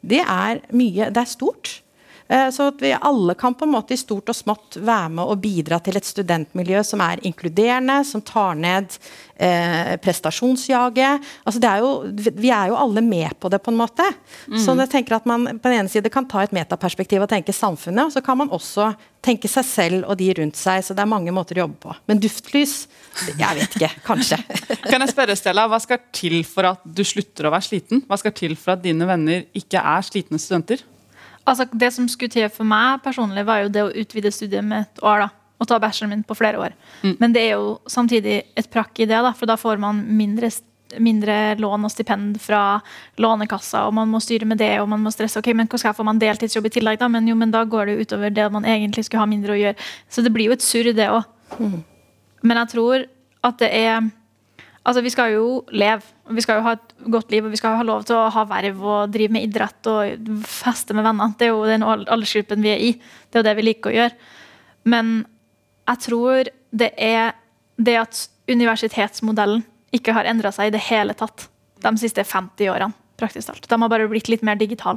det 0.00 0.22
er 0.22 0.62
mye 0.72 1.10
Det 1.12 1.20
er 1.20 1.28
stort. 1.28 1.80
Eh, 2.30 2.50
så 2.50 2.68
at 2.70 2.82
vi 2.82 2.92
alle 2.94 3.34
kan 3.34 3.54
på 3.54 3.66
en 3.66 3.72
måte 3.74 3.94
i 3.94 3.98
stort 3.98 4.30
og 4.30 4.36
smått 4.38 4.78
være 4.78 5.10
med 5.16 5.26
og 5.32 5.40
bidra 5.42 5.80
til 5.82 5.98
et 5.98 6.06
studentmiljø 6.06 6.82
som 6.86 7.02
er 7.02 7.22
inkluderende, 7.26 7.96
som 8.06 8.22
tar 8.22 8.54
ned 8.54 8.94
eh, 9.34 9.96
prestasjonsjaget. 10.04 11.26
Altså 11.42 11.62
er 11.66 11.82
jo, 11.82 11.90
vi 12.38 12.52
er 12.54 12.70
jo 12.70 12.78
alle 12.78 13.02
med 13.02 13.34
på 13.42 13.50
det, 13.50 13.58
på 13.64 13.74
en 13.74 13.80
måte. 13.80 14.06
Mm. 14.46 14.60
Så 14.62 14.76
jeg 14.78 14.92
tenker 14.92 15.18
at 15.18 15.26
man 15.26 15.56
på 15.56 15.72
den 15.72 15.80
ene 15.80 15.90
side 15.90 16.12
kan 16.14 16.28
ta 16.30 16.44
et 16.44 16.54
metaperspektiv 16.54 17.26
og 17.26 17.32
tenke 17.32 17.54
samfunnet, 17.56 18.06
og 18.06 18.14
så 18.14 18.22
kan 18.22 18.38
man 18.38 18.54
også 18.54 18.92
tenke 19.20 19.50
seg 19.50 19.66
selv 19.66 20.06
og 20.06 20.14
de 20.22 20.30
rundt 20.38 20.60
seg. 20.60 20.84
Så 20.86 20.94
det 20.94 21.02
er 21.02 21.10
mange 21.10 21.34
måter 21.34 21.58
å 21.58 21.64
jobbe 21.64 21.80
på. 21.82 21.96
Men 22.06 22.22
duftlys 22.22 22.84
Jeg 23.26 23.58
vet 23.58 23.74
ikke. 23.74 23.90
Kanskje. 24.06 24.38
kan 24.90 25.02
jeg 25.02 25.10
spørre, 25.10 25.34
Stella, 25.36 25.66
Hva 25.66 25.82
skal 25.82 25.98
til 26.14 26.38
for 26.46 26.70
at 26.70 26.86
du 26.86 27.02
slutter 27.02 27.50
å 27.50 27.54
være 27.56 27.66
sliten? 27.66 28.06
Hva 28.06 28.22
skal 28.22 28.38
til 28.38 28.54
for 28.54 28.76
at 28.76 28.86
dine 28.86 29.10
venner 29.10 29.44
ikke 29.50 29.82
er 29.82 30.06
slitne 30.06 30.38
studenter? 30.38 30.86
Altså, 31.50 31.66
det 31.74 31.90
som 31.94 32.06
skulle 32.08 32.30
til 32.30 32.48
for 32.52 32.68
meg 32.68 33.02
personlig, 33.02 33.44
var 33.48 33.64
jo 33.64 33.74
det 33.74 33.84
å 33.84 33.92
utvide 34.02 34.30
studiet 34.34 34.64
med 34.64 34.86
et 34.86 35.02
år. 35.02 35.26
da, 35.26 35.28
Og 35.60 35.68
ta 35.68 35.78
bacheloren 35.82 36.14
min 36.14 36.24
på 36.24 36.36
flere 36.38 36.60
år. 36.62 36.74
Mm. 37.02 37.16
Men 37.18 37.32
det 37.34 37.42
er 37.42 37.56
jo 37.58 37.78
samtidig 37.90 38.42
et 38.56 38.70
prakk 38.70 39.00
i 39.00 39.06
det, 39.06 39.18
da, 39.18 39.32
for 39.36 39.50
da 39.50 39.56
får 39.60 39.80
man 39.82 40.04
mindre, 40.16 40.48
mindre 40.98 41.56
lån 41.58 41.84
og 41.84 41.92
stipend 41.92 42.38
fra 42.40 42.80
Lånekassa, 43.18 43.84
og 43.86 43.94
man 43.98 44.08
må 44.08 44.22
styre 44.22 44.46
med 44.46 44.58
det, 44.62 44.80
og 44.80 44.88
man 44.88 45.02
må 45.02 45.10
stresse. 45.10 45.38
ok, 45.38 45.52
men 45.54 45.68
Hva 45.68 45.78
skal 45.78 45.90
jeg 45.90 45.98
få 45.98 46.06
man 46.06 46.22
deltidsjobb 46.22 46.70
i 46.70 46.74
tillegg, 46.78 46.98
da? 47.02 47.08
Men 47.08 47.28
jo, 47.28 47.34
men 47.34 47.50
da 47.50 47.64
går 47.64 47.86
det 47.86 48.06
utover 48.06 48.30
det 48.30 48.50
man 48.52 48.64
egentlig 48.64 49.04
skulle 49.04 49.26
ha 49.26 49.26
mindre 49.26 49.52
å 49.52 49.60
gjøre. 49.60 49.90
Så 50.08 50.22
det 50.22 50.32
blir 50.32 50.46
jo 50.46 50.56
et 50.56 50.64
surr, 50.64 50.94
det 50.94 51.10
òg. 51.10 51.24
Mm. 51.58 51.82
Men 52.42 52.62
jeg 52.62 52.72
tror 52.76 53.06
at 53.42 53.58
det 53.58 53.68
er 53.74 54.10
Altså, 54.80 55.02
vi 55.04 55.12
skal 55.12 55.34
jo 55.34 55.46
leve. 55.76 56.02
Vi 56.32 56.42
skal 56.44 56.58
jo 56.58 56.64
ha 56.64 56.72
et 56.78 56.94
godt 57.12 57.32
liv, 57.34 57.44
og 57.44 57.52
vi 57.52 57.58
skal 57.60 57.76
ha 57.76 57.84
lov 57.84 58.06
til 58.08 58.16
å 58.16 58.30
ha 58.32 58.44
verv 58.48 58.80
og 58.80 59.12
drive 59.12 59.34
med 59.36 59.44
idrett 59.44 59.90
og 59.90 60.30
feste 60.48 60.96
med 60.96 61.04
venner. 61.04 61.34
Det 61.36 61.48
er 61.48 61.52
jo 61.52 61.66
den 61.68 61.84
aldersgruppen 61.84 62.64
vi 62.64 62.72
er 62.72 62.84
i. 62.86 62.92
Det 63.28 63.38
er 63.38 63.44
jo 63.44 63.48
det 63.50 63.56
vi 63.58 63.66
liker 63.66 63.92
å 63.92 63.98
gjøre. 63.98 64.32
Men 64.88 65.12
jeg 65.90 66.04
tror 66.06 66.50
det 66.70 66.90
er 66.96 67.34
det 67.80 67.96
at 68.00 68.24
universitetsmodellen 68.50 69.66
ikke 69.96 70.14
har 70.16 70.28
endra 70.30 70.52
seg 70.54 70.70
i 70.70 70.74
det 70.74 70.82
hele 70.88 71.16
tatt 71.18 71.48
de 71.82 71.92
siste 72.00 72.24
50 72.24 72.72
årene. 72.72 72.96
praktisk 73.20 73.50
talt. 73.50 73.66
De 73.68 73.76
har 73.76 73.90
bare 73.92 74.08
blitt 74.08 74.30
litt 74.32 74.40
mer 74.40 74.56
digitale. 74.56 74.96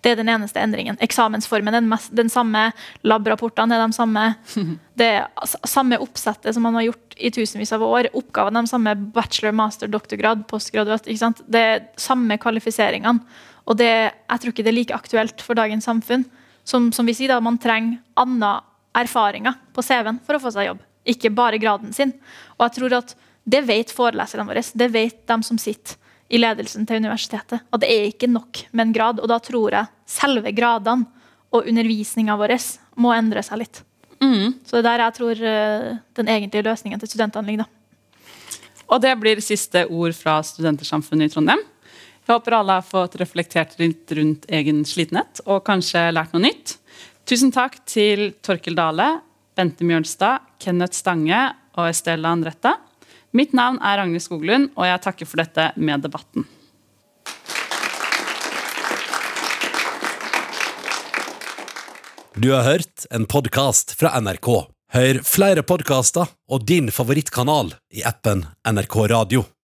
Det 0.00 0.14
er 0.14 0.20
den 0.20 0.30
eneste 0.32 0.60
endringen. 0.62 0.96
Eksamensformen 1.04 1.74
er 1.74 1.82
den, 1.82 1.90
mest, 1.90 2.12
den 2.16 2.30
samme. 2.32 2.70
Lab-rapportene 3.04 3.76
er 3.76 3.84
de 3.84 3.96
samme. 3.96 4.24
Det 5.00 5.06
er 5.16 5.52
samme 5.68 5.96
oppsettet 6.00 6.52
som 6.52 6.64
man 6.64 6.76
har 6.76 6.90
gjort 6.90 7.14
i 7.16 7.30
tusenvis 7.32 7.72
av 7.76 7.84
år. 7.84 8.10
Oppgavene 8.16 8.60
er 8.60 8.68
de 8.68 8.72
samme. 8.72 8.94
Bachelor, 9.14 9.54
master, 9.56 9.88
doktorgrad, 9.92 10.46
postgraduat. 10.48 11.08
Det 11.08 11.60
er 11.60 11.86
samme 12.00 12.36
kvalifiseringene. 12.40 13.24
Og 13.68 13.78
det, 13.80 13.90
jeg 13.90 14.42
tror 14.42 14.52
ikke 14.54 14.64
det 14.66 14.72
er 14.72 14.78
like 14.78 14.96
aktuelt 14.96 15.44
for 15.44 15.58
dagens 15.58 15.88
samfunn. 15.88 16.24
Som, 16.64 16.90
som 16.92 17.08
vi 17.08 17.16
sier 17.16 17.32
da, 17.32 17.40
Man 17.44 17.60
trenger 17.60 18.00
andre 18.20 18.58
erfaringer 18.96 19.56
på 19.76 19.84
CV-en 19.84 20.20
for 20.26 20.36
å 20.36 20.42
få 20.42 20.52
seg 20.54 20.70
jobb. 20.70 20.84
Ikke 21.08 21.32
bare 21.32 21.60
graden 21.60 21.92
sin. 21.96 22.12
Og 22.58 22.66
jeg 22.66 22.78
tror 22.78 23.00
at 23.00 23.16
det 23.50 23.64
vet 23.68 23.92
foreleserne 23.92 24.48
våre. 24.48 24.64
Det 24.64 24.88
vet 24.92 25.22
de 25.28 25.38
som 25.46 25.60
sitter 25.60 25.96
i 26.30 26.38
ledelsen 26.38 26.86
til 26.86 27.02
universitetet. 27.02 27.64
At 27.70 27.82
det 27.82 27.90
er 27.90 28.08
ikke 28.10 28.30
nok 28.30 28.64
med 28.70 28.86
en 28.86 28.94
grad. 28.94 29.20
Og 29.22 29.28
da 29.30 29.40
tror 29.42 29.74
jeg 29.74 29.90
selve 30.08 30.52
gradene 30.54 31.08
og 31.50 31.66
undervisninga 31.66 32.36
vår 32.38 32.54
må 33.02 33.12
endre 33.16 33.42
seg 33.42 33.64
litt. 33.64 33.82
Mm. 34.20 34.60
Så 34.66 34.78
det 34.78 34.84
er 34.84 34.86
der 34.86 35.04
jeg 35.06 35.16
tror 35.16 35.42
uh, 35.42 35.98
den 36.20 36.30
egentlige 36.30 36.66
løsningen 36.68 37.00
til 37.00 37.10
studentene 37.10 37.48
ligger. 37.48 37.68
Og 38.90 39.00
det 39.02 39.14
blir 39.20 39.40
siste 39.42 39.84
ord 39.86 40.14
fra 40.18 40.40
Studentersamfunnet 40.44 41.30
i 41.30 41.34
Trondheim. 41.34 41.62
Jeg 42.26 42.36
håper 42.36 42.54
alle 42.58 42.76
har 42.78 42.86
fått 42.86 43.16
reflektert 43.18 43.76
litt 43.80 44.10
rundt 44.14 44.44
egen 44.54 44.84
slitenhet 44.86 45.40
og 45.46 45.64
kanskje 45.66 46.10
lært 46.14 46.34
noe 46.34 46.44
nytt. 46.44 46.76
Tusen 47.26 47.50
takk 47.54 47.78
til 47.90 48.32
Torkel 48.42 48.76
Dale, 48.78 49.08
Bente 49.56 49.86
Mjølstad, 49.86 50.46
Kenneth 50.62 50.98
Stange 50.98 51.40
og 51.78 51.88
Estella 51.88 52.34
Andretta. 52.34 52.76
Mitt 53.30 53.52
navn 53.54 53.78
er 53.78 54.00
Ragnhild 54.00 54.24
Skoglund, 54.24 54.72
og 54.74 54.88
jeg 54.88 55.02
takker 55.04 55.28
for 55.28 55.38
dette 55.38 55.70
med 55.78 56.02
debatten. 56.02 56.46
Du 62.40 62.50
har 62.50 62.64
hørt 62.64 63.06
en 63.14 63.28
podkast 63.30 63.94
fra 64.00 64.16
NRK. 64.18 64.50
Hør 64.90 65.22
flere 65.22 65.62
podkaster 65.62 66.30
og 66.50 66.66
din 66.66 66.90
favorittkanal 66.90 67.74
i 67.94 68.02
appen 68.06 68.46
NRK 68.66 68.96
Radio. 69.12 69.46